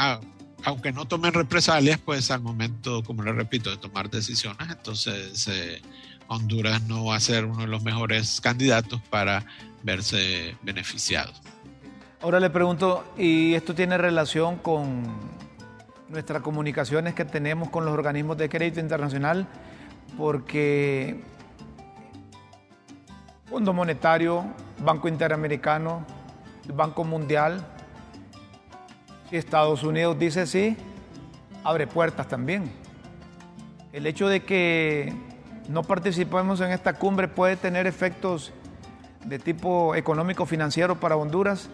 aunque 0.68 0.92
no 0.92 1.06
tomen 1.06 1.34
represalias, 1.34 1.98
pues 1.98 2.30
al 2.30 2.42
momento, 2.42 3.02
como 3.04 3.24
le 3.24 3.32
repito, 3.32 3.70
de 3.70 3.78
tomar 3.78 4.10
decisiones, 4.10 4.70
entonces 4.70 5.48
eh, 5.48 5.82
Honduras 6.28 6.84
no 6.84 7.06
va 7.06 7.16
a 7.16 7.20
ser 7.20 7.46
uno 7.46 7.62
de 7.62 7.68
los 7.68 7.84
mejores 7.84 8.42
candidatos 8.42 9.02
para 9.10 9.46
verse 9.84 10.56
beneficiado. 10.64 11.32
Ahora 12.22 12.40
le 12.40 12.50
pregunto, 12.50 13.06
¿y 13.18 13.54
esto 13.54 13.74
tiene 13.74 13.98
relación 13.98 14.58
con 14.58 15.04
nuestras 16.10 16.42
comunicaciones 16.42 17.14
que 17.14 17.26
tenemos 17.26 17.70
con 17.70 17.86
los 17.86 17.94
organismos 17.94 18.38
de 18.38 18.50
crédito 18.50 18.80
internacional? 18.80 19.48
porque 20.18 21.20
Fondo 23.46 23.74
Monetario, 23.74 24.46
Banco 24.80 25.08
Interamericano, 25.08 26.06
Banco 26.74 27.04
Mundial, 27.04 27.66
si 29.30 29.38
Estados 29.38 29.84
Unidos 29.84 30.18
dice 30.18 30.46
sí, 30.46 30.78
abre 31.64 31.88
puertas 31.88 32.28
también. 32.28 32.72
El 33.94 34.06
hecho 34.06 34.28
de 34.28 34.44
que 34.44 35.14
no 35.70 35.84
participemos 35.84 36.62
en 36.62 36.72
esta 36.72 36.94
cumbre 36.94 37.28
puede 37.28 37.58
tener 37.58 37.88
efectos 37.88 38.52
de 39.26 39.40
tipo 39.40 39.96
económico 39.96 40.46
financiero 40.46 41.00
para 41.00 41.18
Honduras 41.18 41.70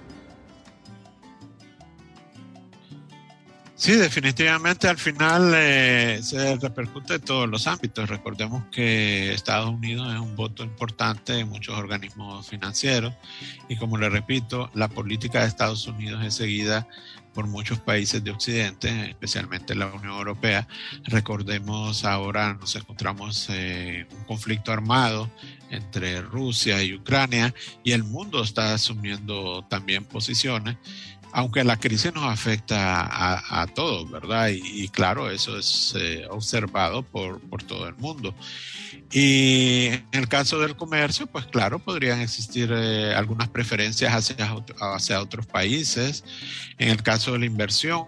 Sí, 3.84 3.92
definitivamente 3.98 4.88
al 4.88 4.98
final 4.98 5.52
eh, 5.54 6.22
se 6.24 6.56
repercute 6.56 7.16
en 7.16 7.22
todos 7.22 7.50
los 7.50 7.68
ámbitos. 7.68 8.10
Recordemos 8.10 8.64
que 8.72 9.34
Estados 9.34 9.72
Unidos 9.72 10.08
es 10.14 10.22
un 10.22 10.38
voto 10.38 10.64
importante 10.64 11.40
en 11.40 11.50
muchos 11.50 11.78
organismos 11.78 12.48
financieros 12.48 13.14
y 13.68 13.76
como 13.76 13.98
le 13.98 14.08
repito, 14.08 14.70
la 14.74 14.88
política 14.88 15.42
de 15.42 15.48
Estados 15.48 15.86
Unidos 15.86 16.24
es 16.24 16.34
seguida 16.34 16.88
por 17.34 17.48
muchos 17.48 17.80
países 17.80 18.24
de 18.24 18.32
Occidente, 18.32 19.10
especialmente 19.10 19.76
la 19.76 19.88
Unión 19.88 20.14
Europea. 20.14 20.68
Recordemos 21.06 22.06
ahora 22.06 22.54
nos 22.54 22.76
encontramos 22.76 23.50
en 23.50 23.56
eh, 23.56 24.08
un 24.12 24.24
conflicto 24.26 24.72
armado 24.72 25.30
entre 25.70 26.22
Rusia 26.22 26.84
y 26.84 26.94
Ucrania 26.94 27.54
y 27.84 27.94
el 27.94 28.04
mundo 28.04 28.44
está 28.44 28.74
asumiendo 28.74 29.66
también 29.70 30.06
posiciones 30.06 30.78
aunque 31.36 31.64
la 31.64 31.78
crisis 31.78 32.14
nos 32.14 32.26
afecta 32.26 33.10
a, 33.62 33.66
todos, 33.66 34.10
¿verdad? 34.10 34.50
Y, 34.54 34.88
claro, 34.90 35.32
eso 35.32 35.58
es 35.58 35.96
eh, 36.00 36.28
observado 36.30 37.02
por, 37.02 37.42
todo 37.64 37.88
el 37.88 37.96
mundo. 37.96 38.36
Y 39.12 39.88
en 39.88 40.06
el 40.12 40.28
caso 40.28 40.60
del 40.60 40.76
comercio, 40.76 41.26
pues 41.26 41.48
claro, 41.48 41.80
podrían 41.80 42.22
existir 42.22 42.72
eh, 42.72 43.16
algunas 43.16 43.50
preferencias 43.50 44.14
hacia, 44.14 44.56
hacia 44.94 45.22
otros 45.22 45.48
países. 45.48 46.24
En 46.78 46.90
el 46.90 47.02
caso 47.02 47.32
de 47.32 47.40
la 47.40 47.46
inversión, 47.48 48.06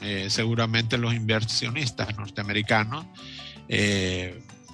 eh, 0.00 0.26
seguramente 0.28 0.98
los 0.98 1.14
inversionistas 1.14 2.16
norteamericanos 2.16 3.06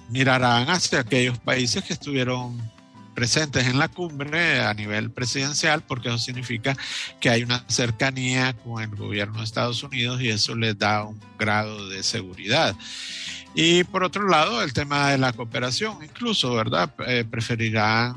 mirarán 0.09 0.69
hacia 0.69 0.99
aquellos 0.99 1.37
países 1.37 1.83
que 1.83 1.93
estuvieron 1.93 2.72
presentes 3.13 3.67
en 3.67 3.79
la 3.79 3.87
cumbre 3.87 4.61
a 4.61 4.73
nivel 4.73 5.11
presidencial, 5.11 5.83
porque 5.83 6.09
eso 6.09 6.17
significa 6.17 6.75
que 7.19 7.29
hay 7.29 7.43
una 7.43 7.63
cercanía 7.67 8.53
con 8.53 8.81
el 8.81 8.89
gobierno 8.95 9.39
de 9.39 9.43
Estados 9.43 9.83
Unidos 9.83 10.21
y 10.21 10.29
eso 10.29 10.55
les 10.55 10.77
da 10.77 11.03
un 11.03 11.19
grado 11.37 11.89
de 11.89 12.03
seguridad. 12.03 12.75
Y 13.55 13.83
por 13.83 14.03
otro 14.03 14.27
lado, 14.27 14.63
el 14.63 14.73
tema 14.73 15.11
de 15.11 15.17
la 15.17 15.33
cooperación, 15.33 16.03
incluso, 16.03 16.53
¿verdad? 16.55 16.93
Eh, 17.07 17.23
preferirán 17.29 18.15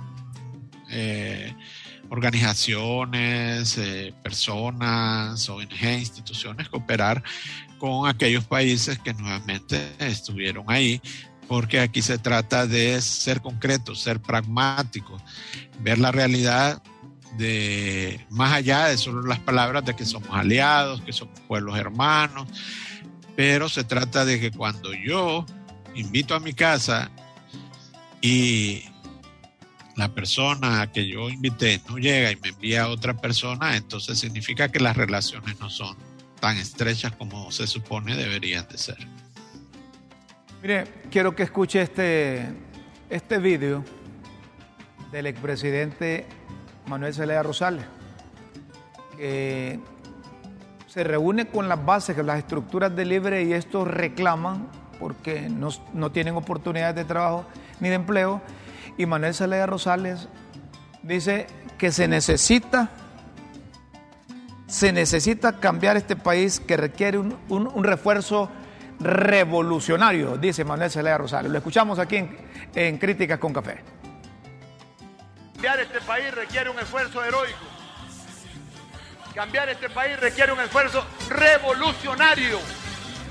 eh, 0.91 1.55
organizaciones, 2.09 3.77
eh, 3.79 4.15
personas, 4.23 5.49
ONG, 5.49 5.83
instituciones 5.99 6.69
cooperar 6.69 7.23
con 7.79 8.09
aquellos 8.09 8.45
países 8.45 8.99
que 8.99 9.13
nuevamente 9.13 9.93
estuvieron 9.99 10.65
ahí 10.69 11.01
porque 11.49 11.81
aquí 11.81 12.03
se 12.03 12.19
trata 12.19 12.67
de 12.67 13.01
ser 13.01 13.41
concretos, 13.41 14.01
ser 14.01 14.21
pragmáticos, 14.21 15.23
ver 15.81 15.99
la 15.99 16.13
realidad 16.13 16.83
de 17.37 18.25
más 18.31 18.53
allá 18.53 18.87
de 18.87 18.97
solo 18.97 19.23
las 19.23 19.41
palabras 19.41 19.85
de 19.85 19.95
que 19.95 20.05
somos 20.05 20.31
aliados, 20.31 21.03
que 21.03 21.13
somos 21.13 21.39
pueblos 21.41 21.79
hermanos, 21.79 22.49
pero 23.37 23.69
se 23.69 23.85
trata 23.85 24.25
de 24.25 24.41
que 24.41 24.51
cuando 24.51 24.93
yo 24.95 25.45
invito 25.95 26.35
a 26.35 26.41
mi 26.41 26.55
casa 26.55 27.11
y 28.21 28.85
la 29.97 30.13
persona 30.13 30.91
que 30.93 31.07
yo 31.07 31.31
invité 31.31 31.81
no 31.89 31.99
llega 31.99 32.31
y 32.31 32.37
me 32.37 32.49
envía 32.49 32.85
a 32.85 32.89
otra 32.89 33.15
persona, 33.15 33.77
entonces 33.77 34.19
significa 34.19 34.71
que 34.71 34.81
las 34.81 34.97
relaciones 34.97 35.59
no 35.59 35.71
son 35.71 35.97
tan 36.41 36.59
estrechas 36.59 37.13
como 37.13 37.51
se 37.51 37.67
supone 37.67 38.15
deberían 38.15 38.67
de 38.69 38.79
ser. 38.79 39.26
Mire, 40.63 40.85
quiero 41.11 41.35
que 41.35 41.43
escuche 41.43 41.83
este, 41.83 42.47
este 43.11 43.39
vídeo 43.39 43.85
del 45.13 45.27
expresidente 45.27 46.27
Manuel 46.87 47.13
Zelaya 47.13 47.43
Rosales, 47.43 47.85
que 49.17 49.79
se 50.87 51.05
reúne 51.05 51.47
con 51.47 51.69
las 51.69 51.85
bases, 51.85 52.17
las 52.25 52.39
estructuras 52.39 52.97
de 52.97 53.05
libre 53.05 53.43
y 53.43 53.53
estos 53.53 53.87
reclaman 53.87 54.67
porque 54.99 55.51
no, 55.51 55.69
no 55.93 56.11
tienen 56.11 56.37
oportunidades 56.37 56.97
de 56.97 57.05
trabajo 57.05 57.45
ni 57.81 57.91
de 57.91 57.97
empleo. 57.97 58.41
Y 58.97 59.05
Manuel 59.05 59.35
Zelaya 59.35 59.67
Rosales 59.67 60.27
dice 61.03 61.49
que 61.77 61.93
se 61.93 62.09
necesita 62.09 62.91
se 64.67 64.91
necesita 64.93 65.61
cambiar 65.61 65.97
este 65.97 66.17
país 66.17 66.59
que 66.59 66.77
requiere 66.77 67.19
un, 67.19 67.37
un 67.49 67.85
refuerzo 67.85 68.51
revolucionario, 69.07 70.37
dice 70.37 70.65
Manuel 70.65 70.91
Celaya 70.91 71.19
Rosario. 71.19 71.51
Lo 71.51 71.59
escuchamos 71.59 71.99
aquí 71.99 72.29
en, 72.75 72.99
Críticas 72.99 73.39
con 73.39 73.53
Café. 73.53 73.83
cambiar 75.55 75.81
este 75.81 76.01
país 76.01 76.35
requiere 76.35 76.71
un 76.71 76.79
esfuerzo 76.79 77.25
heroico. 77.25 77.59
Cambiar 79.35 79.69
este 79.69 79.91
país 79.91 80.19
requiere 80.19 80.53
un 80.53 80.61
esfuerzo 80.61 81.07
revolucionario 81.29 82.59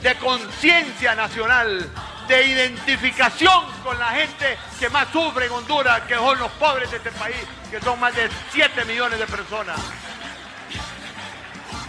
de 0.01 0.15
conciencia 0.15 1.15
nacional, 1.15 1.89
de 2.27 2.47
identificación 2.47 3.63
con 3.83 3.97
la 3.97 4.09
gente 4.11 4.57
que 4.79 4.89
más 4.89 5.07
sufre 5.09 5.45
en 5.47 5.51
Honduras, 5.51 6.01
que 6.01 6.15
son 6.15 6.37
los 6.39 6.51
pobres 6.53 6.91
de 6.91 6.97
este 6.97 7.11
país, 7.11 7.37
que 7.71 7.79
son 7.81 7.99
más 7.99 8.15
de 8.15 8.29
7 8.51 8.85
millones 8.85 9.19
de 9.19 9.25
personas. 9.25 9.79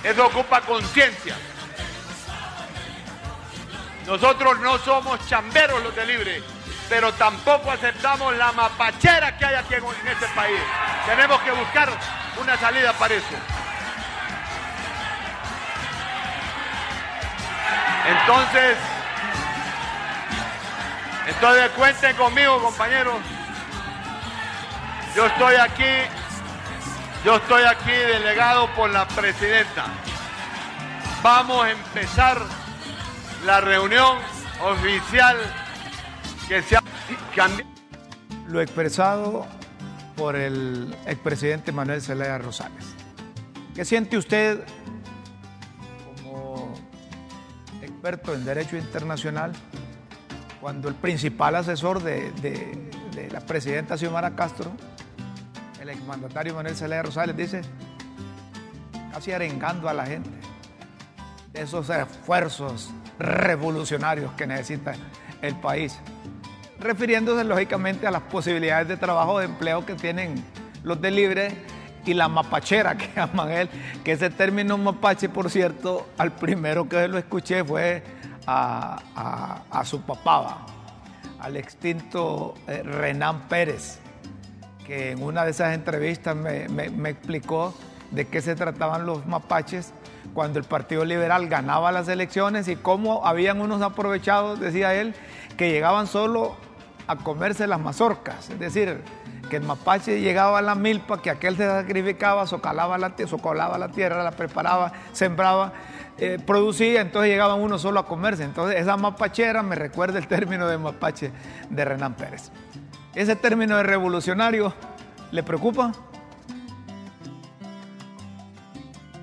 Eso 0.03 0.27
ocupa 0.27 0.61
conciencia. 0.63 1.37
Nosotros 4.07 4.61
no 4.61 4.79
somos 4.79 5.19
chamberos 5.29 5.83
los 5.83 5.95
de 5.97 6.07
libre, 6.07 6.43
pero 6.89 7.13
tampoco 7.15 7.73
aceptamos 7.73 8.37
la 8.37 8.53
mapachera 8.53 9.37
que 9.37 9.45
hay 9.45 9.57
aquí 9.57 9.75
en, 9.75 9.85
este 10.09 10.27
país. 10.29 10.61
Tenemos 11.07 11.41
que 11.41 11.51
buscar 11.51 11.91
una 12.41 12.57
salida 12.57 12.93
para 12.93 13.15
eso. 13.15 13.27
Entonces, 18.07 18.77
entonces 21.27 21.71
cuenten 21.71 22.17
conmigo, 22.17 22.63
compañeros. 22.63 23.17
Yo 25.17 25.27
estoy 25.27 25.57
aquí, 25.57 26.09
yo 27.25 27.37
estoy 27.37 27.65
aquí 27.65 27.91
delegado 27.91 28.69
por 28.77 28.89
la 28.91 29.09
presidenta. 29.09 29.87
Vamos 31.23 31.65
a 31.65 31.71
empezar 31.73 32.66
la 33.45 33.61
reunión 33.61 34.19
oficial 34.65 35.37
que 36.49 36.63
se 36.63 36.77
ha 36.77 36.83
cambiado. 37.35 37.71
Lo 38.49 38.61
expresado 38.61 39.47
por 40.17 40.37
el 40.37 40.97
expresidente 41.07 41.73
Manuel 41.73 42.01
Zelaya 42.01 42.39
Rosales. 42.39 42.85
¿Qué 43.75 43.85
siente 43.85 44.17
usted 44.17 44.65
como 46.23 46.73
experto 47.83 48.35
en 48.35 48.45
derecho 48.45 48.77
internacional 48.77 49.53
cuando 50.61 50.89
el 50.89 50.95
principal 50.95 51.57
asesor 51.57 52.03
de, 52.03 52.91
la 53.31 53.41
presidenta 53.41 53.97
Xiomara 53.97 54.35
Castro, 54.35 54.73
el 55.81 55.91
exmandatario 55.91 56.55
Manuel 56.55 56.77
Zelaya 56.77 57.03
Rosales, 57.03 57.37
dice, 57.37 57.63
casi 59.13 59.33
arengando 59.33 59.89
a 59.89 59.95
la 59.95 60.07
gente, 60.07 60.31
de 61.53 61.63
esos 61.63 61.91
esfuerzos 61.91 62.91
revolucionarios 63.19 64.33
que 64.33 64.47
necesita 64.47 64.95
el 65.43 65.55
país, 65.57 65.99
refiriéndose 66.79 67.45
lógicamente 67.45 68.07
a 68.07 68.11
las 68.11 68.23
posibilidades 68.23 68.89
de 68.89 68.97
trabajo, 68.97 69.39
de 69.39 69.47
empleo 69.47 69.85
que 69.85 69.95
tienen 69.95 70.45
los 70.83 71.01
de 71.01 71.11
libre 71.11 71.49
y 72.05 72.15
la 72.15 72.29
mapachera 72.29 72.97
que 72.97 73.09
llaman 73.17 73.51
él, 73.51 73.69
que 74.05 74.13
ese 74.13 74.31
término 74.31 74.79
mapache, 74.79 75.29
por 75.29 75.51
cierto, 75.51 76.09
al 76.19 76.33
primero 76.33 76.89
que 76.89 77.09
lo 77.09 77.19
escuché 77.19 77.65
fue 77.65 78.03
a, 78.47 79.83
su 79.85 80.03
papá, 80.03 80.67
al 81.41 81.57
extinto 81.57 82.55
eh, 82.69 82.83
Renán 82.85 83.49
Pérez, 83.49 83.99
que 84.87 85.11
en 85.11 85.23
una 85.23 85.45
de 85.45 85.51
esas 85.51 85.75
entrevistas 85.75 86.37
me 86.37 87.09
explicó 87.11 87.75
de 88.11 88.27
qué 88.29 88.41
se 88.41 88.55
trataban 88.55 89.07
los 89.07 89.27
mapaches 89.27 89.93
cuando 90.35 90.59
el 90.59 90.65
Partido 90.65 91.05
Liberal 91.05 91.49
ganaba 91.49 91.93
las 91.93 92.09
elecciones 92.09 92.69
y 92.69 92.77
cómo 92.77 93.27
habían 93.27 93.61
unos 93.61 93.83
aprovechados, 93.83 94.61
decía 94.61 94.95
él, 94.95 95.15
que 95.57 95.71
llegaban 95.71 96.07
solo 96.07 96.57
a 97.07 97.17
comerse 97.17 97.67
las 97.67 97.81
mazorcas, 97.81 98.51
es 98.51 98.59
decir, 98.59 99.03
que 99.49 99.57
el 99.57 99.63
mapache 99.63 100.21
llegaba 100.21 100.59
a 100.59 100.63
la 100.63 100.75
milpa, 100.75 101.23
que 101.23 101.31
aquel 101.31 101.57
se 101.57 101.65
sacrificaba, 101.65 102.47
socalaba 102.47 102.99
la, 102.99 103.15
socolaba 103.27 103.79
la 103.79 103.89
tierra, 103.89 104.23
la 104.23 104.33
preparaba, 104.33 104.93
sembraba, 105.13 105.73
eh, 106.19 106.39
producía, 106.45 107.01
entonces 107.01 107.31
llegaban 107.31 107.61
unos 107.61 107.83
solo 107.83 108.01
a 108.01 108.07
comerse. 108.07 108.45
Entonces 108.45 108.81
esa 108.81 108.97
mapachera 108.97 109.63
me 109.63 109.77
recuerda 109.77 110.19
el 110.19 110.27
término 110.27 110.67
de 110.67 110.79
mapache 110.79 111.31
de 111.71 111.85
Renán 111.85 112.15
Pérez. 112.15 112.51
Ese 113.15 113.37
término 113.37 113.77
de 113.77 113.83
revolucionario, 113.83 114.75
¿le 115.31 115.43
preocupa? 115.43 115.93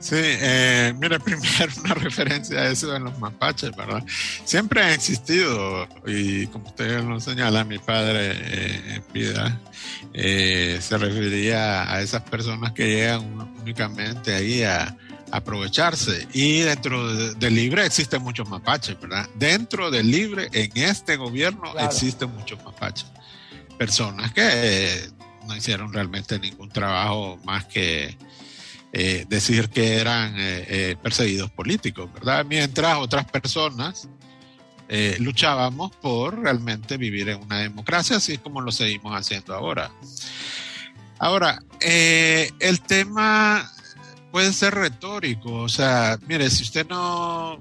Sí, 0.04 0.18
eh, 0.18 0.94
mire, 1.00 1.18
primero 1.22 1.72
una 1.82 1.94
referencia 1.94 2.60
a 2.60 2.70
eso 2.70 2.92
de 2.92 3.00
los 3.00 3.18
mapaches, 3.20 3.74
¿verdad? 3.74 4.04
Siempre 4.44 4.84
han 4.84 4.90
existido, 4.90 5.88
y 6.06 6.48
como 6.48 6.68
usted 6.68 7.02
lo 7.02 7.22
señala, 7.22 7.64
mi 7.64 7.80
padre 7.80 8.34
eh, 8.36 9.02
Pida 9.14 9.62
eh, 10.14 10.78
se 10.82 10.98
refería 10.98 11.90
a 11.90 12.02
esas 12.02 12.22
personas 12.24 12.74
que 12.74 12.86
llegan 12.86 13.50
únicamente 13.62 14.36
ahí 14.36 14.64
a, 14.64 14.98
aprovecharse. 15.32 16.28
Y 16.32 16.60
dentro 16.60 17.34
del 17.34 17.56
Libre 17.56 17.84
existen 17.88 18.22
muchos 18.22 18.48
mapaches, 18.48 19.00
¿verdad? 19.02 19.28
Dentro 19.34 19.90
del 19.90 20.12
Libre, 20.12 20.48
en 20.54 20.72
este 20.76 21.16
gobierno, 21.16 21.74
existen 21.80 22.30
muchos 22.36 22.64
mapaches. 22.64 23.08
Personas 23.80 24.32
que 24.32 25.10
no 25.48 25.56
hicieron 25.56 25.92
realmente 25.92 26.38
ningún 26.38 26.70
trabajo 26.70 27.40
más 27.46 27.66
que 27.66 28.16
eh, 28.96 29.26
decir 29.28 29.70
que 29.70 29.96
eran 29.96 30.36
eh, 30.38 30.66
eh, 30.68 30.96
perseguidos 31.02 31.50
políticos, 31.50 32.14
¿verdad? 32.14 32.46
Mientras 32.46 33.00
otras 33.00 33.26
personas 33.26 34.08
luchábamos 35.18 35.96
por 35.96 36.40
realmente 36.40 36.98
vivir 36.98 37.28
en 37.30 37.42
una 37.42 37.58
democracia, 37.58 38.18
así 38.18 38.38
como 38.38 38.62
lo 38.62 38.72
seguimos 38.72 39.18
haciendo 39.18 39.56
ahora. 39.56 39.90
Ahora, 41.18 41.64
el 41.80 42.82
tema 42.82 43.72
puede 44.32 44.54
ser 44.54 44.76
retórico, 44.76 45.52
o 45.52 45.70
sea, 45.70 46.20
mire, 46.28 46.48
si 46.52 46.62
usted 46.62 46.88
no, 46.88 47.60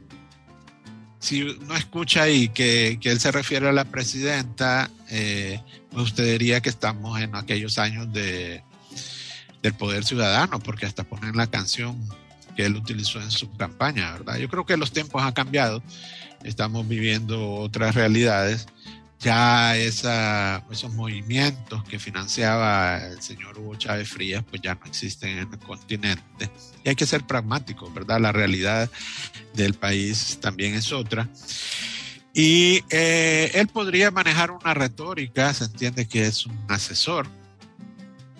si 1.20 1.56
no 1.60 1.74
escucha 1.74 2.24
ahí 2.24 2.50
que, 2.50 2.98
él 3.02 3.18
se 3.18 3.32
refiere 3.32 3.66
a 3.66 3.72
la 3.72 3.86
presidenta, 3.86 4.90
pues 5.08 6.02
usted 6.02 6.32
diría 6.32 6.60
que 6.60 6.68
estamos 6.68 7.18
en 7.18 7.34
aquellos 7.34 7.78
años 7.78 8.12
de, 8.12 8.62
del 9.62 9.74
poder 9.74 10.04
ciudadano, 10.04 10.58
porque 10.58 10.86
hasta 10.86 11.04
ponen 11.04 11.36
la 11.36 11.46
canción 11.46 11.96
que 12.56 12.66
él 12.66 12.76
utilizó 12.76 13.20
en 13.20 13.30
su 13.30 13.50
campaña, 13.56 14.12
¿verdad? 14.12 14.36
Yo 14.36 14.48
creo 14.48 14.66
que 14.66 14.76
los 14.76 14.92
tiempos 14.92 15.22
han 15.22 15.32
cambiado, 15.32 15.82
estamos 16.44 16.86
viviendo 16.86 17.54
otras 17.54 17.94
realidades, 17.94 18.66
ya 19.22 19.76
esos 19.76 20.92
movimientos 20.94 21.84
que 21.84 22.00
financiaba 22.00 22.98
el 23.06 23.22
señor 23.22 23.56
Hugo 23.56 23.76
Chávez 23.76 24.08
Frías, 24.08 24.44
pues 24.48 24.60
ya 24.60 24.74
no 24.74 24.84
existen 24.84 25.38
en 25.38 25.52
el 25.52 25.58
continente. 25.60 26.50
Y 26.84 26.88
hay 26.88 26.96
que 26.96 27.06
ser 27.06 27.24
pragmáticos, 27.24 27.94
¿verdad? 27.94 28.20
La 28.20 28.32
realidad 28.32 28.90
del 29.54 29.74
país 29.74 30.38
también 30.40 30.74
es 30.74 30.92
otra. 30.92 31.28
Y 32.34 32.82
eh, 32.90 33.52
él 33.54 33.68
podría 33.68 34.10
manejar 34.10 34.50
una 34.50 34.74
retórica, 34.74 35.54
se 35.54 35.64
entiende 35.64 36.08
que 36.08 36.26
es 36.26 36.46
un 36.46 36.58
asesor, 36.68 37.28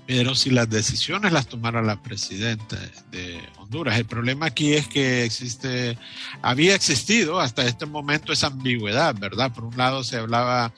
pero 0.07 0.34
si 0.34 0.50
las 0.50 0.68
decisiones 0.68 1.32
las 1.32 1.46
tomara 1.46 1.82
la 1.82 2.03
presidenta 2.03 2.76
de 3.11 3.40
Honduras, 3.59 3.98
el 3.98 4.05
problema 4.05 4.46
aquí 4.46 4.74
es 4.74 4.88
que 4.88 5.24
existe, 5.24 5.96
había 6.42 6.74
existido 6.74 7.40
hasta 7.40 7.64
este 7.64 7.86
momento 7.86 8.32
esa 8.32 8.48
ambigüedad, 8.48 9.14
¿verdad? 9.14 9.53
Por 9.53 9.64
un 9.64 9.76
lado 9.76 10.03
se 10.03 10.16
hablaba 10.16 10.72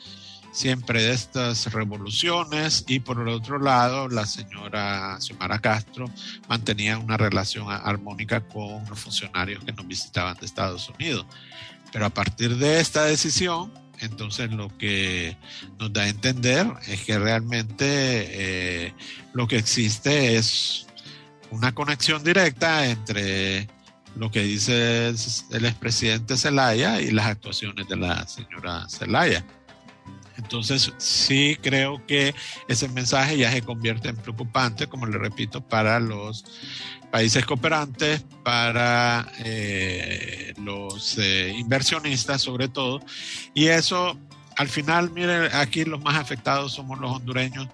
siempre 0.53 1.03
de 1.03 1.12
estas 1.12 1.72
revoluciones 1.72 2.85
y 2.87 3.01
por 3.01 3.20
el 3.20 3.29
otro 3.29 3.59
lado 3.59 4.09
la 4.09 4.25
señora 4.25 5.18
Xiomara 5.20 5.59
Castro 5.59 6.09
mantenía 6.49 6.97
una 6.99 7.16
relación 7.16 7.66
armónica 7.70 8.47
con 8.47 8.85
los 8.89 9.01
funcionarios 9.01 9.64
que 9.64 9.72
nos 9.72 9.87
visitaban 9.89 10.37
de 10.37 10.47
Estados 10.47 10.89
Unidos. 10.91 11.27
Pero 11.93 12.07
a 12.07 12.11
partir 12.11 12.57
de 12.57 12.79
esta 12.79 13.05
decisión, 13.05 13.72
entonces 14.05 14.52
lo 14.52 14.76
que 14.78 15.36
nos 15.78 15.92
da 15.92 16.02
a 16.02 16.09
entender 16.09 16.66
es 16.86 17.02
que 17.02 17.18
realmente 17.18 17.86
eh, 17.88 18.94
lo 19.32 19.46
que 19.46 19.57
existe 19.57 20.36
es 20.36 20.86
una 21.50 21.74
conexión 21.74 22.22
directa 22.24 22.86
entre 22.86 23.68
lo 24.16 24.30
que 24.30 24.42
dice 24.42 25.09
el 25.09 25.64
expresidente 25.64 26.36
Zelaya 26.36 27.00
y 27.00 27.11
las 27.11 27.26
actuaciones 27.26 27.88
de 27.88 27.96
la 27.96 28.26
señora 28.28 28.86
Zelaya. 28.88 29.44
Entonces 30.37 30.93
sí 30.99 31.57
creo 31.61 32.05
que 32.07 32.35
ese 32.68 32.89
mensaje 32.89 33.37
ya 33.37 33.53
se 33.53 33.62
convierte 33.62 34.09
en 34.09 34.16
preocupante, 34.16 34.87
como 34.87 35.07
le 35.07 35.18
repito, 35.18 35.61
para 35.61 36.01
los 36.01 36.45
países 37.11 37.45
cooperantes, 37.47 38.24
para 38.43 39.28
eh, 39.45 40.53
los 40.59 41.16
eh, 41.18 41.55
inversionistas 41.57 42.43
sobre 42.43 42.68
todo. 42.68 43.01
Y 43.55 43.66
eso, 43.66 44.18
al 44.57 44.68
final, 44.68 45.11
miren, 45.11 45.51
aquí 45.55 45.85
los 45.85 46.03
más 46.03 46.16
afectados 46.16 46.72
somos 46.72 46.99
los 46.99 47.12
hondureños 47.12 47.68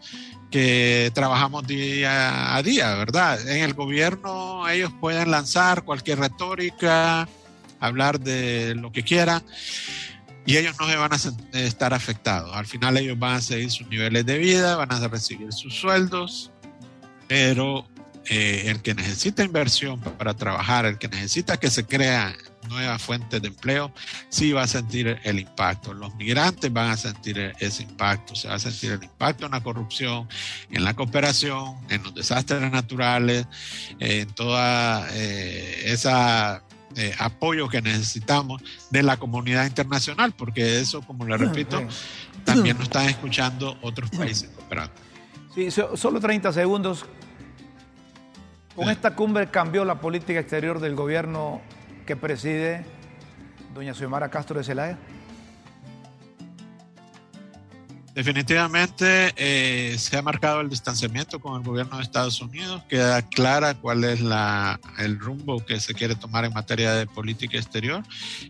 que 0.51 1.11
trabajamos 1.15 1.67
día 1.67 2.57
a 2.57 2.63
día, 2.63 2.95
¿verdad? 2.97 3.41
En 3.49 3.63
el 3.63 3.73
gobierno 3.73 4.69
ellos 4.69 4.93
pueden 5.01 5.31
lanzar 5.31 5.85
cualquier 5.85 6.19
retórica, 6.19 7.29
hablar 7.79 8.21
de 8.21 8.75
lo 8.75 8.91
que 8.93 9.05
quieran 9.05 9.43
y 10.47 10.57
ellos 10.57 10.75
no 10.81 10.89
se 10.89 10.97
van 10.97 11.13
a 11.13 11.59
estar 11.59 11.95
afectados. 11.95 12.55
Al 12.55 12.67
final 12.67 12.97
ellos 12.97 13.19
van 13.19 13.37
a 13.37 13.41
seguir 13.41 13.71
sus 13.71 13.87
niveles 13.89 14.25
de 14.27 14.39
vida, 14.39 14.77
van 14.77 14.93
a 14.93 15.09
recibir 15.09 15.53
sus 15.53 15.75
sueldos 15.75 16.51
pero 17.31 17.87
eh, 18.29 18.65
el 18.67 18.83
que 18.83 18.93
necesita 18.93 19.45
inversión 19.45 20.01
para 20.01 20.35
trabajar, 20.35 20.85
el 20.85 20.99
que 20.99 21.07
necesita 21.07 21.59
que 21.59 21.71
se 21.71 21.87
crean 21.87 22.35
nuevas 22.69 23.01
fuentes 23.01 23.41
de 23.41 23.47
empleo, 23.47 23.95
sí 24.31 24.51
va 24.51 24.63
a 24.63 24.67
sentir 24.67 25.21
el 25.23 25.39
impacto. 25.39 25.95
Los 25.95 26.13
migrantes 26.17 26.73
van 26.73 26.91
a 26.91 26.97
sentir 26.97 27.55
ese 27.61 27.85
impacto, 27.85 28.35
se 28.35 28.49
va 28.49 28.55
a 28.55 28.59
sentir 28.59 28.91
el 28.91 29.05
impacto 29.05 29.47
en 29.47 29.53
la 29.53 29.61
corrupción, 29.61 30.29
en 30.73 30.83
la 30.83 30.95
cooperación, 30.95 31.77
en 31.89 32.03
los 32.03 32.17
desastres 32.17 32.69
naturales, 32.73 33.47
en 34.01 34.29
toda 34.35 35.07
eh, 35.13 35.83
esa 35.85 36.65
eh, 36.97 37.15
apoyo 37.19 37.69
que 37.69 37.81
necesitamos 37.81 38.63
de 38.91 39.03
la 39.03 39.17
comunidad 39.17 39.67
internacional, 39.67 40.33
porque 40.37 40.81
eso, 40.81 41.03
como 41.03 41.25
le 41.25 41.37
repito, 41.37 41.81
también 42.45 42.77
nos 42.77 42.87
están 42.87 43.09
escuchando 43.09 43.77
otros 43.83 44.11
países 44.11 44.51
cooperando. 44.57 44.95
Sí, 45.55 45.71
solo 45.71 46.21
30 46.21 46.53
segundos. 46.53 47.05
Con 48.75 48.89
esta 48.89 49.15
cumbre 49.15 49.51
cambió 49.51 49.85
la 49.85 50.01
política 50.01 50.41
exterior 50.41 50.81
del 50.81 50.95
gobierno 50.95 51.61
que 52.07 52.17
preside 52.17 52.85
doña 53.75 53.95
Xiomara 53.95 54.31
Castro 54.31 54.59
de 54.59 54.65
Celaya? 54.65 54.99
Definitivamente 58.21 59.33
eh, 59.35 59.97
se 59.97 60.19
ha 60.19 60.21
marcado 60.21 60.61
el 60.61 60.69
distanciamiento 60.69 61.41
con 61.41 61.59
el 61.59 61.67
gobierno 61.67 61.97
de 61.97 62.03
Estados 62.03 62.43
Unidos, 62.43 62.83
queda 62.87 63.23
clara 63.23 63.73
cuál 63.73 64.05
es 64.05 64.21
la, 64.21 64.79
el 64.99 65.19
rumbo 65.19 65.65
que 65.65 65.81
se 65.81 65.95
quiere 65.95 66.15
tomar 66.17 66.45
en 66.45 66.53
materia 66.53 66.93
de 66.93 67.07
política 67.07 67.57
exterior 67.57 68.03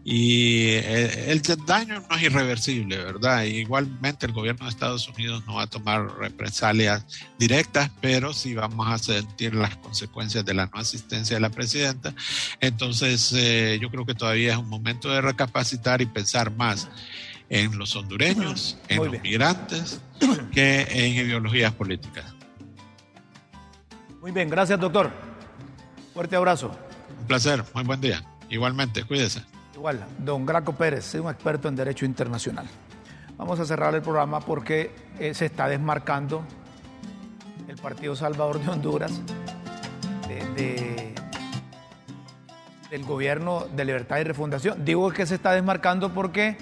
y 0.03 0.71
eh, 0.71 1.31
el, 1.31 1.41
daño 1.67 2.03
no 2.11 2.17
es 2.17 2.23
irreversible, 2.25 2.97
¿verdad? 2.97 3.45
igualmente 3.45 4.27
el 4.27 4.33
gobierno 4.33 4.65
de 4.65 4.71
Estados 4.71 5.09
Unidos 5.09 5.45
no 5.47 5.55
va 5.55 5.63
a 5.63 5.67
tomar 5.69 6.19
represalias 6.19 7.07
directas, 7.39 7.93
pero 8.01 8.33
sí 8.33 8.55
vamos 8.55 8.89
a 8.89 8.99
sentir 8.99 9.55
las 9.55 9.77
consecuencias 9.77 10.45
de 10.45 10.55
la 10.55 10.67
no 10.67 10.81
asistencia 10.81 11.37
de 11.37 11.41
la 11.43 11.51
presidenta. 11.51 12.13
Entonces 12.59 13.33
eh, 13.37 13.79
yo 13.81 13.89
creo 13.89 14.05
que 14.05 14.15
todavía 14.17 14.55
es 14.55 14.59
un 14.59 14.69
momento 14.69 15.11
de 15.11 15.21
recapacitar 15.21 16.03
y 16.03 16.07
pensar 16.07 16.51
más 16.51 16.89
en 17.51 17.77
los 17.77 17.95
hondureños, 17.97 18.79
en 18.89 19.05
los 19.05 19.21
migrantes, 19.21 20.01
que 20.53 20.87
en 20.89 21.27
ideologías 21.27 21.73
políticas. 21.75 22.25
Muy 24.21 24.31
bien, 24.31 24.49
gracias 24.49 24.79
doctor. 24.81 25.11
Fuerte 26.15 26.37
abrazo. 26.37 26.71
Un 27.21 27.27
placer, 27.27 27.63
muy 27.75 27.85
buen 27.85 28.01
día. 28.01 28.25
Igualmente, 28.49 29.05
cuídese. 29.05 29.43
Igual, 29.75 30.05
don 30.19 30.47
Graco 30.47 30.75
Pérez, 30.75 31.15
un 31.15 31.31
experto 31.31 31.69
en 31.69 31.77
Derecho 31.77 32.05
Internacional. 32.05 32.67
Vamos 33.37 33.59
a 33.59 33.65
cerrar 33.65 33.95
el 33.95 34.03
programa 34.03 34.41
porque 34.41 34.91
eh, 35.19 35.35
se 35.35 35.47
está 35.47 35.69
desmarcando 35.69 36.45
el 37.69 37.77
Partido 37.77 38.15
Salvador 38.15 38.61
de 38.61 38.71
Honduras 38.71 39.21
del 42.91 43.05
gobierno 43.05 43.67
de 43.75 43.85
libertad 43.85 44.19
y 44.19 44.25
refundación. 44.25 44.85
Digo 44.85 45.11
que 45.13 45.25
se 45.27 45.37
está 45.37 45.53
desmarcando 45.53 46.13
porque 46.13 46.57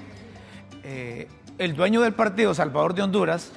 eh, 0.85 1.29
el 1.59 1.75
dueño 1.75 2.01
del 2.01 2.13
partido, 2.13 2.55
Salvador 2.55 2.95
de 2.95 3.03
Honduras, 3.03 3.53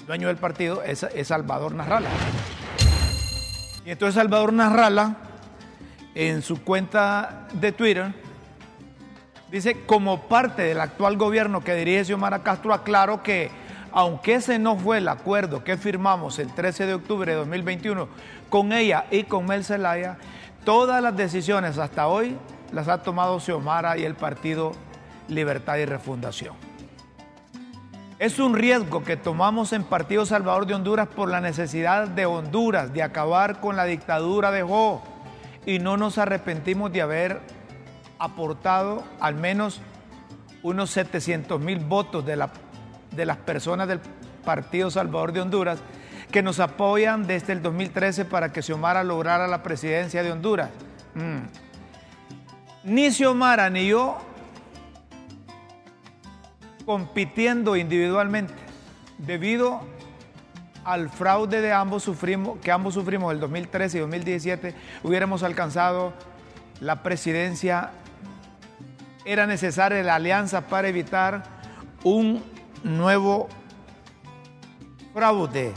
el 0.00 0.06
dueño 0.06 0.28
del 0.28 0.36
partido 0.36 0.82
es, 0.82 1.06
Salvador 1.22 1.74
Narrala. 1.74 2.10
Y 3.84 3.90
entonces 3.90 4.14
Salvador 4.14 4.52
Narrala, 4.52 5.16
en 6.14 6.42
su 6.42 6.62
cuenta 6.62 7.46
de 7.52 7.72
Twitter, 7.72 8.12
dice, 9.50 9.84
como 9.86 10.22
parte 10.22 10.62
del 10.62 10.80
actual 10.80 11.16
gobierno 11.16 11.62
que 11.62 11.74
dirige 11.74 12.04
Xiomara 12.04 12.42
Castro, 12.42 12.74
aclaro 12.74 13.22
que 13.22 13.50
aunque 13.92 14.34
ese 14.34 14.58
no 14.58 14.76
fue 14.76 14.98
el 14.98 15.08
acuerdo 15.08 15.64
que 15.64 15.76
firmamos 15.76 16.38
el 16.38 16.52
13 16.52 16.86
de 16.86 16.94
octubre 16.94 17.32
de 17.32 17.38
2021 17.38 18.08
con 18.48 18.72
ella 18.72 19.06
y 19.10 19.24
con 19.24 19.46
Mel 19.46 19.64
Zelaya, 19.64 20.18
todas 20.64 21.02
las 21.02 21.16
decisiones 21.16 21.78
hasta 21.78 22.06
hoy 22.06 22.36
las 22.72 22.88
ha 22.88 23.02
tomado 23.02 23.40
Xiomara 23.40 23.96
y 23.96 24.04
el 24.04 24.14
partido 24.14 24.72
libertad 25.30 25.76
y 25.76 25.84
refundación. 25.84 26.54
Es 28.18 28.38
un 28.38 28.54
riesgo 28.54 29.02
que 29.02 29.16
tomamos 29.16 29.72
en 29.72 29.82
Partido 29.82 30.26
Salvador 30.26 30.66
de 30.66 30.74
Honduras 30.74 31.08
por 31.08 31.30
la 31.30 31.40
necesidad 31.40 32.06
de 32.06 32.26
Honduras 32.26 32.92
de 32.92 33.02
acabar 33.02 33.60
con 33.60 33.76
la 33.76 33.86
dictadura 33.86 34.50
de 34.50 34.62
Jo 34.62 35.02
y 35.64 35.78
no 35.78 35.96
nos 35.96 36.18
arrepentimos 36.18 36.92
de 36.92 37.00
haber 37.00 37.40
aportado 38.18 39.02
al 39.20 39.36
menos 39.36 39.80
unos 40.62 40.90
700 40.90 41.58
mil 41.60 41.78
votos 41.78 42.26
de, 42.26 42.36
la, 42.36 42.50
de 43.12 43.24
las 43.24 43.38
personas 43.38 43.88
del 43.88 44.00
Partido 44.44 44.90
Salvador 44.90 45.32
de 45.32 45.40
Honduras 45.40 45.78
que 46.30 46.42
nos 46.42 46.60
apoyan 46.60 47.26
desde 47.26 47.54
el 47.54 47.62
2013 47.62 48.26
para 48.26 48.52
que 48.52 48.62
Xiomara 48.62 49.02
lograra 49.02 49.48
la 49.48 49.62
presidencia 49.62 50.22
de 50.22 50.30
Honduras. 50.30 50.68
Mm. 51.14 51.38
Ni 52.84 53.10
Xiomara 53.10 53.70
ni 53.70 53.88
yo 53.88 54.18
compitiendo 56.90 57.76
individualmente 57.76 58.52
debido 59.16 59.80
al 60.82 61.08
fraude 61.08 61.60
de 61.60 61.72
ambos 61.72 62.02
sufrimos, 62.02 62.58
que 62.58 62.72
ambos 62.72 62.94
sufrimos 62.94 63.32
el 63.32 63.38
2013 63.38 63.98
y 63.98 64.00
2017, 64.00 64.74
hubiéramos 65.04 65.44
alcanzado 65.44 66.12
la 66.80 67.04
presidencia, 67.04 67.92
era 69.24 69.46
necesaria 69.46 70.02
la 70.02 70.16
alianza 70.16 70.66
para 70.66 70.88
evitar 70.88 71.44
un 72.02 72.42
nuevo 72.82 73.48
fraude 75.14 75.72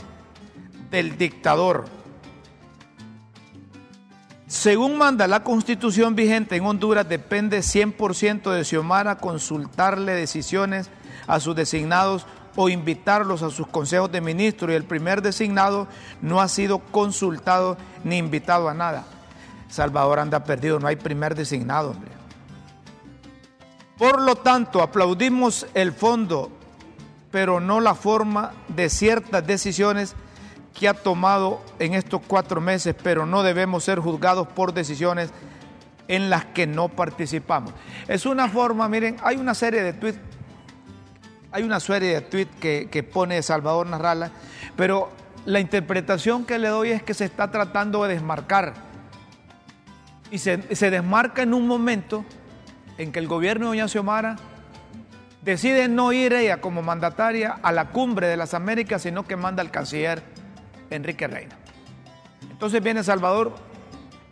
del 0.90 1.16
dictador. 1.16 1.84
Según 4.48 4.98
manda 4.98 5.28
la 5.28 5.44
constitución 5.44 6.16
vigente 6.16 6.56
en 6.56 6.66
Honduras, 6.66 7.08
depende 7.08 7.60
100% 7.60 8.50
de 8.50 8.64
Xiomara 8.64 9.18
consultarle 9.18 10.12
decisiones 10.12 10.90
a 11.26 11.40
sus 11.40 11.54
designados 11.56 12.26
o 12.56 12.68
invitarlos 12.68 13.42
a 13.42 13.50
sus 13.50 13.66
consejos 13.66 14.10
de 14.12 14.20
ministros 14.20 14.70
y 14.70 14.74
el 14.74 14.84
primer 14.84 15.22
designado 15.22 15.88
no 16.22 16.40
ha 16.40 16.48
sido 16.48 16.78
consultado 16.78 17.76
ni 18.04 18.18
invitado 18.18 18.68
a 18.68 18.74
nada. 18.74 19.04
Salvador 19.68 20.20
anda 20.20 20.44
perdido, 20.44 20.78
no 20.78 20.86
hay 20.86 20.96
primer 20.96 21.34
designado, 21.34 21.90
hombre. 21.90 22.12
Por 23.98 24.20
lo 24.20 24.36
tanto, 24.36 24.82
aplaudimos 24.82 25.66
el 25.74 25.92
fondo, 25.92 26.50
pero 27.30 27.60
no 27.60 27.80
la 27.80 27.94
forma 27.94 28.52
de 28.68 28.88
ciertas 28.88 29.46
decisiones 29.46 30.14
que 30.74 30.88
ha 30.88 30.94
tomado 30.94 31.60
en 31.78 31.94
estos 31.94 32.20
cuatro 32.26 32.60
meses, 32.60 32.94
pero 33.00 33.26
no 33.26 33.42
debemos 33.42 33.84
ser 33.84 34.00
juzgados 34.00 34.48
por 34.48 34.74
decisiones 34.74 35.30
en 36.08 36.28
las 36.28 36.44
que 36.46 36.66
no 36.66 36.88
participamos. 36.88 37.72
Es 38.08 38.26
una 38.26 38.48
forma, 38.48 38.88
miren, 38.88 39.16
hay 39.22 39.36
una 39.36 39.54
serie 39.54 39.82
de 39.82 39.92
tweets 39.92 40.18
hay 41.54 41.62
una 41.62 41.78
serie 41.78 42.14
de 42.14 42.20
tweets 42.20 42.56
que, 42.56 43.02
pone 43.04 43.40
Salvador 43.40 43.86
Narrala, 43.86 44.32
pero 44.76 45.12
la 45.46 45.60
interpretación 45.60 46.44
que 46.44 46.58
le 46.58 46.66
doy 46.66 46.90
es 46.90 47.04
que 47.04 47.14
se 47.14 47.24
está 47.24 47.52
tratando 47.52 48.02
de 48.02 48.14
desmarcar. 48.14 48.74
Y 50.32 50.38
se, 50.38 50.56
desmarca 50.58 51.42
en 51.42 51.54
un 51.54 51.68
momento 51.68 52.24
en 52.98 53.12
que 53.12 53.20
el 53.20 53.28
gobierno 53.28 53.66
de 53.66 53.68
Doña 53.68 53.86
Xiomara 53.86 54.34
decide 55.42 55.86
no 55.86 56.12
ir 56.12 56.32
ella 56.32 56.60
como 56.60 56.82
mandataria 56.82 57.60
a 57.62 57.70
la 57.70 57.90
cumbre 57.90 58.26
de 58.26 58.36
las 58.36 58.52
Américas, 58.52 59.02
sino 59.02 59.24
que 59.24 59.36
manda 59.36 59.62
al 59.62 59.70
canciller 59.70 60.24
Enrique 60.90 61.28
Reina. 61.28 61.56
Entonces 62.50 62.82
viene 62.82 63.04
Salvador, 63.04 63.54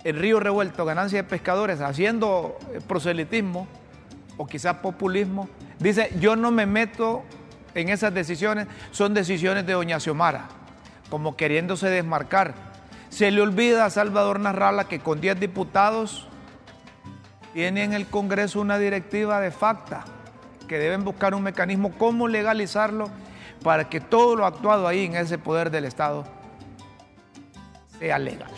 el 0.02 0.18
río 0.18 0.40
revuelto, 0.40 0.84
ganancia 0.84 1.22
de 1.22 1.28
pescadores, 1.28 1.82
haciendo 1.82 2.58
proselitismo 2.88 3.68
o 4.38 4.44
quizás 4.44 4.78
populismo 4.78 5.48
Dice, 5.82 6.12
yo 6.20 6.36
no 6.36 6.52
me 6.52 6.64
meto 6.64 7.24
en 7.74 7.88
esas 7.88 8.14
decisiones, 8.14 8.68
son 8.92 9.14
decisiones 9.14 9.66
de 9.66 9.72
doña 9.72 9.98
Xiomara, 9.98 10.46
como 11.10 11.36
queriéndose 11.36 11.88
desmarcar. 11.88 12.54
Se 13.08 13.30
le 13.32 13.42
olvida 13.42 13.84
a 13.84 13.90
Salvador 13.90 14.38
Narrala 14.38 14.84
que 14.84 15.00
con 15.00 15.20
10 15.20 15.40
diputados 15.40 16.28
tiene 17.52 17.82
en 17.82 17.94
el 17.94 18.06
Congreso 18.06 18.60
una 18.60 18.78
directiva 18.78 19.40
de 19.40 19.50
facta, 19.50 20.04
que 20.68 20.78
deben 20.78 21.02
buscar 21.04 21.34
un 21.34 21.42
mecanismo 21.42 21.92
cómo 21.98 22.28
legalizarlo 22.28 23.10
para 23.64 23.88
que 23.88 24.00
todo 24.00 24.36
lo 24.36 24.46
actuado 24.46 24.86
ahí 24.86 25.04
en 25.04 25.16
ese 25.16 25.36
poder 25.36 25.70
del 25.70 25.84
Estado 25.84 26.24
sea 27.98 28.20
legal. 28.20 28.50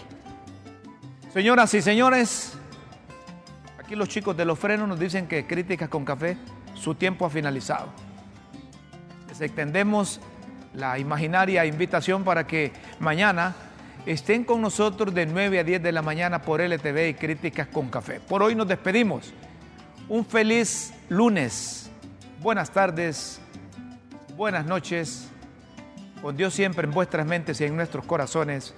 Señoras 1.33 1.72
y 1.72 1.81
señores, 1.81 2.53
aquí 3.79 3.97
los 3.97 4.09
chicos 4.11 4.37
de 4.37 4.45
los 4.45 4.59
frenos 4.59 4.87
nos 4.87 5.01
dicen 5.01 5.27
que 5.27 5.47
críticas 5.47 5.89
con 5.89 6.05
café 6.05 6.37
su 6.75 6.95
tiempo 6.95 7.27
ha 7.27 7.31
finalizado. 7.31 7.89
Les 9.29 9.41
extendemos 9.41 10.20
la 10.75 10.99
imaginaria 10.99 11.64
invitación 11.64 12.25
para 12.25 12.47
que 12.47 12.72
mañana 12.99 13.55
estén 14.07 14.45
con 14.45 14.61
nosotros 14.61 15.14
de 15.14 15.27
9 15.27 15.61
a 15.61 15.64
10 15.64 15.83
de 15.83 15.93
la 15.93 16.03
mañana 16.03 16.43
por 16.43 16.61
LTV 16.61 17.09
y 17.09 17.14
Críticas 17.14 17.68
con 17.68 17.89
Café. 17.89 18.20
Por 18.20 18.43
hoy 18.43 18.55
nos 18.55 18.68
despedimos. 18.68 19.33
Un 20.09 20.27
feliz 20.27 20.93
lunes. 21.09 21.91
Buenas 22.41 22.70
tardes, 22.70 23.41
buenas 24.37 24.66
noches 24.66 25.31
Con 26.20 26.37
Dios 26.37 26.53
siempre 26.53 26.87
en 26.87 26.93
vuestras 26.93 27.27
mentes 27.27 27.59
y 27.61 27.64
en 27.64 27.77
nuestros 27.77 28.05
corazones. 28.05 28.75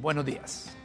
Buenos 0.00 0.24
días. 0.24 0.76